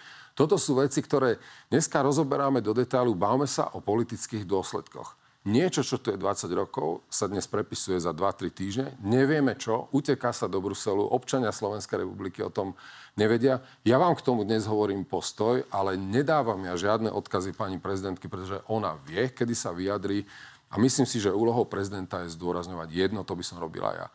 toto 0.41 0.58
sú 0.58 0.82
veci, 0.82 1.06
ktoré 1.06 1.38
dneska 1.69 2.01
rozoberáme 2.01 2.65
do 2.65 2.73
detailu, 2.73 3.13
bavme 3.13 3.45
sa 3.45 3.69
o 3.77 3.80
politických 3.86 4.41
dôsledkoch. 4.49 5.13
Niečo, 5.45 5.86
čo 5.86 6.01
tu 6.01 6.10
je 6.10 6.17
20 6.17 6.49
rokov, 6.58 7.06
sa 7.13 7.30
dnes 7.30 7.45
prepisuje 7.45 8.01
za 8.01 8.10
2-3 8.10 8.49
týždne. 8.49 8.88
Nevieme 9.06 9.54
čo, 9.54 9.86
uteká 9.93 10.34
sa 10.34 10.49
do 10.49 10.58
Bruselu, 10.58 11.01
občania 11.01 11.54
Slovenskej 11.54 12.01
republiky 12.06 12.41
o 12.41 12.49
tom 12.49 12.73
nevedia. 13.13 13.62
Ja 13.86 14.01
vám 14.01 14.17
k 14.17 14.25
tomu 14.25 14.41
dnes 14.41 14.65
hovorím 14.65 15.06
postoj, 15.06 15.62
ale 15.69 15.93
nedávam 15.93 16.58
ja 16.65 16.73
žiadne 16.73 17.13
odkazy 17.13 17.54
pani 17.54 17.77
prezidentky, 17.77 18.25
pretože 18.25 18.65
ona 18.65 18.97
vie, 19.06 19.30
kedy 19.30 19.54
sa 19.54 19.69
vyjadrí. 19.73 20.25
A 20.73 20.82
myslím 20.82 21.06
si, 21.06 21.21
že 21.21 21.30
úlohou 21.30 21.69
prezidenta 21.69 22.25
je 22.25 22.34
zdôrazňovať 22.34 22.89
jedno, 22.89 23.21
to 23.21 23.38
by 23.38 23.45
som 23.45 23.62
robila 23.62 23.93
ja. 23.93 24.08
E, 24.10 24.13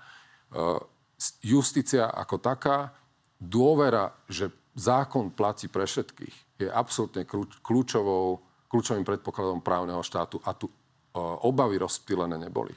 justícia 1.47 2.11
ako 2.11 2.43
taká, 2.43 2.91
dôvera, 3.39 4.11
že 4.27 4.51
zákon 4.77 5.33
platí 5.33 5.73
pre 5.73 5.89
všetkých, 5.89 6.61
je 6.61 6.69
absolútne 6.69 7.25
kľúčovou, 7.65 8.45
kľúčovým 8.69 9.09
predpokladom 9.09 9.65
právneho 9.65 10.05
štátu 10.05 10.39
a 10.45 10.53
tu 10.53 10.69
obavy 11.17 11.81
rozptýlené 11.81 12.37
neboli 12.37 12.77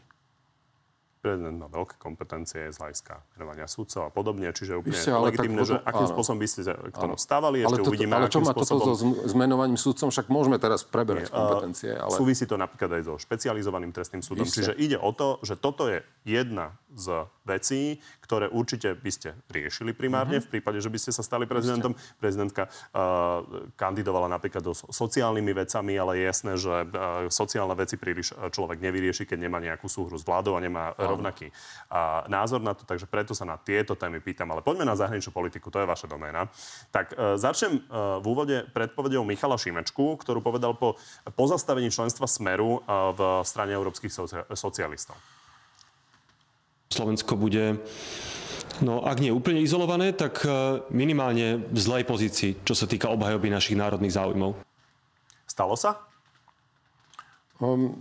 prezident 1.19 1.59
má 1.59 1.67
veľké 1.67 1.99
kompetencie 1.99 2.71
z 2.71 2.77
hľadiska 2.79 3.19
menovania 3.35 3.67
súdcov 3.67 4.07
a 4.07 4.11
podobne, 4.11 4.47
čiže 4.55 4.79
úplne 4.79 4.95
Ešte, 4.95 5.11
legitimné, 5.11 5.61
že 5.67 5.75
akým 5.83 6.07
áno. 6.07 6.13
spôsobom 6.15 6.39
by 6.39 6.47
ste 6.47 6.61
k 6.71 6.95
tomu 6.95 7.15
stávali, 7.19 7.57
ešte 7.59 7.75
ale 7.75 7.83
to, 7.83 7.89
uvidíme, 7.91 8.13
ale 8.15 8.27
čo 8.31 8.39
má 8.39 8.55
spôsobom... 8.55 8.79
toto 8.79 8.91
so 8.95 9.05
zmenovaním 9.27 9.75
súdcom, 9.75 10.07
však 10.09 10.31
môžeme 10.31 10.55
teraz 10.57 10.87
preberať 10.87 11.27
Nie, 11.27 11.35
kompetencie. 11.35 11.91
Ale... 11.91 12.15
Súvisí 12.15 12.47
to 12.47 12.55
napríklad 12.55 12.99
aj 12.99 13.03
so 13.03 13.13
špecializovaným 13.19 13.91
trestným 13.91 14.23
súdom, 14.23 14.47
Ešte. 14.47 14.63
čiže 14.63 14.73
ide 14.79 14.95
o 14.95 15.11
to, 15.11 15.43
že 15.43 15.59
toto 15.59 15.91
je 15.91 15.99
jedna 16.23 16.79
z 16.95 17.27
vecí, 17.49 17.97
ktoré 18.21 18.45
určite 18.53 18.93
by 18.93 19.09
ste 19.09 19.33
riešili 19.49 19.97
primárne 19.97 20.37
uh-huh. 20.37 20.45
v 20.45 20.51
prípade, 20.53 20.77
že 20.77 20.93
by 20.93 21.01
ste 21.01 21.09
sa 21.09 21.25
stali 21.25 21.49
prezidentom. 21.49 21.97
Prezidentka 22.21 22.69
uh, 22.69 23.41
kandidovala 23.73 24.29
napríklad 24.29 24.61
do 24.61 24.77
sociálnymi 24.77 25.65
vecami, 25.65 25.97
ale 25.97 26.21
je 26.21 26.23
jasné, 26.29 26.53
že 26.61 26.69
uh, 26.69 27.25
sociálne 27.33 27.73
veci 27.73 27.97
príliš 27.97 28.37
človek 28.53 28.77
nevyrieši, 28.77 29.25
keď 29.25 29.37
nemá 29.41 29.57
nejakú 29.57 29.89
súhru 29.89 30.13
s 30.13 30.23
vládou 30.23 30.53
a 30.53 30.61
nemá 30.61 30.93
rovnaký 30.99 31.49
a, 31.87 32.27
názor 32.27 32.59
na 32.59 32.75
to, 32.75 32.83
takže 32.83 33.07
preto 33.07 33.31
sa 33.31 33.47
na 33.47 33.55
tieto 33.55 33.95
témy 33.95 34.19
pýtam. 34.19 34.51
Ale 34.51 34.61
poďme 34.61 34.85
na 34.85 34.99
zahraničnú 34.99 35.31
politiku, 35.31 35.71
to 35.71 35.79
je 35.79 35.87
vaša 35.87 36.11
doména. 36.11 36.51
Tak 36.91 37.15
e, 37.15 37.39
začnem 37.39 37.79
e, 37.79 37.81
v 38.19 38.25
úvode 38.27 38.57
predpovedou 38.75 39.23
Michala 39.23 39.55
Šimečku, 39.55 40.19
ktorú 40.19 40.43
povedal 40.43 40.75
po 40.75 40.99
pozastavení 41.33 41.89
členstva 41.89 42.27
Smeru 42.27 42.79
e, 42.79 42.91
v 43.15 43.19
strane 43.47 43.71
európskych 43.73 44.11
socia- 44.11 44.45
socialistov. 44.51 45.15
Slovensko 46.89 47.37
bude 47.37 47.77
No, 48.79 49.03
ak 49.03 49.19
nie 49.19 49.27
úplne 49.27 49.59
izolované, 49.59 50.15
tak 50.15 50.39
e, 50.47 50.79
minimálne 50.87 51.59
v 51.67 51.79
zlej 51.79 52.07
pozícii, 52.07 52.63
čo 52.63 52.71
sa 52.71 52.87
týka 52.87 53.11
obhajoby 53.11 53.51
našich 53.51 53.75
národných 53.75 54.15
záujmov. 54.15 54.55
Stalo 55.43 55.75
sa? 55.75 55.99
Um, 57.59 57.91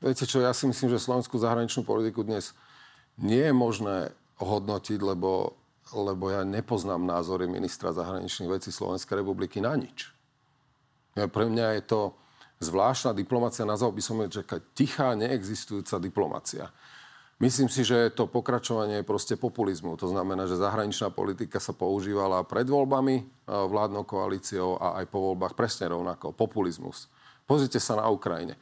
Viete 0.00 0.24
čo, 0.24 0.40
ja 0.40 0.56
si 0.56 0.64
myslím, 0.64 0.96
že 0.96 1.04
slovenskú 1.04 1.36
zahraničnú 1.36 1.84
politiku 1.84 2.24
dnes 2.24 2.56
nie 3.20 3.44
je 3.44 3.52
možné 3.52 4.16
hodnotiť, 4.40 4.96
lebo, 4.96 5.52
lebo 5.92 6.32
ja 6.32 6.40
nepoznám 6.40 7.04
názory 7.04 7.44
ministra 7.44 7.92
zahraničných 7.92 8.48
vecí 8.48 8.72
Slovenskej 8.72 9.20
republiky 9.20 9.60
na 9.60 9.76
nič. 9.76 10.08
Ja, 11.20 11.28
pre 11.28 11.52
mňa 11.52 11.76
je 11.76 11.82
to 11.84 12.00
zvláštna 12.64 13.12
diplomácia, 13.12 13.68
nazval 13.68 13.92
by 13.92 14.00
som 14.00 14.16
je, 14.24 14.40
že 14.40 14.42
tichá, 14.72 15.12
neexistujúca 15.12 16.00
diplomácia. 16.00 16.72
Myslím 17.40 17.72
si, 17.72 17.88
že 17.88 18.12
to 18.12 18.28
pokračovanie 18.28 19.00
je 19.00 19.08
proste 19.08 19.34
populizmu. 19.40 19.96
To 19.96 20.12
znamená, 20.12 20.44
že 20.44 20.60
zahraničná 20.60 21.08
politika 21.08 21.56
sa 21.56 21.72
používala 21.72 22.44
pred 22.44 22.68
voľbami 22.68 23.48
vládnou 23.48 24.04
koalíciou 24.04 24.76
a 24.76 25.00
aj 25.00 25.08
po 25.08 25.32
voľbách 25.32 25.56
presne 25.56 25.88
rovnako. 25.88 26.36
Populizmus. 26.36 27.08
Pozrite 27.48 27.80
sa 27.80 27.96
na 27.96 28.12
Ukrajine. 28.12 28.60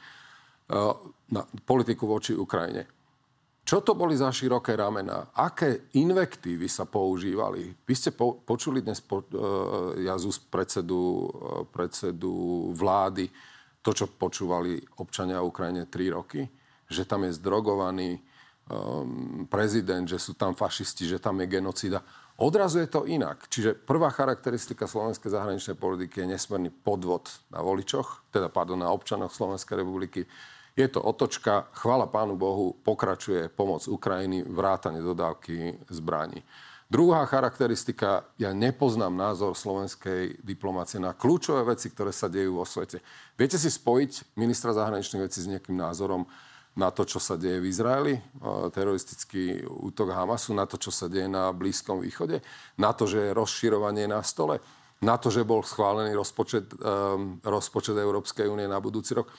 Eh, 0.69 0.93
na 1.33 1.43
politiku 1.65 2.05
voči 2.05 2.37
Ukrajine. 2.37 2.85
Čo 3.65 3.85
to 3.85 3.93
boli 3.97 4.17
za 4.17 4.33
široké 4.33 4.77
ramena? 4.77 5.33
Aké 5.37 5.93
invektívy 5.97 6.69
sa 6.69 6.89
používali? 6.89 7.69
Vy 7.85 7.95
ste 7.97 8.17
po, 8.17 8.41
počuli 8.41 8.81
dnes 8.81 9.05
po, 9.05 9.21
uh, 9.21 9.93
ja 10.01 10.17
z 10.17 10.41
predsedu, 10.49 10.97
uh, 10.97 11.25
predsedu 11.69 12.33
vlády 12.73 13.29
to, 13.85 13.93
čo 13.93 14.09
počúvali 14.09 14.81
občania 15.05 15.45
Ukrajine 15.45 15.85
tri 15.85 16.09
roky? 16.09 16.49
Že 16.89 17.05
tam 17.05 17.29
je 17.29 17.37
zdrogovaný 17.37 18.17
prezident, 19.49 20.05
že 20.05 20.21
sú 20.21 20.37
tam 20.37 20.53
fašisti, 20.53 21.09
že 21.09 21.19
tam 21.19 21.41
je 21.41 21.47
genocida. 21.49 22.05
Odrazu 22.39 22.85
je 22.85 22.89
to 22.89 23.09
inak. 23.09 23.51
Čiže 23.51 23.75
prvá 23.75 24.15
charakteristika 24.15 24.87
slovenskej 24.87 25.33
zahraničnej 25.33 25.75
politiky 25.75 26.23
je 26.23 26.37
nesmierny 26.37 26.71
podvod 26.71 27.27
na 27.51 27.65
voličoch, 27.65 28.29
teda 28.31 28.47
pardon, 28.47 28.79
na 28.79 28.95
občanoch 28.95 29.35
Slovenskej 29.35 29.83
republiky 29.83 30.29
je 30.79 30.87
to 30.87 31.03
otočka, 31.03 31.67
chvala 31.75 32.07
Pánu 32.07 32.39
Bohu, 32.39 32.71
pokračuje 32.87 33.51
pomoc 33.51 33.83
Ukrajiny, 33.91 34.47
vrátane 34.47 35.03
dodávky 35.03 35.83
zbraní. 35.91 36.47
Druhá 36.87 37.27
charakteristika, 37.27 38.31
ja 38.39 38.55
nepoznám 38.55 39.13
názor 39.13 39.59
slovenskej 39.59 40.41
diplomácie 40.41 41.03
na 41.03 41.13
kľúčové 41.13 41.75
veci, 41.75 41.91
ktoré 41.91 42.15
sa 42.15 42.31
dejú 42.31 42.63
vo 42.63 42.65
svete. 42.65 43.03
Viete 43.35 43.59
si 43.59 43.69
spojiť 43.69 44.39
ministra 44.39 44.71
zahraničných 44.71 45.27
vecí 45.27 45.43
s 45.43 45.51
nejakým 45.51 45.75
názorom 45.75 46.31
na 46.79 46.95
to, 46.95 47.03
čo 47.03 47.19
sa 47.19 47.35
deje 47.35 47.59
v 47.59 47.67
Izraeli, 47.67 48.15
teroristický 48.71 49.67
útok 49.67 50.15
Hamasu, 50.15 50.55
na 50.55 50.63
to, 50.63 50.79
čo 50.79 50.95
sa 50.95 51.11
deje 51.11 51.27
na 51.27 51.51
Blízkom 51.51 51.99
východe, 51.99 52.39
na 52.79 52.95
to, 52.95 53.11
že 53.11 53.19
je 53.19 53.35
rozširovanie 53.35 54.07
na 54.07 54.23
stole, 54.23 54.63
na 55.03 55.19
to, 55.19 55.31
že 55.31 55.43
bol 55.43 55.67
schválený 55.67 56.15
rozpočet, 56.15 56.75
um, 56.79 57.39
rozpočet 57.43 57.99
Európskej 57.99 58.47
únie 58.47 58.71
na 58.71 58.79
budúci 58.79 59.15
rok. 59.15 59.31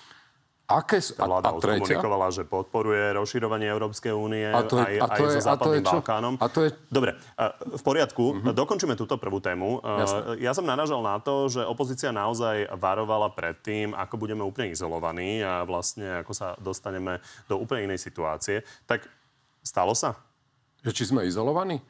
Aké, 0.69 1.01
a, 1.01 1.25
vláda 1.25 1.49
a 1.49 1.57
komunikovala, 1.57 2.29
že 2.29 2.45
podporuje 2.45 3.17
rozširovanie 3.17 3.65
Európskej 3.73 4.13
únie 4.13 4.45
a 4.45 4.61
to 4.61 4.77
je, 4.77 4.85
aj, 4.85 4.95
a 5.01 5.07
to 5.17 5.23
aj 5.25 5.25
je, 5.25 5.33
so 5.33 5.39
Západným 5.49 5.81
a 5.81 5.89
Balkánom. 5.97 6.33
A 6.37 6.45
to 6.45 6.59
je... 6.61 6.69
Dobre, 6.93 7.17
v 7.57 7.81
poriadku, 7.81 8.37
uh-huh. 8.37 8.53
dokončíme 8.53 8.93
túto 8.93 9.17
prvú 9.17 9.41
tému. 9.41 9.81
Jasne. 9.81 10.37
Ja 10.37 10.53
som 10.53 10.69
naražal 10.69 11.01
na 11.01 11.17
to, 11.17 11.49
že 11.49 11.65
opozícia 11.65 12.13
naozaj 12.13 12.69
varovala 12.77 13.33
pred 13.33 13.57
tým, 13.65 13.97
ako 13.97 14.21
budeme 14.21 14.45
úplne 14.45 14.69
izolovaní 14.69 15.41
a 15.41 15.65
vlastne 15.65 16.21
ako 16.21 16.37
sa 16.37 16.53
dostaneme 16.61 17.17
do 17.49 17.57
úplne 17.57 17.89
inej 17.89 18.05
situácie. 18.05 18.61
Tak 18.85 19.09
stalo 19.65 19.97
sa? 19.97 20.21
Že 20.85 20.91
či 20.93 21.03
sme 21.09 21.25
izolovaní? 21.25 21.81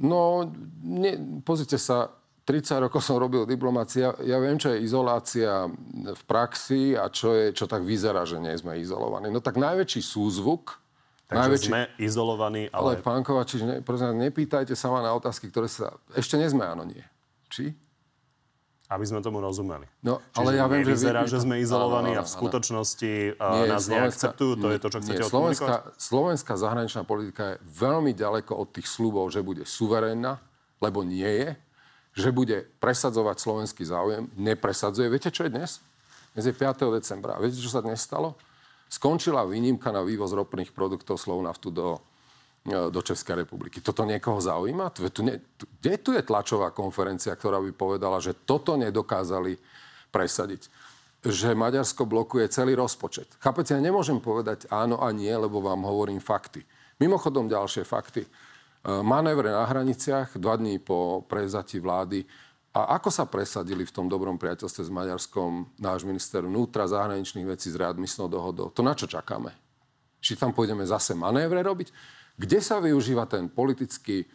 No, 0.00 0.48
ne, 0.80 1.44
pozrite 1.44 1.76
sa, 1.76 2.08
30 2.44 2.84
rokov 2.88 3.00
som 3.00 3.16
robil 3.16 3.48
diplomácia. 3.48 4.12
Ja 4.20 4.36
viem, 4.36 4.60
čo 4.60 4.68
je 4.76 4.84
izolácia 4.84 5.64
v 6.04 6.22
praxi 6.28 6.92
a 6.92 7.08
čo, 7.08 7.32
je, 7.32 7.56
čo 7.56 7.64
tak 7.64 7.80
vyzerá, 7.80 8.28
že 8.28 8.36
nie 8.36 8.52
sme 8.52 8.76
izolovaní. 8.76 9.32
No 9.32 9.40
tak 9.40 9.56
najväčší 9.56 10.04
súzvuk... 10.04 10.76
Takže 11.24 11.40
najväčší... 11.40 11.68
sme 11.72 11.80
izolovaní, 11.96 12.68
ale... 12.68 13.00
Ale 13.00 13.00
pán 13.00 13.24
Kovačič, 13.24 13.64
ne, 13.64 13.76
prosím, 13.80 14.20
nepýtajte 14.20 14.76
sa 14.76 14.92
ma 14.92 15.00
na 15.00 15.16
otázky, 15.16 15.48
ktoré 15.48 15.72
sa... 15.72 15.96
Ešte 16.12 16.36
nie 16.36 16.44
sme, 16.52 16.68
áno, 16.68 16.84
nie. 16.84 17.00
Či? 17.48 17.72
Aby 18.92 19.08
sme 19.08 19.24
tomu 19.24 19.40
rozumeli. 19.40 19.88
No, 20.04 20.20
ale 20.36 20.60
ja 20.60 20.68
viem, 20.68 20.84
že... 20.84 20.92
Vyzerá, 20.92 21.24
že 21.24 21.40
sme 21.40 21.64
izolovaní 21.64 22.12
áno, 22.12 22.20
áno, 22.20 22.28
áno. 22.28 22.28
a 22.28 22.28
v 22.28 22.36
skutočnosti 22.36 23.12
nie, 23.40 23.64
nás 23.72 23.88
neakceptujú. 23.88 24.52
To 24.60 24.68
nie, 24.68 24.76
je 24.76 24.80
to, 24.84 24.88
čo 24.92 24.98
chcete 25.00 25.22
nie, 25.24 25.32
Slovenská, 25.32 25.74
Slovenská 25.96 26.54
zahraničná 26.60 27.08
politika 27.08 27.56
je 27.56 27.64
veľmi 27.72 28.12
ďaleko 28.12 28.52
od 28.60 28.68
tých 28.76 28.84
slubov, 28.84 29.32
že 29.32 29.40
bude 29.40 29.64
suverénna, 29.64 30.44
lebo 30.84 31.00
nie 31.00 31.24
je 31.24 31.48
že 32.14 32.30
bude 32.30 32.64
presadzovať 32.78 33.36
slovenský 33.42 33.82
záujem, 33.82 34.30
nepresadzuje. 34.38 35.10
Viete, 35.10 35.34
čo 35.34 35.46
je 35.46 35.54
dnes? 35.54 35.82
Dnes 36.34 36.46
je 36.46 36.54
5. 36.54 36.94
decembra. 36.94 37.38
Viete, 37.42 37.58
čo 37.58 37.70
sa 37.70 37.82
dnes 37.82 37.98
stalo? 37.98 38.38
skončila 38.94 39.42
výnimka 39.42 39.90
na 39.90 40.06
vývoz 40.06 40.30
ropných 40.30 40.70
produktov 40.70 41.18
Slovnaftu 41.18 41.74
do, 41.74 41.98
e, 42.62 42.90
do 42.94 43.00
Českej 43.02 43.42
republiky. 43.42 43.82
Toto 43.82 44.06
niekoho 44.06 44.38
zaujíma? 44.38 44.94
Tu, 44.94 45.10
tu, 45.10 45.26
tu, 45.58 45.64
kde 45.82 45.92
tu 45.98 46.10
je 46.14 46.22
tlačová 46.22 46.70
konferencia, 46.70 47.34
ktorá 47.34 47.58
by 47.58 47.72
povedala, 47.74 48.22
že 48.22 48.36
toto 48.46 48.78
nedokázali 48.78 49.58
presadiť? 50.14 50.70
Že 51.24 51.56
Maďarsko 51.56 52.04
blokuje 52.04 52.46
celý 52.52 52.76
rozpočet. 52.76 53.26
Chápete, 53.40 53.72
ja 53.72 53.80
nemôžem 53.80 54.20
povedať 54.20 54.68
áno 54.68 55.00
a 55.00 55.08
nie, 55.10 55.32
lebo 55.32 55.58
vám 55.58 55.82
hovorím 55.82 56.20
fakty. 56.20 56.62
Mimochodom 57.00 57.50
ďalšie 57.50 57.82
fakty. 57.82 58.22
E, 58.84 59.00
manévre 59.00 59.48
na 59.48 59.64
hraniciach, 59.64 60.36
dva 60.36 60.60
dní 60.60 60.76
po 60.76 61.24
prevzati 61.24 61.80
vlády, 61.80 62.28
a 62.74 62.98
ako 62.98 63.06
sa 63.06 63.24
presadili 63.30 63.86
v 63.86 63.94
tom 63.94 64.10
dobrom 64.10 64.34
priateľstve 64.34 64.82
s 64.82 64.90
Maďarskom 64.90 65.78
náš 65.78 66.02
minister 66.02 66.42
vnútra, 66.42 66.90
zahraničných 66.90 67.46
vecí 67.46 67.70
s 67.70 67.78
readmisnou 67.78 68.26
dohodou? 68.26 68.74
To 68.74 68.82
na 68.82 68.98
čo 68.98 69.06
čakáme? 69.06 69.54
Či 70.18 70.34
tam 70.34 70.50
pôjdeme 70.50 70.82
zase 70.82 71.14
manévre 71.14 71.62
robiť? 71.62 71.94
Kde 72.34 72.58
sa 72.58 72.82
využíva 72.82 73.30
ten 73.30 73.46
politický 73.46 74.26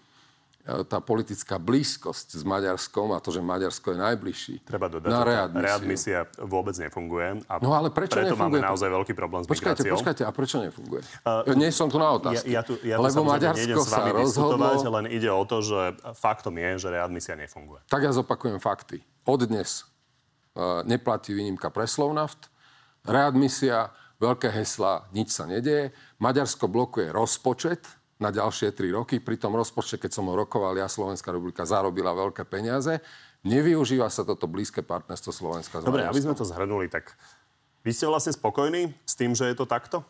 tá 0.86 1.01
politická 1.01 1.58
blízkosť 1.58 2.38
s 2.38 2.43
Maďarskom 2.45 3.10
a 3.15 3.17
to, 3.17 3.34
že 3.34 3.41
Maďarsko 3.41 3.95
je 3.95 3.97
najbližší 3.97 4.55
Treba 4.62 4.86
dodať, 4.86 5.10
na 5.10 5.21
readmisiu. 5.25 5.65
readmisia 5.65 6.19
vôbec 6.38 6.75
nefunguje. 6.77 7.41
A 7.49 7.53
no 7.58 7.73
ale 7.73 7.89
prečo 7.89 8.17
preto 8.19 8.38
nefunguje? 8.38 8.62
máme 8.62 8.69
naozaj 8.69 8.89
veľký 8.93 9.13
problém 9.17 9.41
s 9.43 9.47
počkajte, 9.49 9.82
migráciou. 9.82 9.95
Počkajte, 9.97 10.23
a 10.27 10.32
prečo 10.32 10.58
nefunguje? 10.62 11.01
Uh, 11.25 11.58
Nie 11.58 11.73
som 11.73 11.89
tu 11.89 11.97
na 11.97 12.13
otázky. 12.13 12.53
Ja, 12.53 12.62
ja 12.62 12.62
tu, 12.62 12.73
ja 12.86 12.95
tu 12.97 13.03
lebo 13.03 13.21
Maďarsko 13.25 13.82
sa 13.82 14.05
rozhodlo... 14.13 14.65
len 15.01 15.05
ide 15.10 15.29
o 15.34 15.43
to, 15.45 15.65
že 15.65 15.97
faktom 16.13 16.53
je, 16.55 16.69
že 16.86 16.88
readmisia 16.93 17.34
nefunguje. 17.34 17.84
Tak 17.89 18.05
ja 18.05 18.12
zopakujem 18.13 18.62
fakty. 18.62 19.01
Od 19.25 19.41
dnes 19.45 19.86
uh, 20.53 20.86
neplatí 20.86 21.34
výnimka 21.34 21.73
pre 21.73 21.89
Slovnaft, 21.89 22.49
readmisia, 23.05 23.89
veľké 24.19 24.51
hesla, 24.51 25.08
nič 25.15 25.32
sa 25.34 25.47
nedieje. 25.47 25.95
Maďarsko 26.19 26.67
blokuje 26.67 27.10
rozpočet, 27.10 27.98
na 28.19 28.29
ďalšie 28.36 28.75
tri 28.75 28.91
roky. 28.91 29.23
Pri 29.23 29.39
tom 29.39 29.55
rozpočte, 29.55 29.95
keď 29.95 30.12
som 30.19 30.27
ho 30.27 30.36
rokoval, 30.36 30.75
ja 30.75 30.91
Slovenská 30.91 31.32
republika 31.32 31.63
zarobila 31.63 32.12
veľké 32.12 32.43
peniaze. 32.43 32.99
Nevyužíva 33.47 34.12
sa 34.12 34.27
toto 34.27 34.51
blízke 34.51 34.84
partnerstvo 34.84 35.32
Slovenska 35.32 35.79
Dobre, 35.79 36.03
aby 36.03 36.19
sme 36.19 36.36
to 36.36 36.43
zhrnuli, 36.43 36.91
tak 36.91 37.15
vy 37.88 37.95
ste 37.95 38.12
vlastne 38.12 38.36
spokojní 38.36 38.91
s 39.08 39.15
tým, 39.15 39.32
že 39.32 39.47
je 39.47 39.55
to 39.55 39.63
takto? 39.63 40.03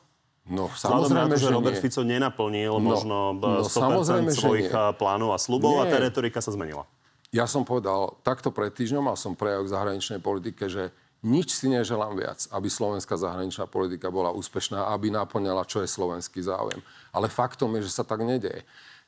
No, 0.49 0.65
samozrejme, 0.73 1.29
na 1.29 1.37
to, 1.37 1.37
že, 1.37 1.45
že 1.45 1.53
Robert 1.53 1.77
nie. 1.77 1.83
Fico 1.85 2.01
nenaplnil 2.01 2.73
no, 2.73 2.81
možno 2.81 3.17
no, 3.37 3.61
100% 3.61 4.33
svojich 4.33 4.73
plánov 4.97 5.37
a 5.37 5.37
slubov 5.37 5.77
nie. 5.77 5.81
a 5.85 5.93
tá 5.93 6.01
retorika 6.01 6.41
sa 6.41 6.49
zmenila. 6.49 6.89
Ja 7.29 7.45
som 7.45 7.61
povedal 7.61 8.17
takto 8.25 8.49
pred 8.49 8.73
týždňom, 8.73 9.13
mal 9.13 9.13
som 9.13 9.37
prejav 9.37 9.61
k 9.61 9.69
zahraničnej 9.69 10.17
politike, 10.17 10.65
že 10.65 10.89
nič 11.19 11.51
si 11.51 11.67
neželám 11.67 12.15
viac, 12.15 12.47
aby 12.51 12.71
slovenská 12.71 13.19
zahraničná 13.19 13.67
politika 13.67 14.07
bola 14.07 14.31
úspešná, 14.31 14.91
aby 14.95 15.11
naplňala, 15.11 15.67
čo 15.67 15.83
je 15.83 15.89
slovenský 15.91 16.39
záujem. 16.39 16.79
Ale 17.11 17.27
faktom 17.27 17.75
je, 17.79 17.87
že 17.87 17.95
sa 17.99 18.03
tak 18.07 18.23
nedeje. 18.23 18.63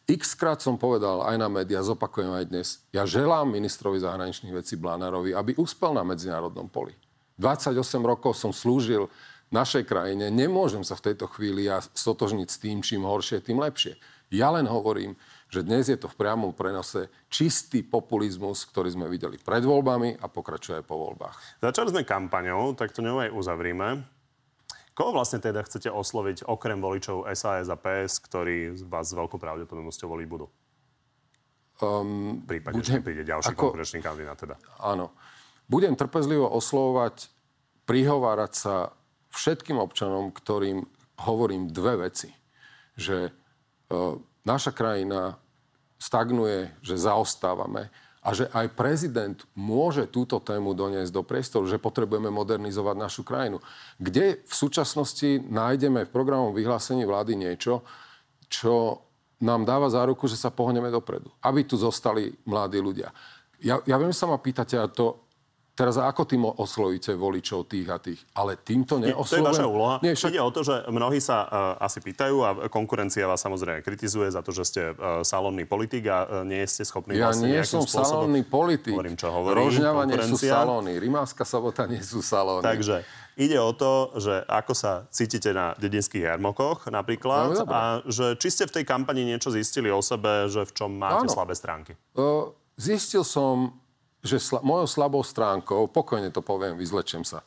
X 0.10 0.34
krát 0.36 0.60
som 0.60 0.76
povedal 0.76 1.24
aj 1.24 1.38
na 1.38 1.48
médiá, 1.48 1.80
zopakujem 1.86 2.34
aj 2.34 2.46
dnes, 2.50 2.68
ja 2.90 3.06
želám 3.06 3.48
ministrovi 3.54 4.02
zahraničných 4.02 4.52
vecí 4.52 4.76
Blánarovi, 4.76 5.32
aby 5.32 5.56
uspel 5.62 5.94
na 5.94 6.02
medzinárodnom 6.02 6.68
poli. 6.68 6.98
28 7.38 7.78
rokov 8.02 8.36
som 8.36 8.52
slúžil 8.52 9.08
našej 9.54 9.86
krajine, 9.86 10.28
nemôžem 10.34 10.82
sa 10.82 10.98
v 10.98 11.12
tejto 11.12 11.30
chvíli 11.32 11.70
ja 11.70 11.80
stotožniť 11.80 12.48
s 12.50 12.58
tým, 12.58 12.78
čím 12.82 13.06
horšie, 13.06 13.46
tým 13.46 13.62
lepšie. 13.62 13.96
Ja 14.32 14.52
len 14.52 14.66
hovorím, 14.66 15.20
že 15.52 15.68
dnes 15.68 15.84
je 15.92 16.00
to 16.00 16.08
v 16.08 16.16
priamom 16.16 16.56
prenose 16.56 17.12
čistý 17.28 17.84
populizmus, 17.84 18.64
ktorý 18.72 18.88
sme 18.96 19.12
videli 19.12 19.36
pred 19.36 19.68
voľbami 19.68 20.24
a 20.24 20.32
pokračuje 20.32 20.80
aj 20.80 20.86
po 20.88 20.96
voľbách. 20.96 21.60
Začali 21.60 21.92
sme 21.92 22.08
kampaňou, 22.08 22.72
tak 22.72 22.96
to 22.96 23.04
ňou 23.04 23.20
aj 23.20 23.36
uzavrime. 23.36 24.08
Koho 24.96 25.12
vlastne 25.12 25.44
teda 25.44 25.60
chcete 25.68 25.92
osloviť 25.92 26.48
okrem 26.48 26.80
voličov 26.80 27.28
SAS 27.36 27.68
a 27.68 27.76
PS, 27.76 28.24
ktorí 28.24 28.80
vás 28.88 29.12
s 29.12 29.16
veľkou 29.16 29.36
pravdepodobnosťou 29.36 30.08
voliť 30.08 30.28
budú? 30.32 30.48
Um, 31.84 32.40
v 32.48 32.56
prípade, 32.56 32.80
budem, 32.80 33.04
že 33.04 33.04
príde 33.04 33.24
ďalší 33.28 33.52
ako, 33.52 33.76
konkurenčný 33.76 34.00
kandidát 34.00 34.40
teda. 34.40 34.56
Áno. 34.80 35.12
Budem 35.68 36.00
trpezlivo 36.00 36.48
oslovovať, 36.48 37.28
prihovárať 37.84 38.52
sa 38.56 38.76
všetkým 39.36 39.80
občanom, 39.84 40.32
ktorým 40.32 40.88
hovorím 41.28 41.68
dve 41.72 42.08
veci. 42.08 42.32
Že 42.96 43.32
uh, 43.92 44.31
naša 44.46 44.74
krajina 44.74 45.38
stagnuje, 46.02 46.74
že 46.82 46.98
zaostávame 46.98 47.94
a 48.22 48.38
že 48.38 48.46
aj 48.54 48.78
prezident 48.78 49.38
môže 49.58 50.06
túto 50.06 50.38
tému 50.38 50.78
doniesť 50.78 51.10
do 51.10 51.26
priestoru, 51.26 51.66
že 51.66 51.82
potrebujeme 51.82 52.30
modernizovať 52.30 52.96
našu 52.98 53.22
krajinu. 53.26 53.58
Kde 53.98 54.46
v 54.46 54.54
súčasnosti 54.54 55.42
nájdeme 55.42 56.06
v 56.06 56.14
programovom 56.14 56.54
vyhlásení 56.54 57.02
vlády 57.06 57.34
niečo, 57.34 57.82
čo 58.46 59.02
nám 59.42 59.66
dáva 59.66 59.90
záruku, 59.90 60.30
že 60.30 60.38
sa 60.38 60.54
pohneme 60.54 60.94
dopredu. 60.94 61.34
Aby 61.42 61.66
tu 61.66 61.82
zostali 61.82 62.30
mladí 62.46 62.78
ľudia. 62.78 63.10
Ja, 63.58 63.82
ja 63.90 63.98
viem, 63.98 64.14
sa 64.14 64.30
ma 64.30 64.38
pýtate, 64.38 64.78
a 64.78 64.86
to 64.86 65.31
Teraz 65.72 65.96
ako 65.96 66.28
tým 66.28 66.44
oslovíte 66.44 67.16
voličov 67.16 67.64
tých 67.72 67.88
a 67.88 67.96
tých? 67.96 68.20
Ale 68.36 68.60
týmto 68.60 69.00
neoslovujem. 69.00 69.32
To 69.32 69.36
je 69.40 69.50
vaša 69.56 69.66
úloha. 69.72 69.96
Nie, 70.04 70.20
však... 70.20 70.36
Ide 70.36 70.44
o 70.44 70.52
to, 70.52 70.62
že 70.68 70.76
mnohí 70.92 71.24
sa 71.24 71.48
uh, 71.48 71.50
asi 71.80 72.04
pýtajú 72.04 72.38
a 72.44 72.50
konkurencia 72.68 73.24
vás 73.24 73.40
samozrejme 73.40 73.80
kritizuje 73.80 74.28
za 74.28 74.44
to, 74.44 74.52
že 74.52 74.64
ste 74.68 74.82
uh, 74.92 75.24
salónny 75.24 75.64
politik 75.64 76.12
a 76.12 76.28
uh, 76.28 76.32
nie 76.44 76.60
ste 76.68 76.84
schopní 76.84 77.16
ja 77.16 77.32
vlastne 77.32 77.56
nie 77.56 77.64
som 77.64 77.88
spôsobom... 77.88 78.28
salónny 78.28 78.44
politik. 78.44 78.92
Hovorím, 78.92 79.16
čo 79.16 79.32
hovorím. 79.32 79.64
Rožňava 79.64 80.02
nie 80.12 80.20
sú 80.28 80.38
salóny. 80.44 80.92
Rimavská 81.00 81.44
sobota 81.48 81.88
nie 81.88 82.04
sú 82.04 82.20
salóny. 82.20 82.68
Takže 82.68 83.08
ide 83.40 83.56
o 83.56 83.72
to, 83.72 84.12
že 84.20 84.44
ako 84.52 84.76
sa 84.76 85.08
cítite 85.08 85.56
na 85.56 85.72
dedinských 85.80 86.36
jarmokoch 86.36 86.92
napríklad 86.92 87.64
no, 87.64 87.66
a 87.72 88.04
že 88.04 88.36
či 88.38 88.52
ste 88.52 88.64
v 88.68 88.76
tej 88.76 88.84
kampani 88.84 89.24
niečo 89.24 89.48
zistili 89.50 89.88
o 89.88 90.04
sebe, 90.04 90.52
že 90.52 90.68
v 90.68 90.72
čom 90.76 90.92
máte 90.94 91.26
Áno. 91.26 91.34
slabé 91.34 91.56
stránky. 91.56 91.96
Uh, 92.12 92.52
zistil 92.76 93.24
som 93.24 93.81
že 94.22 94.38
sla- 94.38 94.62
mojou 94.62 94.88
slabou 94.88 95.22
stránkou, 95.26 95.90
pokojne 95.90 96.30
to 96.30 96.46
poviem, 96.46 96.78
vyzlečem 96.78 97.26
sa, 97.26 97.42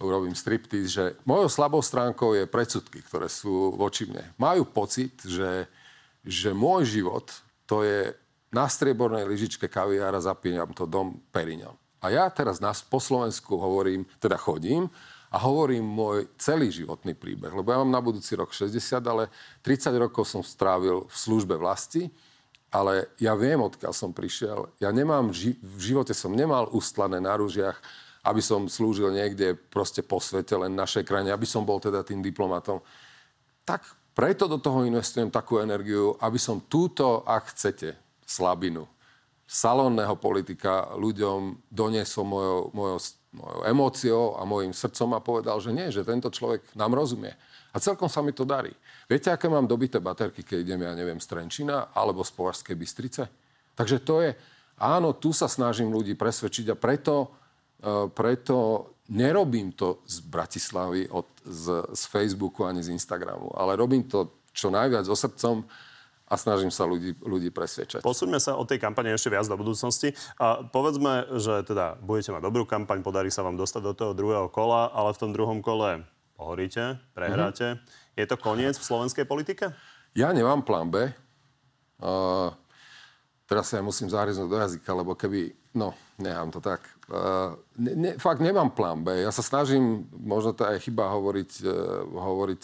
urobím 0.00 0.36
striptease, 0.36 0.90
že 0.90 1.04
mojou 1.24 1.48
slabou 1.48 1.80
stránkou 1.80 2.36
je 2.36 2.44
predsudky, 2.44 3.00
ktoré 3.02 3.26
sú 3.32 3.74
voči 3.74 4.06
mne. 4.06 4.34
Majú 4.36 4.68
pocit, 4.68 5.16
že, 5.24 5.66
že 6.22 6.52
môj 6.52 6.84
život 7.00 7.26
to 7.66 7.82
je 7.82 8.12
na 8.54 8.70
striebornej 8.70 9.26
lyžičke 9.26 9.66
kaviára 9.66 10.22
zapínam 10.22 10.70
to 10.72 10.86
dom 10.86 11.18
Perignon. 11.34 11.74
A 11.98 12.14
ja 12.14 12.30
teraz 12.30 12.62
na, 12.62 12.70
po 12.86 13.02
Slovensku 13.02 13.58
hovorím, 13.58 14.06
teda 14.22 14.38
chodím 14.38 14.86
a 15.32 15.36
hovorím 15.42 15.82
môj 15.82 16.30
celý 16.38 16.70
životný 16.70 17.18
príbeh. 17.18 17.50
Lebo 17.50 17.66
ja 17.74 17.82
mám 17.82 17.90
na 17.90 17.98
budúci 17.98 18.38
rok 18.38 18.54
60, 18.54 19.02
ale 19.02 19.26
30 19.66 19.90
rokov 19.98 20.30
som 20.30 20.44
strávil 20.44 21.08
v 21.10 21.16
službe 21.16 21.58
vlasti 21.58 22.06
ale 22.70 23.08
ja 23.22 23.32
viem, 23.38 23.60
odkiaľ 23.62 23.92
som 23.94 24.10
prišiel. 24.10 24.68
Ja 24.82 24.90
nemám, 24.90 25.30
v 25.32 25.80
živote 25.80 26.12
som 26.12 26.34
nemal 26.34 26.68
ustlané 26.74 27.22
na 27.22 27.38
rúžiach, 27.38 27.78
aby 28.26 28.42
som 28.42 28.66
slúžil 28.66 29.14
niekde 29.14 29.54
proste 29.54 30.02
po 30.02 30.18
svete, 30.18 30.58
len 30.58 30.74
našej 30.74 31.06
krajine, 31.06 31.30
aby 31.30 31.46
som 31.46 31.62
bol 31.62 31.78
teda 31.78 32.02
tým 32.02 32.20
diplomatom. 32.20 32.82
Tak 33.62 33.86
preto 34.16 34.50
do 34.50 34.58
toho 34.58 34.82
investujem 34.82 35.30
takú 35.30 35.62
energiu, 35.62 36.18
aby 36.18 36.40
som 36.40 36.58
túto, 36.66 37.22
ak 37.22 37.54
chcete, 37.54 37.94
slabinu 38.26 38.90
salónneho 39.46 40.18
politika 40.18 40.90
ľuďom 40.98 41.70
doniesol 41.70 42.26
mojou, 42.26 42.60
mojou, 42.74 42.98
mojou 43.30 43.60
emóciou 43.62 44.24
a 44.34 44.42
mojim 44.42 44.74
srdcom 44.74 45.14
a 45.14 45.22
povedal, 45.22 45.56
že 45.62 45.70
nie, 45.70 45.86
že 45.94 46.02
tento 46.02 46.26
človek 46.34 46.66
nám 46.74 46.92
rozumie. 46.98 47.30
A 47.70 47.78
celkom 47.78 48.10
sa 48.10 48.26
mi 48.26 48.34
to 48.34 48.42
darí. 48.42 48.74
Viete, 49.06 49.30
aké 49.30 49.46
mám 49.46 49.70
dobité 49.70 50.02
baterky, 50.02 50.42
keď 50.42 50.58
idem, 50.66 50.82
ja 50.82 50.92
neviem, 50.98 51.22
z 51.22 51.30
Trenčína 51.30 51.94
alebo 51.94 52.26
z 52.26 52.34
Považskej 52.34 52.74
Bystrice? 52.74 53.22
Takže 53.78 54.02
to 54.02 54.18
je, 54.26 54.34
áno, 54.82 55.14
tu 55.14 55.30
sa 55.30 55.46
snažím 55.46 55.94
ľudí 55.94 56.18
presvedčiť 56.18 56.74
a 56.74 56.76
preto, 56.76 57.30
uh, 57.86 58.10
preto 58.10 58.90
nerobím 59.06 59.70
to 59.78 60.02
z 60.10 60.26
Bratislavy, 60.26 61.06
od, 61.06 61.30
z, 61.46 61.86
z 61.94 62.02
Facebooku 62.10 62.66
ani 62.66 62.82
z 62.82 62.90
Instagramu, 62.90 63.54
ale 63.54 63.78
robím 63.78 64.02
to 64.10 64.42
čo 64.50 64.74
najviac 64.74 65.06
so 65.06 65.14
srdcom 65.14 65.62
a 66.26 66.34
snažím 66.34 66.74
sa 66.74 66.82
ľudí, 66.82 67.14
ľudí 67.22 67.54
presvedčať. 67.54 68.02
Posúďme 68.02 68.42
sa 68.42 68.58
od 68.58 68.66
tej 68.66 68.82
kampane 68.82 69.14
ešte 69.14 69.30
viac 69.30 69.46
do 69.46 69.54
budúcnosti. 69.54 70.10
A 70.42 70.66
povedzme, 70.66 71.38
že 71.38 71.62
teda 71.62 71.94
budete 72.02 72.34
mať 72.34 72.42
dobrú 72.42 72.66
kampaň, 72.66 73.06
podarí 73.06 73.30
sa 73.30 73.46
vám 73.46 73.54
dostať 73.54 73.82
do 73.86 73.92
toho 73.94 74.10
druhého 74.10 74.50
kola, 74.50 74.90
ale 74.90 75.14
v 75.14 75.20
tom 75.22 75.30
druhom 75.30 75.62
kole 75.62 76.02
pohoríte, 76.34 76.98
prehráte. 77.14 77.78
Mm-hmm. 77.78 78.05
Je 78.16 78.24
to 78.24 78.40
koniec 78.40 78.80
v 78.80 78.88
slovenskej 78.88 79.28
politike? 79.28 79.76
Ja 80.16 80.32
nemám 80.32 80.64
plán 80.64 80.88
B. 80.88 81.12
Uh, 82.00 82.48
teraz 83.44 83.68
sa 83.68 83.78
ja 83.78 83.84
musím 83.84 84.08
zahryznúť 84.08 84.48
do 84.48 84.56
jazyka, 84.56 84.90
lebo 84.96 85.12
keby... 85.12 85.52
No, 85.76 85.92
nechám 86.16 86.48
to 86.48 86.64
tak. 86.64 86.80
Uh, 87.12 87.52
ne, 87.76 87.92
ne, 87.92 88.10
fakt 88.16 88.40
nemám 88.40 88.72
plán 88.72 89.04
B. 89.04 89.20
Ja 89.20 89.28
sa 89.28 89.44
snažím, 89.44 90.08
možno 90.16 90.56
to 90.56 90.64
aj 90.64 90.80
chyba 90.88 91.12
hovoriť, 91.12 91.50
uh, 91.68 92.08
hovoriť 92.08 92.60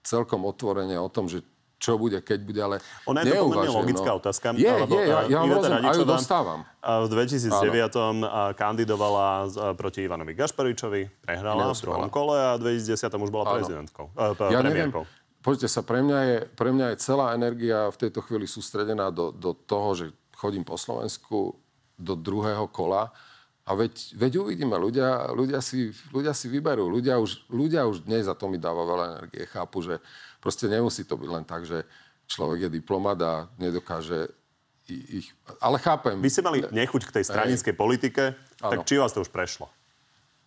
celkom 0.00 0.48
otvorene 0.48 0.96
o 0.96 1.12
tom, 1.12 1.28
že 1.28 1.44
čo 1.84 2.00
bude, 2.00 2.24
keď 2.24 2.38
bude, 2.40 2.60
ale 2.64 2.76
Ona 3.04 3.20
je 3.20 3.36
to 3.36 3.44
pomerne 3.44 3.76
logická 3.76 4.10
no. 4.16 4.20
otázka. 4.24 4.46
Je, 4.56 4.64
je, 4.64 5.02
ja, 5.04 5.18
ja 5.28 5.36
vám 5.44 5.52
rozumiem, 5.52 5.84
aj 5.84 5.96
ju 6.00 6.06
dostávam. 6.08 6.60
V 6.80 7.06
2009 7.12 7.52
Áno. 7.52 8.28
kandidovala 8.56 9.52
proti 9.76 10.08
Ivanovi 10.08 10.32
Gašparičovi, 10.32 11.28
prehrala 11.28 11.68
v 11.68 11.76
druhom 11.76 12.08
kole 12.08 12.36
a 12.40 12.56
v 12.56 12.80
2010 12.80 13.12
už 13.12 13.28
bola 13.28 13.44
Áno. 13.52 13.56
prezidentkou, 13.60 14.04
ja 14.16 14.64
premiérkou. 14.64 15.04
Neviem, 15.04 15.22
Poďte 15.44 15.68
sa, 15.68 15.84
pre 15.84 16.00
mňa, 16.00 16.20
je, 16.24 16.38
pre 16.56 16.72
mňa 16.72 16.96
je 16.96 17.04
celá 17.04 17.36
energia 17.36 17.92
v 17.92 18.00
tejto 18.00 18.24
chvíli 18.24 18.48
sústredená 18.48 19.12
do, 19.12 19.28
do 19.28 19.52
toho, 19.52 19.92
že 19.92 20.06
chodím 20.40 20.64
po 20.64 20.80
Slovensku 20.80 21.60
do 22.00 22.16
druhého 22.16 22.64
kola 22.72 23.12
a 23.64 23.72
veď, 23.72 24.16
veď 24.16 24.32
uvidíme, 24.44 24.76
ľudia, 24.76 25.32
ľudia, 25.32 25.60
si, 25.64 25.88
ľudia 26.12 26.36
si 26.36 26.52
vyberú. 26.52 26.84
Ľudia 26.88 27.16
už, 27.16 27.48
ľudia 27.48 27.88
už 27.88 28.04
dnes 28.04 28.28
za 28.28 28.36
to 28.36 28.44
mi 28.44 28.60
dáva 28.60 28.84
veľa 28.84 29.04
energie. 29.16 29.48
Chápu, 29.48 29.80
že 29.80 30.04
proste 30.44 30.68
nemusí 30.68 31.08
to 31.08 31.16
byť 31.16 31.30
len 31.32 31.44
tak, 31.48 31.64
že 31.64 31.88
človek 32.28 32.68
je 32.68 32.76
diplomat 32.76 33.16
a 33.24 33.32
nedokáže 33.56 34.28
ich... 34.84 35.32
Ale 35.64 35.80
chápem. 35.80 36.20
Vy 36.20 36.28
ste 36.28 36.44
mali 36.44 36.60
nechuť 36.60 37.08
k 37.08 37.14
tej 37.20 37.24
stranickej 37.32 37.72
politike, 37.72 38.36
ano. 38.60 38.70
tak 38.76 38.78
či 38.84 39.00
vás 39.00 39.16
to 39.16 39.24
už 39.24 39.32
prešlo? 39.32 39.72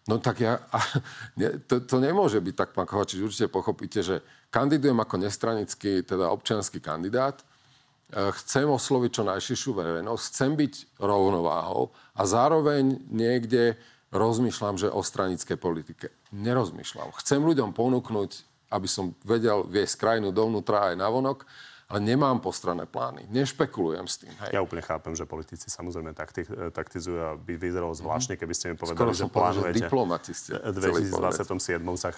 No 0.06 0.22
tak 0.22 0.46
ja... 0.46 0.62
A, 0.70 0.78
ne, 1.42 1.58
to, 1.66 1.82
to 1.82 1.98
nemôže 1.98 2.38
byť 2.38 2.54
tak, 2.54 2.70
pán 2.78 2.86
Kovačič. 2.86 3.18
Určite 3.18 3.50
pochopíte, 3.50 4.06
že 4.06 4.22
kandidujem 4.54 5.02
ako 5.02 5.16
nestranický, 5.26 6.06
teda 6.06 6.30
občianský 6.30 6.78
kandidát. 6.78 7.42
E, 7.42 8.30
chcem 8.38 8.70
osloviť 8.70 9.12
čo 9.12 9.24
najširšiu 9.26 9.72
verejnosť, 9.74 10.24
chcem 10.30 10.52
byť 10.54 10.74
rovnováhou 11.02 11.90
a 12.14 12.22
zároveň 12.24 13.02
niekde 13.10 13.76
rozmýšľam, 14.14 14.80
že 14.80 14.88
o 14.88 15.04
stranickej 15.04 15.58
politike. 15.60 16.08
Nerozmýšľam. 16.32 17.12
Chcem 17.20 17.44
ľuďom 17.44 17.76
ponúknuť, 17.76 18.32
aby 18.72 18.88
som 18.90 19.16
vedel 19.24 19.64
viesť 19.68 19.96
krajinu 20.00 20.36
dovnútra 20.36 20.92
aj 20.92 20.96
navonok 21.00 21.48
ale 21.88 22.04
nemám 22.04 22.44
postranné 22.44 22.84
plány. 22.84 23.32
Nešpekulujem 23.32 24.04
s 24.12 24.20
tým. 24.20 24.34
Hej. 24.44 24.52
Ja 24.52 24.60
úplne 24.60 24.84
chápem, 24.84 25.16
že 25.16 25.24
politici 25.24 25.72
samozrejme 25.72 26.12
takti, 26.12 26.44
taktizujú 26.76 27.16
a 27.16 27.32
by 27.40 27.56
vyzeralo 27.56 27.96
mhm. 27.96 28.00
zvláštne, 28.04 28.34
keby 28.36 28.54
ste 28.54 28.66
mi 28.72 28.76
povedali, 28.76 29.00
Skoro 29.00 29.16
že 29.16 29.26
plánujete... 29.32 29.80
diplomati 29.88 30.32
ste. 30.36 30.60
V 30.60 30.76
2027 30.84 31.80
sa 31.96 32.10
e, 32.12 32.16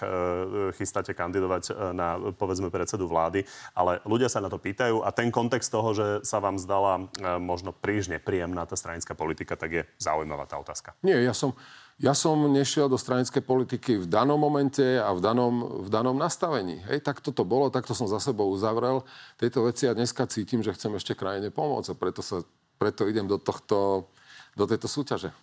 chystáte 0.74 1.14
kandidovať 1.14 1.64
e, 1.70 1.72
na, 1.94 2.18
povedzme, 2.34 2.74
predsedu 2.74 3.06
vlády, 3.06 3.46
ale 3.78 4.02
ľudia 4.10 4.26
sa 4.26 4.42
na 4.42 4.50
to 4.50 4.58
pýtajú 4.58 5.06
a 5.06 5.14
ten 5.14 5.30
kontext 5.30 5.70
toho, 5.70 5.94
že 5.94 6.26
sa 6.26 6.42
vám 6.42 6.58
zdala 6.58 7.06
e, 7.22 7.38
možno 7.38 7.70
príliš 7.70 8.10
nepríjemná 8.10 8.66
tá 8.66 8.74
stranická 8.74 9.14
politika, 9.14 9.54
tak 9.54 9.70
je 9.70 9.84
zaujímavá 10.02 10.50
tá 10.50 10.58
otázka. 10.58 10.98
Nie, 11.06 11.22
ja 11.22 11.38
som 11.38 11.54
ja 12.00 12.16
som 12.16 12.40
nešiel 12.48 12.88
do 12.88 12.96
stranickej 12.96 13.44
politiky 13.44 14.00
v 14.00 14.08
danom 14.08 14.40
momente 14.40 14.96
a 14.98 15.12
v 15.12 15.20
danom, 15.20 15.84
v 15.84 15.90
danom 15.92 16.16
nastavení. 16.16 16.80
Hej, 16.88 17.04
tak 17.04 17.20
toto 17.20 17.44
bolo, 17.44 17.68
takto 17.68 17.92
som 17.92 18.08
za 18.08 18.24
sebou 18.24 18.48
uzavrel 18.48 19.04
tieto 19.36 19.68
veci 19.68 19.84
a 19.84 19.92
dneska 19.92 20.24
cítim, 20.32 20.64
že 20.64 20.72
chcem 20.72 20.96
ešte 20.96 21.12
krajine 21.12 21.52
pomôcť 21.52 21.92
a 21.92 22.00
preto, 22.00 22.24
sa, 22.24 22.40
preto 22.80 23.04
idem 23.04 23.28
do, 23.28 23.36
tohto, 23.36 24.08
do 24.56 24.64
tejto 24.64 24.88
súťaže. 24.88 25.36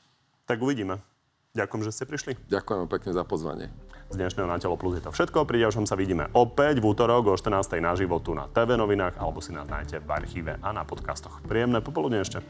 Tak 0.48 0.56
uvidíme. 0.56 1.04
Ďakujem, 1.52 1.82
že 1.84 1.92
ste 1.92 2.04
prišli. 2.08 2.32
Ďakujem 2.48 2.88
pekne 2.88 3.12
za 3.12 3.24
pozvanie. 3.24 3.68
Z 4.08 4.16
dnešného 4.16 4.48
Na 4.48 4.56
telo 4.56 4.80
plus 4.80 4.96
je 4.96 5.04
to 5.04 5.12
všetko. 5.12 5.44
Pri 5.44 5.60
ďalšom 5.60 5.84
sa 5.84 5.96
vidíme 5.96 6.32
opäť 6.32 6.80
v 6.80 6.88
útorok 6.88 7.32
o 7.32 7.34
14. 7.36 7.80
na 7.84 7.92
životu 7.96 8.32
na 8.32 8.48
TV 8.48 8.80
novinách 8.80 9.20
alebo 9.20 9.44
si 9.44 9.52
nás 9.52 9.68
nájdete 9.68 10.04
v 10.04 10.08
archíve 10.08 10.52
a 10.56 10.68
na 10.72 10.88
podcastoch. 10.88 11.44
Príjemné 11.44 11.84
popoludne 11.84 12.24
ešte. 12.24 12.40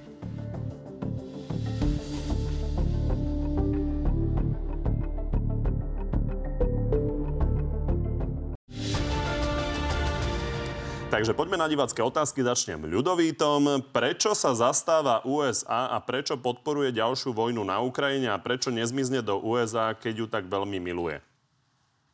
Takže 11.06 11.38
poďme 11.38 11.54
na 11.54 11.70
divácké 11.70 12.02
otázky. 12.02 12.42
Začnem 12.42 12.82
ľudovítom. 12.82 13.78
Prečo 13.94 14.34
sa 14.34 14.58
zastáva 14.58 15.22
USA 15.22 15.94
a 15.94 16.02
prečo 16.02 16.34
podporuje 16.34 16.90
ďalšiu 16.90 17.30
vojnu 17.30 17.62
na 17.62 17.78
Ukrajine 17.78 18.26
a 18.26 18.42
prečo 18.42 18.74
nezmizne 18.74 19.22
do 19.22 19.38
USA, 19.38 19.94
keď 19.94 20.14
ju 20.18 20.26
tak 20.26 20.50
veľmi 20.50 20.82
miluje? 20.82 21.22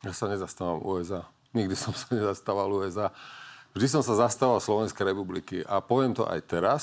Ja 0.04 0.12
sa 0.12 0.28
nezastávam 0.28 0.84
USA. 0.84 1.24
Nikdy 1.56 1.72
som 1.72 1.96
sa 1.96 2.12
nezastával 2.12 2.68
USA. 2.68 3.08
Vždy 3.72 3.88
som 3.88 4.02
sa 4.04 4.28
zastával 4.28 4.60
Slovenskej 4.60 5.08
republiky. 5.08 5.64
A 5.64 5.80
poviem 5.80 6.12
to 6.12 6.28
aj 6.28 6.40
teraz, 6.44 6.82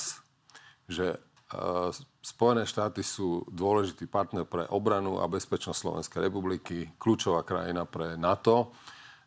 že 0.89 1.13
uh, 1.53 1.93
Spojené 2.25 2.65
štáty 2.65 3.05
sú 3.05 3.45
dôležitý 3.53 4.09
partner 4.09 4.49
pre 4.49 4.65
obranu 4.73 5.21
a 5.21 5.29
bezpečnosť 5.29 5.77
Slovenskej 5.77 6.25
republiky, 6.25 6.89
kľúčová 6.97 7.45
krajina 7.45 7.85
pre 7.85 8.17
NATO. 8.17 8.73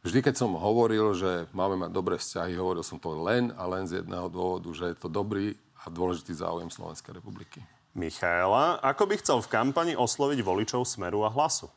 Vždy, 0.02 0.18
keď 0.18 0.34
som 0.34 0.58
hovoril, 0.58 1.14
že 1.14 1.46
máme 1.54 1.78
mať 1.86 1.94
dobré 1.94 2.18
vzťahy, 2.18 2.58
hovoril 2.58 2.82
som 2.82 2.98
to 2.98 3.14
len 3.22 3.54
a 3.54 3.70
len 3.70 3.86
z 3.86 4.02
jedného 4.02 4.26
dôvodu, 4.26 4.66
že 4.74 4.90
je 4.90 4.96
to 4.98 5.06
dobrý 5.06 5.54
a 5.78 5.86
dôležitý 5.94 6.34
záujem 6.34 6.74
Slovenskej 6.74 7.22
republiky. 7.22 7.62
Michaela, 7.94 8.82
ako 8.82 9.06
by 9.06 9.14
chcel 9.22 9.38
v 9.38 9.52
kampani 9.54 9.94
osloviť 9.94 10.42
voličov 10.42 10.82
Smeru 10.90 11.22
a 11.22 11.30
Hlasu? 11.30 11.70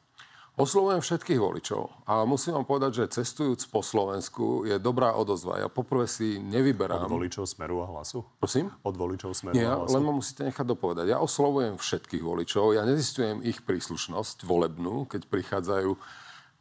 Oslovujem 0.57 1.05
všetkých 1.05 1.37
voličov 1.37 2.09
a 2.09 2.25
musím 2.25 2.57
vám 2.57 2.65
povedať, 2.65 3.05
že 3.05 3.21
cestujúc 3.21 3.61
po 3.69 3.85
Slovensku 3.85 4.65
je 4.65 4.81
dobrá 4.81 5.13
odozva. 5.13 5.61
Ja 5.61 5.69
poprvé 5.69 6.09
si 6.09 6.41
nevyberám... 6.41 7.05
Od 7.05 7.21
voličov 7.21 7.45
Smeru 7.45 7.85
a 7.85 7.91
Hlasu? 7.93 8.25
Prosím? 8.41 8.73
Od 8.81 8.95
voličov 8.97 9.37
Smeru 9.37 9.53
Nie, 9.53 9.69
a 9.69 9.85
Hlasu? 9.85 9.93
len 9.93 10.01
ma 10.01 10.13
musíte 10.15 10.49
nechať 10.49 10.65
dopovedať. 10.65 11.13
Ja 11.13 11.21
oslovujem 11.21 11.77
všetkých 11.77 12.23
voličov, 12.25 12.73
ja 12.73 12.89
nezistujem 12.89 13.45
ich 13.45 13.61
príslušnosť 13.61 14.49
volebnú, 14.49 15.05
keď 15.05 15.29
prichádzajú 15.29 15.93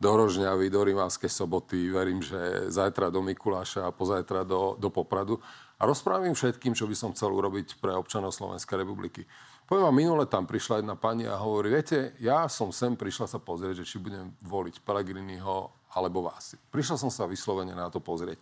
do 0.04 0.12
Rožňavy, 0.20 0.68
do 0.68 0.84
Rimavskej 0.84 1.32
soboty, 1.32 1.88
verím, 1.88 2.20
že 2.20 2.68
zajtra 2.68 3.08
do 3.08 3.24
Mikuláša 3.24 3.88
a 3.88 3.94
pozajtra 3.96 4.44
do, 4.44 4.76
do 4.76 4.92
Popradu. 4.92 5.40
A 5.80 5.88
rozprávam 5.88 6.36
všetkým, 6.36 6.76
čo 6.76 6.84
by 6.84 6.92
som 6.92 7.16
chcel 7.16 7.32
urobiť 7.32 7.80
pre 7.80 7.96
občanov 7.96 8.36
Slovenskej 8.36 8.84
republiky. 8.84 9.24
Poviem 9.64 9.88
vám, 9.88 9.96
minule 9.96 10.24
tam 10.28 10.44
prišla 10.44 10.84
jedna 10.84 10.92
pani 10.92 11.24
a 11.24 11.40
hovorí, 11.40 11.72
viete, 11.72 12.12
ja 12.20 12.44
som 12.52 12.68
sem 12.68 12.92
prišla 12.92 13.32
sa 13.32 13.40
pozrieť, 13.40 13.80
že 13.80 13.88
či 13.88 13.96
budem 13.96 14.28
voliť 14.44 14.84
Pelegriniho 14.84 15.72
alebo 15.96 16.28
vás. 16.28 16.52
Prišla 16.68 17.00
som 17.00 17.08
sa 17.08 17.24
vyslovene 17.24 17.72
na 17.72 17.88
to 17.88 17.96
pozrieť. 17.96 18.36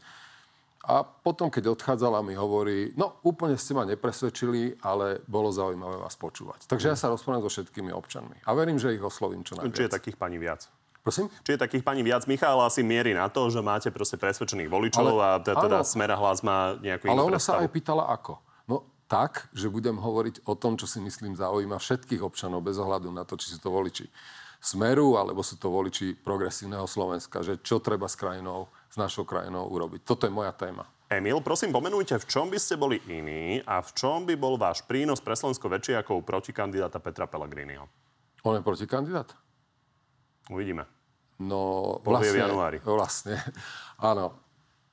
A 0.82 1.06
potom, 1.06 1.46
keď 1.46 1.78
odchádzala, 1.78 2.26
mi 2.26 2.34
hovorí, 2.34 2.90
no 2.98 3.22
úplne 3.22 3.54
ste 3.54 3.70
ma 3.70 3.86
nepresvedčili, 3.86 4.82
ale 4.82 5.22
bolo 5.30 5.54
zaujímavé 5.54 5.94
vás 5.94 6.18
počúvať. 6.18 6.66
Takže 6.66 6.90
ja 6.90 6.98
sa 6.98 7.06
rozprávam 7.06 7.46
so 7.46 7.54
všetkými 7.54 7.94
občanmi. 7.94 8.42
A 8.42 8.50
verím, 8.50 8.82
že 8.82 8.90
ich 8.90 8.98
oslovím 8.98 9.46
čo 9.46 9.54
najviac. 9.54 9.78
Či 9.78 9.86
je 9.86 9.94
takých 9.94 10.18
pani 10.18 10.42
viac? 10.42 10.66
Prosím? 11.02 11.26
Či 11.42 11.58
je 11.58 11.58
takých 11.58 11.82
pani 11.82 12.06
viac? 12.06 12.30
Michal 12.30 12.62
asi 12.62 12.86
mierí 12.86 13.10
na 13.10 13.26
to, 13.26 13.50
že 13.50 13.58
máte 13.58 13.90
proste 13.90 14.14
presvedčených 14.14 14.70
voličov 14.70 15.02
ale, 15.02 15.18
a 15.18 15.30
teda 15.42 15.82
áno, 15.82 15.86
Smera 15.86 16.14
hlas 16.14 16.46
má 16.46 16.78
nejakú 16.78 17.10
Ale 17.10 17.26
ona 17.26 17.42
predstavu. 17.42 17.58
sa 17.58 17.62
aj 17.66 17.70
pýtala 17.74 18.04
ako. 18.06 18.38
No 18.70 18.86
tak, 19.10 19.50
že 19.50 19.66
budem 19.66 19.98
hovoriť 19.98 20.46
o 20.46 20.54
tom, 20.54 20.78
čo 20.78 20.86
si 20.86 21.02
myslím 21.02 21.34
zaujíma 21.34 21.82
všetkých 21.82 22.22
občanov 22.22 22.62
bez 22.62 22.78
ohľadu 22.78 23.10
na 23.10 23.26
to, 23.26 23.34
či 23.34 23.50
sú 23.50 23.58
to 23.58 23.74
voliči 23.74 24.06
Smeru, 24.62 25.18
alebo 25.18 25.42
sú 25.42 25.58
to 25.58 25.74
voliči 25.74 26.14
progresívneho 26.22 26.86
Slovenska, 26.86 27.42
že 27.42 27.58
čo 27.66 27.82
treba 27.82 28.06
s 28.06 28.14
krajinou, 28.14 28.70
s 28.86 28.94
našou 28.94 29.26
krajinou 29.26 29.66
urobiť. 29.74 30.06
Toto 30.06 30.30
je 30.30 30.32
moja 30.32 30.54
téma. 30.54 30.86
Emil, 31.10 31.42
prosím, 31.42 31.74
pomenujte, 31.74 32.14
v 32.22 32.28
čom 32.30 32.46
by 32.46 32.62
ste 32.62 32.78
boli 32.78 33.02
iní 33.10 33.58
a 33.66 33.82
v 33.82 33.90
čom 33.90 34.22
by 34.22 34.38
bol 34.38 34.54
váš 34.54 34.86
prínos 34.86 35.18
pre 35.18 35.34
Slovensko 35.34 35.66
väčší 35.66 35.98
ako 35.98 36.14
u 36.14 36.22
protikandidáta 36.22 37.02
Petra 37.02 37.26
Pellegriniho? 37.26 37.90
On 38.46 38.54
je 38.54 38.62
protikandidát? 38.62 39.34
Uvidíme. 40.50 40.88
No, 41.42 41.98
vlastne, 42.02 42.38
v 42.38 42.42
januári. 42.42 42.78
Vlastne, 42.82 43.38
áno. 43.98 44.38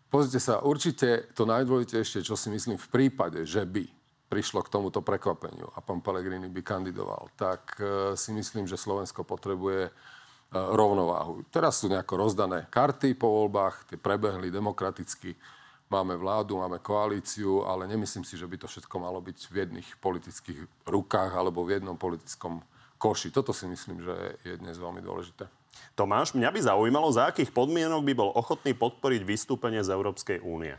Pozrite 0.09 0.41
sa, 0.41 0.65
určite 0.65 1.29
to 1.37 1.45
najdôležitejšie, 1.45 2.25
čo 2.25 2.33
si 2.33 2.49
myslím 2.49 2.81
v 2.81 2.89
prípade, 2.89 3.45
že 3.45 3.61
by 3.61 3.85
prišlo 4.29 4.65
k 4.65 4.73
tomuto 4.73 5.05
prekvapeniu 5.05 5.69
a 5.73 5.81
pán 5.81 6.01
Pellegrini 6.01 6.49
by 6.49 6.61
kandidoval, 6.65 7.29
tak 7.37 7.77
uh, 7.77 8.13
si 8.17 8.33
myslím, 8.33 8.65
že 8.65 8.77
Slovensko 8.77 9.21
potrebuje 9.21 9.89
uh, 9.89 9.93
rovnováhu. 10.73 11.45
Teraz 11.53 11.81
sú 11.81 11.93
nejako 11.93 12.25
rozdané 12.25 12.65
karty 12.73 13.13
po 13.13 13.29
voľbách, 13.29 13.93
tie 13.93 13.97
prebehli 14.01 14.49
demokraticky, 14.49 15.37
máme 15.93 16.17
vládu, 16.17 16.61
máme 16.61 16.81
koalíciu, 16.81 17.65
ale 17.65 17.89
nemyslím 17.89 18.25
si, 18.25 18.37
že 18.37 18.45
by 18.45 18.61
to 18.61 18.69
všetko 18.69 18.95
malo 19.01 19.21
byť 19.21 19.49
v 19.49 19.55
jedných 19.65 19.89
politických 19.97 20.89
rukách 20.89 21.33
alebo 21.33 21.65
v 21.65 21.77
jednom 21.77 21.97
politickom 21.97 22.61
koši. 22.99 23.31
Toto 23.31 23.55
si 23.55 23.65
myslím, 23.65 24.03
že 24.03 24.15
je 24.43 24.59
dnes 24.59 24.75
veľmi 24.75 24.99
dôležité. 24.99 25.47
Tomáš, 25.95 26.35
mňa 26.35 26.49
by 26.51 26.59
zaujímalo, 26.59 27.07
za 27.09 27.31
akých 27.31 27.55
podmienok 27.55 28.03
by 28.03 28.13
bol 28.13 28.29
ochotný 28.35 28.75
podporiť 28.75 29.23
vystúpenie 29.23 29.79
z 29.79 29.95
Európskej 29.95 30.43
únie? 30.43 30.75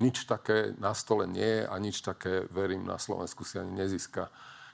Nič 0.00 0.24
také 0.24 0.72
na 0.78 0.94
stole 0.94 1.26
nie 1.26 1.44
je 1.60 1.62
a 1.66 1.74
nič 1.76 2.00
také, 2.00 2.46
verím, 2.48 2.86
na 2.86 2.96
Slovensku 2.96 3.42
si 3.42 3.58
ani 3.58 3.74
nezíska. 3.74 4.30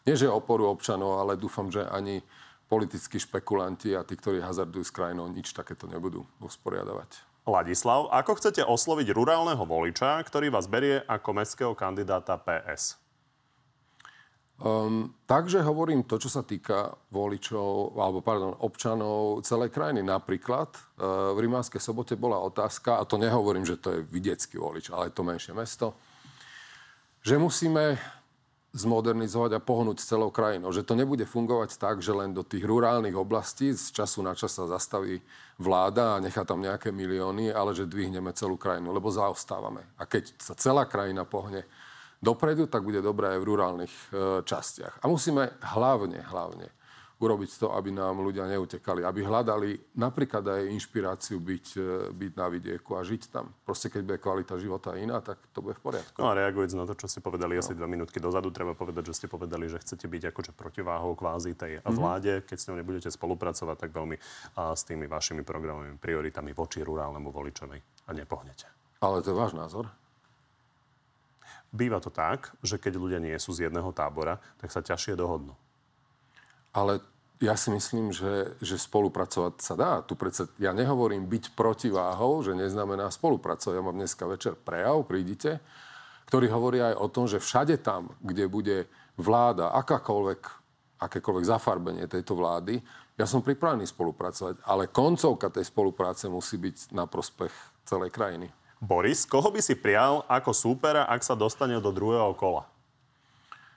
Nie, 0.07 0.15
že 0.15 0.31
oporu 0.31 0.71
občanov, 0.71 1.19
ale 1.19 1.35
dúfam, 1.35 1.67
že 1.67 1.83
ani 1.83 2.23
politickí 2.71 3.19
špekulanti 3.19 3.97
a 3.97 4.07
tí, 4.07 4.15
ktorí 4.15 4.39
hazardujú 4.39 4.85
s 4.87 4.95
krajinou, 4.95 5.27
nič 5.33 5.51
takéto 5.51 5.91
nebudú 5.91 6.23
usporiadavať. 6.39 7.43
Ladislav, 7.47 8.11
ako 8.11 8.43
chcete 8.43 8.67
osloviť 8.67 9.15
rurálneho 9.15 9.63
voliča, 9.63 10.19
ktorý 10.27 10.51
vás 10.51 10.67
berie 10.67 11.03
ako 11.07 11.31
mestského 11.31 11.73
kandidáta 11.79 12.35
PS? 12.43 13.06
Um, 14.57 15.13
takže 15.29 15.61
hovorím 15.61 16.09
to, 16.09 16.17
čo 16.17 16.33
sa 16.33 16.41
týka 16.41 16.89
voličov, 17.13 17.93
alebo 18.01 18.25
pardon, 18.25 18.57
občanov 18.65 19.45
celej 19.45 19.69
krajiny. 19.69 20.01
Napríklad 20.01 20.73
uh, 20.73 21.37
v 21.37 21.45
Rimánskej 21.45 21.77
sobote 21.77 22.17
bola 22.17 22.41
otázka, 22.41 22.97
a 22.97 23.05
to 23.05 23.21
nehovorím, 23.21 23.69
že 23.69 23.77
to 23.77 23.93
je 23.93 24.01
vidiecký 24.09 24.57
volič, 24.57 24.89
ale 24.89 25.13
je 25.13 25.15
to 25.17 25.29
menšie 25.29 25.53
mesto, 25.53 25.93
že 27.21 27.37
musíme 27.37 28.01
zmodernizovať 28.77 29.57
a 29.57 29.65
pohnúť 29.65 30.05
celou 30.05 30.29
krajinou. 30.29 30.69
Že 30.69 30.85
to 30.85 30.95
nebude 30.97 31.25
fungovať 31.25 31.81
tak, 31.81 32.05
že 32.05 32.13
len 32.13 32.37
do 32.37 32.45
tých 32.45 32.65
rurálnych 32.65 33.17
oblastí 33.17 33.73
z 33.73 33.93
času 33.93 34.21
na 34.21 34.37
čas 34.37 34.53
sa 34.53 34.69
zastaví 34.69 35.21
vláda 35.57 36.17
a 36.17 36.23
nechá 36.23 36.45
tam 36.45 36.61
nejaké 36.61 36.93
milióny, 36.93 37.53
ale 37.53 37.73
že 37.73 37.89
dvihneme 37.89 38.33
celú 38.37 38.61
krajinu, 38.61 38.93
lebo 38.93 39.09
zaostávame. 39.09 39.81
A 39.97 40.05
keď 40.05 40.33
sa 40.37 40.53
celá 40.53 40.85
krajina 40.85 41.25
pohne 41.25 41.65
dopredu, 42.27 42.67
tak 42.67 42.83
bude 42.83 42.99
dobré 42.99 43.39
aj 43.39 43.39
v 43.39 43.49
rurálnych 43.55 43.95
e, 43.95 44.07
častiach. 44.43 44.99
A 44.99 45.07
musíme 45.07 45.55
hlavne, 45.63 46.27
hlavne 46.27 46.75
urobiť 47.17 47.51
to, 47.57 47.73
aby 47.73 47.97
nám 47.97 48.21
ľudia 48.21 48.45
neutekali, 48.45 49.01
aby 49.01 49.25
hľadali 49.25 49.97
napríklad 49.97 50.45
aj 50.45 50.63
inšpiráciu 50.69 51.41
byť, 51.41 51.67
e, 51.73 51.89
byť 52.13 52.33
na 52.37 52.47
vidieku 52.53 52.93
a 52.93 53.01
žiť 53.01 53.23
tam. 53.33 53.49
Proste 53.65 53.89
keď 53.89 54.01
bude 54.05 54.19
kvalita 54.21 54.61
života 54.61 54.93
iná, 55.01 55.25
tak 55.25 55.41
to 55.57 55.65
bude 55.65 55.81
v 55.81 55.83
poriadku. 55.93 56.21
No 56.21 56.29
a 56.29 56.37
reagujúc 56.37 56.77
na 56.77 56.85
to, 56.85 56.93
čo 56.93 57.09
ste 57.09 57.25
povedali 57.25 57.57
no. 57.57 57.65
asi 57.65 57.73
dve 57.73 57.89
minútky 57.89 58.21
dozadu, 58.21 58.53
treba 58.53 58.77
povedať, 58.77 59.09
že 59.09 59.25
ste 59.25 59.27
povedali, 59.33 59.65
že 59.65 59.81
chcete 59.81 60.05
byť 60.05 60.23
akože 60.35 60.53
protiváhou 60.53 61.17
kvázi 61.17 61.57
tej 61.57 61.81
mm-hmm. 61.81 61.97
vláde. 61.97 62.33
Keď 62.45 62.57
s 62.61 62.67
ňou 62.69 62.77
nebudete 62.85 63.09
spolupracovať, 63.09 63.77
tak 63.81 63.91
veľmi 63.97 64.17
a, 64.61 64.77
s 64.77 64.85
tými 64.85 65.09
vašimi 65.09 65.41
programovými 65.41 65.97
prioritami 65.97 66.53
voči 66.53 66.85
rurálnemu 66.85 67.29
voličovi 67.33 67.79
a 67.81 68.11
nepohnete. 68.13 68.69
Ale 69.01 69.25
to 69.25 69.33
je 69.33 69.37
váš 69.37 69.57
názor? 69.57 69.89
Býva 71.77 72.01
to 72.01 72.09
tak, 72.09 72.57
že 72.65 72.81
keď 72.81 72.97
ľudia 72.97 73.21
nie 73.21 73.37
sú 73.37 73.53
z 73.53 73.69
jedného 73.69 73.93
tábora, 73.93 74.41
tak 74.57 74.73
sa 74.73 74.81
ťažšie 74.81 75.13
dohodnú. 75.13 75.53
Ale 76.73 77.05
ja 77.37 77.53
si 77.53 77.69
myslím, 77.69 78.17
že, 78.17 78.57
že 78.65 78.81
spolupracovať 78.81 79.61
sa 79.61 79.77
dá. 79.77 79.93
Tu 80.01 80.17
predsa, 80.17 80.49
ja 80.57 80.73
nehovorím 80.73 81.29
byť 81.29 81.53
protiváhou, 81.53 82.41
že 82.41 82.57
neznamená 82.57 83.13
spolupracovať. 83.13 83.77
Ja 83.77 83.85
mám 83.85 84.01
dneska 84.01 84.25
večer 84.25 84.57
prejav, 84.57 85.05
prídite, 85.05 85.61
ktorý 86.33 86.49
hovorí 86.49 86.81
aj 86.81 86.97
o 86.97 87.07
tom, 87.13 87.29
že 87.29 87.37
všade 87.37 87.85
tam, 87.85 88.17
kde 88.25 88.49
bude 88.49 88.89
vláda, 89.21 89.77
akákoľvek, 89.77 90.41
akékoľvek 90.97 91.45
zafarbenie 91.45 92.09
tejto 92.09 92.33
vlády, 92.33 92.81
ja 93.17 93.25
som 93.25 93.41
pripravený 93.41 93.89
spolupracovať, 93.89 94.61
ale 94.69 94.93
koncovka 94.93 95.49
tej 95.49 95.65
spolupráce 95.65 96.29
musí 96.29 96.61
byť 96.61 96.93
na 96.93 97.09
prospech 97.09 97.53
celej 97.89 98.13
krajiny. 98.13 98.53
Boris, 98.81 99.25
koho 99.25 99.49
by 99.49 99.65
si 99.65 99.73
prial 99.73 100.21
ako 100.29 100.53
súpera, 100.53 101.09
ak 101.09 101.25
sa 101.25 101.33
dostane 101.33 101.81
do 101.81 101.89
druhého 101.89 102.37
kola? 102.37 102.69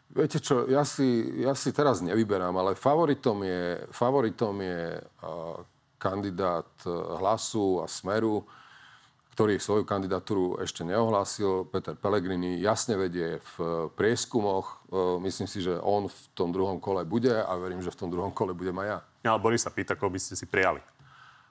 Viete 0.10 0.41
čo, 0.41 0.66
ja 0.66 0.82
si, 0.82 1.06
ja 1.39 1.54
si 1.54 1.70
teraz 1.70 2.02
nevyberám, 2.02 2.52
ale 2.58 2.74
favoritom 2.74 3.45
je, 3.45 3.78
favoritom 3.93 4.58
je 4.58 4.97
uh, 4.97 5.62
kandidát 6.02 6.66
Hlasu 7.22 7.80
a 7.80 7.86
Smeru, 7.86 8.41
ktorý 9.38 9.62
svoju 9.62 9.86
kandidatúru 9.86 10.60
ešte 10.60 10.82
neohlásil. 10.82 11.70
Peter 11.70 11.93
Pellegrini 11.93 12.58
jasne 12.60 12.97
vedie 12.97 13.38
v 13.56 13.88
prieskumoch. 13.93 14.82
Uh, 14.89 15.22
myslím 15.22 15.45
si, 15.45 15.62
že 15.62 15.78
on 15.78 16.10
v 16.10 16.20
tom 16.34 16.50
druhom 16.50 16.82
kole 16.82 17.06
bude 17.06 17.32
a 17.32 17.54
verím, 17.56 17.80
že 17.80 17.93
v 17.93 18.00
tom 18.04 18.10
druhom 18.10 18.34
kole 18.34 18.52
budem 18.58 18.76
aj 18.82 18.88
ja. 18.89 19.00
Ja, 19.24 19.30
ale 19.38 19.45
Boris 19.45 19.62
sa 19.62 19.72
pýta, 19.72 19.93
koho 19.93 20.10
by 20.10 20.20
ste 20.20 20.34
si 20.34 20.50
prijali. 20.50 20.82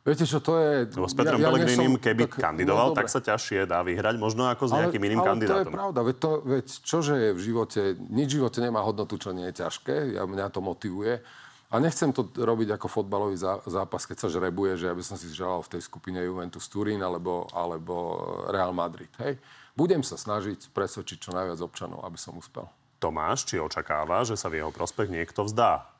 Viete 0.08 0.24
čo, 0.24 0.40
to 0.40 0.56
je... 0.56 0.88
Lebo 0.88 1.04
s 1.04 1.12
Petrom 1.12 1.36
ja, 1.36 1.44
ja 1.44 1.52
Pelegrinim, 1.52 2.00
keby 2.00 2.32
tak, 2.32 2.40
kandidoval, 2.40 2.88
no, 2.90 2.96
tak 2.96 3.12
sa 3.12 3.20
ťažšie 3.20 3.68
dá 3.68 3.84
vyhrať, 3.84 4.16
možno 4.16 4.48
ako 4.48 4.64
s 4.64 4.72
nejakým 4.72 5.02
ale, 5.04 5.08
iným 5.12 5.20
ale 5.20 5.28
kandidátom. 5.28 5.60
to 5.60 5.68
je 5.68 5.76
pravda, 5.76 6.00
veď, 6.00 6.16
to, 6.16 6.30
veď 6.48 6.66
čože 6.80 7.14
je 7.20 7.30
v 7.36 7.40
živote, 7.44 7.82
nič 8.08 8.28
v 8.32 8.36
živote 8.40 8.58
nemá 8.64 8.80
hodnotu, 8.80 9.20
čo 9.20 9.36
nie 9.36 9.44
je 9.52 9.60
ťažké, 9.60 10.16
ja, 10.16 10.24
mňa 10.24 10.48
to 10.48 10.64
motivuje. 10.64 11.20
A 11.68 11.76
nechcem 11.76 12.08
to 12.16 12.24
robiť 12.32 12.80
ako 12.80 12.88
fotbalový 12.88 13.36
zápas, 13.68 14.08
keď 14.08 14.24
sa 14.24 14.28
žrebuje, 14.32 14.80
že 14.80 14.88
ja 14.88 14.96
by 14.96 15.04
som 15.04 15.20
si 15.20 15.28
želal 15.28 15.60
v 15.60 15.76
tej 15.76 15.84
skupine 15.84 16.16
Juventus 16.24 16.64
Turín 16.72 17.04
alebo, 17.04 17.44
alebo 17.52 18.24
Real 18.48 18.72
Madrid. 18.72 19.12
Hej? 19.20 19.36
Budem 19.76 20.00
sa 20.00 20.16
snažiť 20.16 20.72
presvedčiť 20.72 21.28
čo 21.28 21.36
najviac 21.36 21.60
občanov, 21.60 22.08
aby 22.08 22.16
som 22.16 22.32
uspel. 22.40 22.64
Tomáš, 22.96 23.44
či 23.44 23.60
očakáva, 23.60 24.24
že 24.24 24.40
sa 24.40 24.48
v 24.48 24.64
jeho 24.64 24.72
prospech 24.72 25.12
niekto 25.12 25.44
vzdá? 25.44 25.97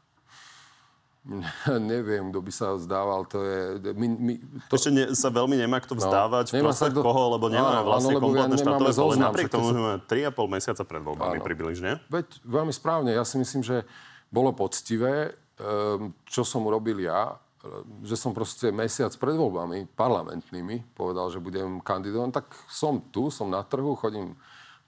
Neviem, 1.93 2.33
kto 2.33 2.41
by 2.41 2.53
sa 2.53 2.73
vzdával. 2.73 3.29
To 3.29 3.39
je, 3.45 3.61
my, 3.93 4.07
my, 4.09 4.33
to... 4.73 4.81
Ešte 4.81 4.91
ne, 4.91 5.05
sa 5.13 5.29
veľmi 5.29 5.61
nemá 5.61 5.79
kto 5.85 5.95
no, 5.97 6.01
vzdávať 6.01 6.57
no, 6.57 6.65
nemá 6.65 6.73
sa 6.73 6.89
kto... 6.89 7.05
koho, 7.05 7.37
lebo 7.37 7.53
nemáme 7.53 7.85
vlastne 7.85 8.17
áno, 8.17 8.25
kompletné 8.25 8.57
ja 8.57 8.65
štátové 8.65 8.91
zvolené. 8.97 9.23
Napriek 9.29 9.53
tomu 9.53 9.69
sme 9.77 10.01
3,5 10.09 10.55
mesiaca 10.57 10.83
pred 10.89 11.03
voľbami 11.05 11.39
áno. 11.39 11.45
približne. 11.45 11.91
Veď 12.09 12.27
veľmi 12.49 12.73
správne. 12.73 13.11
Ja 13.13 13.29
si 13.29 13.37
myslím, 13.37 13.61
že 13.61 13.85
bolo 14.33 14.57
poctivé, 14.57 15.37
ehm, 15.61 16.17
čo 16.25 16.49
som 16.49 16.65
urobil 16.65 16.97
ja, 17.05 17.37
ehm, 17.61 18.09
že 18.09 18.17
som 18.17 18.33
proste 18.33 18.73
mesiac 18.73 19.13
pred 19.21 19.37
voľbami 19.37 19.85
parlamentnými 19.93 20.97
povedal, 20.97 21.29
že 21.29 21.45
budem 21.45 21.85
kandidovať. 21.85 22.41
Tak 22.41 22.47
som 22.73 23.05
tu, 23.13 23.29
som 23.29 23.53
na 23.53 23.61
trhu, 23.61 23.93
chodím 24.01 24.33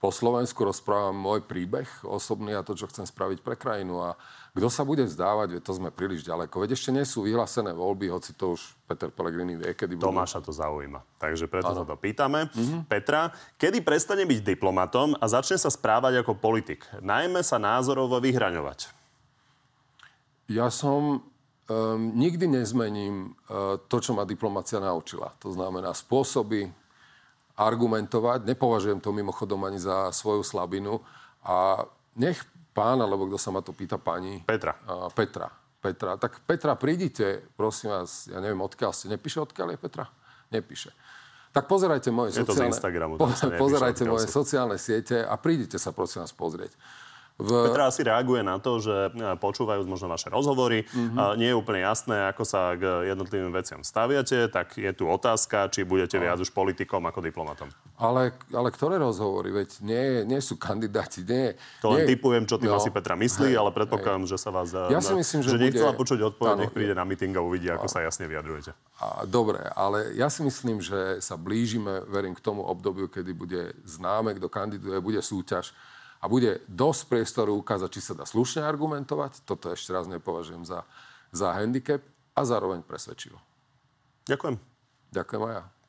po 0.01 0.09
Slovensku, 0.09 0.65
rozprávam 0.65 1.13
môj 1.13 1.45
príbeh 1.45 1.85
osobný 2.01 2.57
a 2.57 2.65
to, 2.65 2.73
čo 2.73 2.89
chcem 2.89 3.05
spraviť 3.05 3.45
pre 3.45 3.53
krajinu. 3.53 4.01
A 4.01 4.17
kto 4.51 4.67
sa 4.67 4.83
bude 4.83 5.07
vzdávať, 5.07 5.63
to 5.63 5.71
sme 5.71 5.95
príliš 5.95 6.27
ďaleko. 6.27 6.51
Veď 6.59 6.75
ešte 6.75 6.91
nie 6.91 7.07
sú 7.07 7.23
vyhlásené 7.23 7.71
voľby, 7.71 8.11
hoci 8.11 8.35
to 8.35 8.59
už 8.59 8.75
Peter 8.83 9.07
Pellegrini 9.07 9.55
vie, 9.55 9.71
kedy 9.71 9.95
budú. 9.95 10.11
Tomáša 10.11 10.43
to 10.43 10.51
zaujíma, 10.51 10.99
takže 11.19 11.47
preto 11.47 11.71
ano. 11.71 11.77
sa 11.81 11.85
to 11.87 11.95
pýtame. 11.95 12.51
Mm-hmm. 12.51 12.81
Petra, 12.91 13.31
kedy 13.55 13.79
prestane 13.79 14.27
byť 14.27 14.39
diplomatom 14.43 15.15
a 15.15 15.25
začne 15.31 15.55
sa 15.55 15.71
správať 15.71 16.19
ako 16.19 16.35
politik? 16.35 16.83
Najmä 16.99 17.39
sa 17.47 17.55
názorovo 17.59 18.19
vyhraňovať. 18.19 18.91
Ja 20.51 20.67
som 20.67 21.23
Um, 21.71 22.19
nikdy 22.19 22.51
nezmením 22.51 23.31
uh, 23.47 23.79
to, 23.87 24.03
čo 24.03 24.11
ma 24.11 24.27
diplomácia 24.27 24.75
naučila. 24.75 25.31
To 25.39 25.55
znamená 25.55 25.95
spôsoby, 25.95 26.67
argumentovať. 27.55 28.43
Nepovažujem 28.43 28.99
to 28.99 29.15
mimochodom 29.15 29.63
ani 29.63 29.79
za 29.79 30.11
svoju 30.11 30.43
slabinu. 30.43 30.99
A 31.45 31.87
nech 32.19 32.43
pán, 32.71 32.99
alebo 32.99 33.27
kto 33.27 33.37
sa 33.37 33.51
ma 33.51 33.59
to 33.63 33.75
pýta, 33.75 33.99
pani... 33.99 34.43
Petra. 34.43 34.75
A, 34.87 35.07
Petra. 35.11 35.47
Petra. 35.81 36.15
Tak 36.15 36.45
Petra, 36.45 36.77
prídite, 36.77 37.41
prosím 37.57 37.89
vás, 37.91 38.29
ja 38.29 38.37
neviem, 38.37 38.61
odkiaľ 38.61 38.93
ste. 38.93 39.09
Nepíše, 39.09 39.41
odkiaľ 39.41 39.75
je 39.75 39.79
Petra? 39.81 40.05
Nepíše. 40.53 40.91
Tak 41.51 41.67
pozerajte 41.67 42.13
moje 42.15 42.31
je 42.31 42.45
sociálne... 42.45 42.71
To 42.71 42.71
z 42.71 42.71
Instagramu, 42.71 43.13
po, 43.21 43.27
pozerajte 43.33 44.03
moje 44.07 44.27
sociálne 44.29 44.77
siete 44.79 45.25
a 45.25 45.35
prídite 45.35 45.75
sa 45.81 45.91
prosím 45.91 46.23
vás 46.23 46.31
pozrieť. 46.31 46.71
V... 47.41 47.49
Petra 47.65 47.89
asi 47.89 48.05
reaguje 48.05 48.45
na 48.45 48.61
to, 48.61 48.77
že 48.77 49.09
e, 49.09 49.33
počúvajú 49.41 49.81
možno 49.89 50.05
vaše 50.05 50.29
rozhovory. 50.29 50.85
Mm-hmm. 50.85 51.41
Nie 51.41 51.49
je 51.51 51.57
úplne 51.57 51.81
jasné, 51.81 52.29
ako 52.29 52.43
sa 52.45 52.77
k 52.77 53.09
jednotlivým 53.09 53.49
veciam 53.49 53.81
staviate, 53.81 54.45
tak 54.53 54.77
je 54.77 54.93
tu 54.93 55.09
otázka, 55.09 55.73
či 55.73 55.81
budete 55.81 56.21
viac 56.21 56.37
už 56.37 56.53
politikom 56.53 57.01
ako 57.09 57.19
diplomatom. 57.25 57.73
Ale, 57.97 58.37
ale 58.53 58.69
ktoré 58.69 59.01
rozhovory? 59.01 59.49
Veď 59.49 59.69
nie, 59.81 60.05
nie 60.29 60.41
sú 60.41 60.57
kandidáti. 60.61 61.25
Nie, 61.25 61.57
to 61.81 61.97
len 61.97 62.05
nie... 62.05 62.13
typujem, 62.13 62.45
čo 62.45 62.61
tým 62.61 62.69
no. 62.69 62.77
asi 62.77 62.93
Petra 62.93 63.17
myslí, 63.17 63.57
ale 63.57 63.73
predpokladám, 63.73 64.29
že 64.29 64.37
sa 64.37 64.53
vás... 64.53 64.69
E, 64.69 64.93
ja 64.93 65.01
si 65.01 65.17
myslím, 65.17 65.41
že, 65.41 65.49
že 65.49 65.57
bude... 65.57 65.65
nechcela 65.65 65.93
počuť 65.97 66.19
odpoveď, 66.33 66.55
nech 66.61 66.73
príde 66.73 66.93
na 66.93 67.05
meeting 67.05 67.33
a 67.33 67.41
uvidí, 67.41 67.73
ako 67.73 67.89
a... 67.89 67.91
sa 67.91 67.99
jasne 68.05 68.29
vyjadrujete. 68.29 68.77
A, 69.01 69.25
dobre, 69.25 69.65
ale 69.73 70.13
ja 70.13 70.29
si 70.29 70.45
myslím, 70.45 70.77
že 70.77 71.17
sa 71.25 71.33
blížime, 71.37 72.05
verím, 72.05 72.37
k 72.37 72.41
tomu 72.45 72.61
obdobiu, 72.61 73.09
kedy 73.09 73.31
bude 73.33 73.73
známe, 73.81 74.37
kto 74.37 74.45
kandiduje, 74.45 75.01
bude 75.01 75.21
súťaž 75.21 75.73
a 76.21 76.29
bude 76.29 76.61
dosť 76.69 77.01
priestoru 77.09 77.57
ukázať, 77.57 77.89
či 77.97 78.01
sa 78.01 78.13
dá 78.13 78.29
slušne 78.29 78.61
argumentovať. 78.61 79.41
Toto 79.41 79.73
ešte 79.73 79.89
raz 79.89 80.05
nepovažujem 80.05 80.63
za, 80.69 80.85
za 81.33 81.57
handicap 81.57 82.05
a 82.37 82.41
zároveň 82.45 82.85
presvedčivo. 82.85 83.41
Ďakujem. 84.29 84.55
Ďakujem 85.11 85.41
aj 85.49 85.53
ja. 85.57 85.63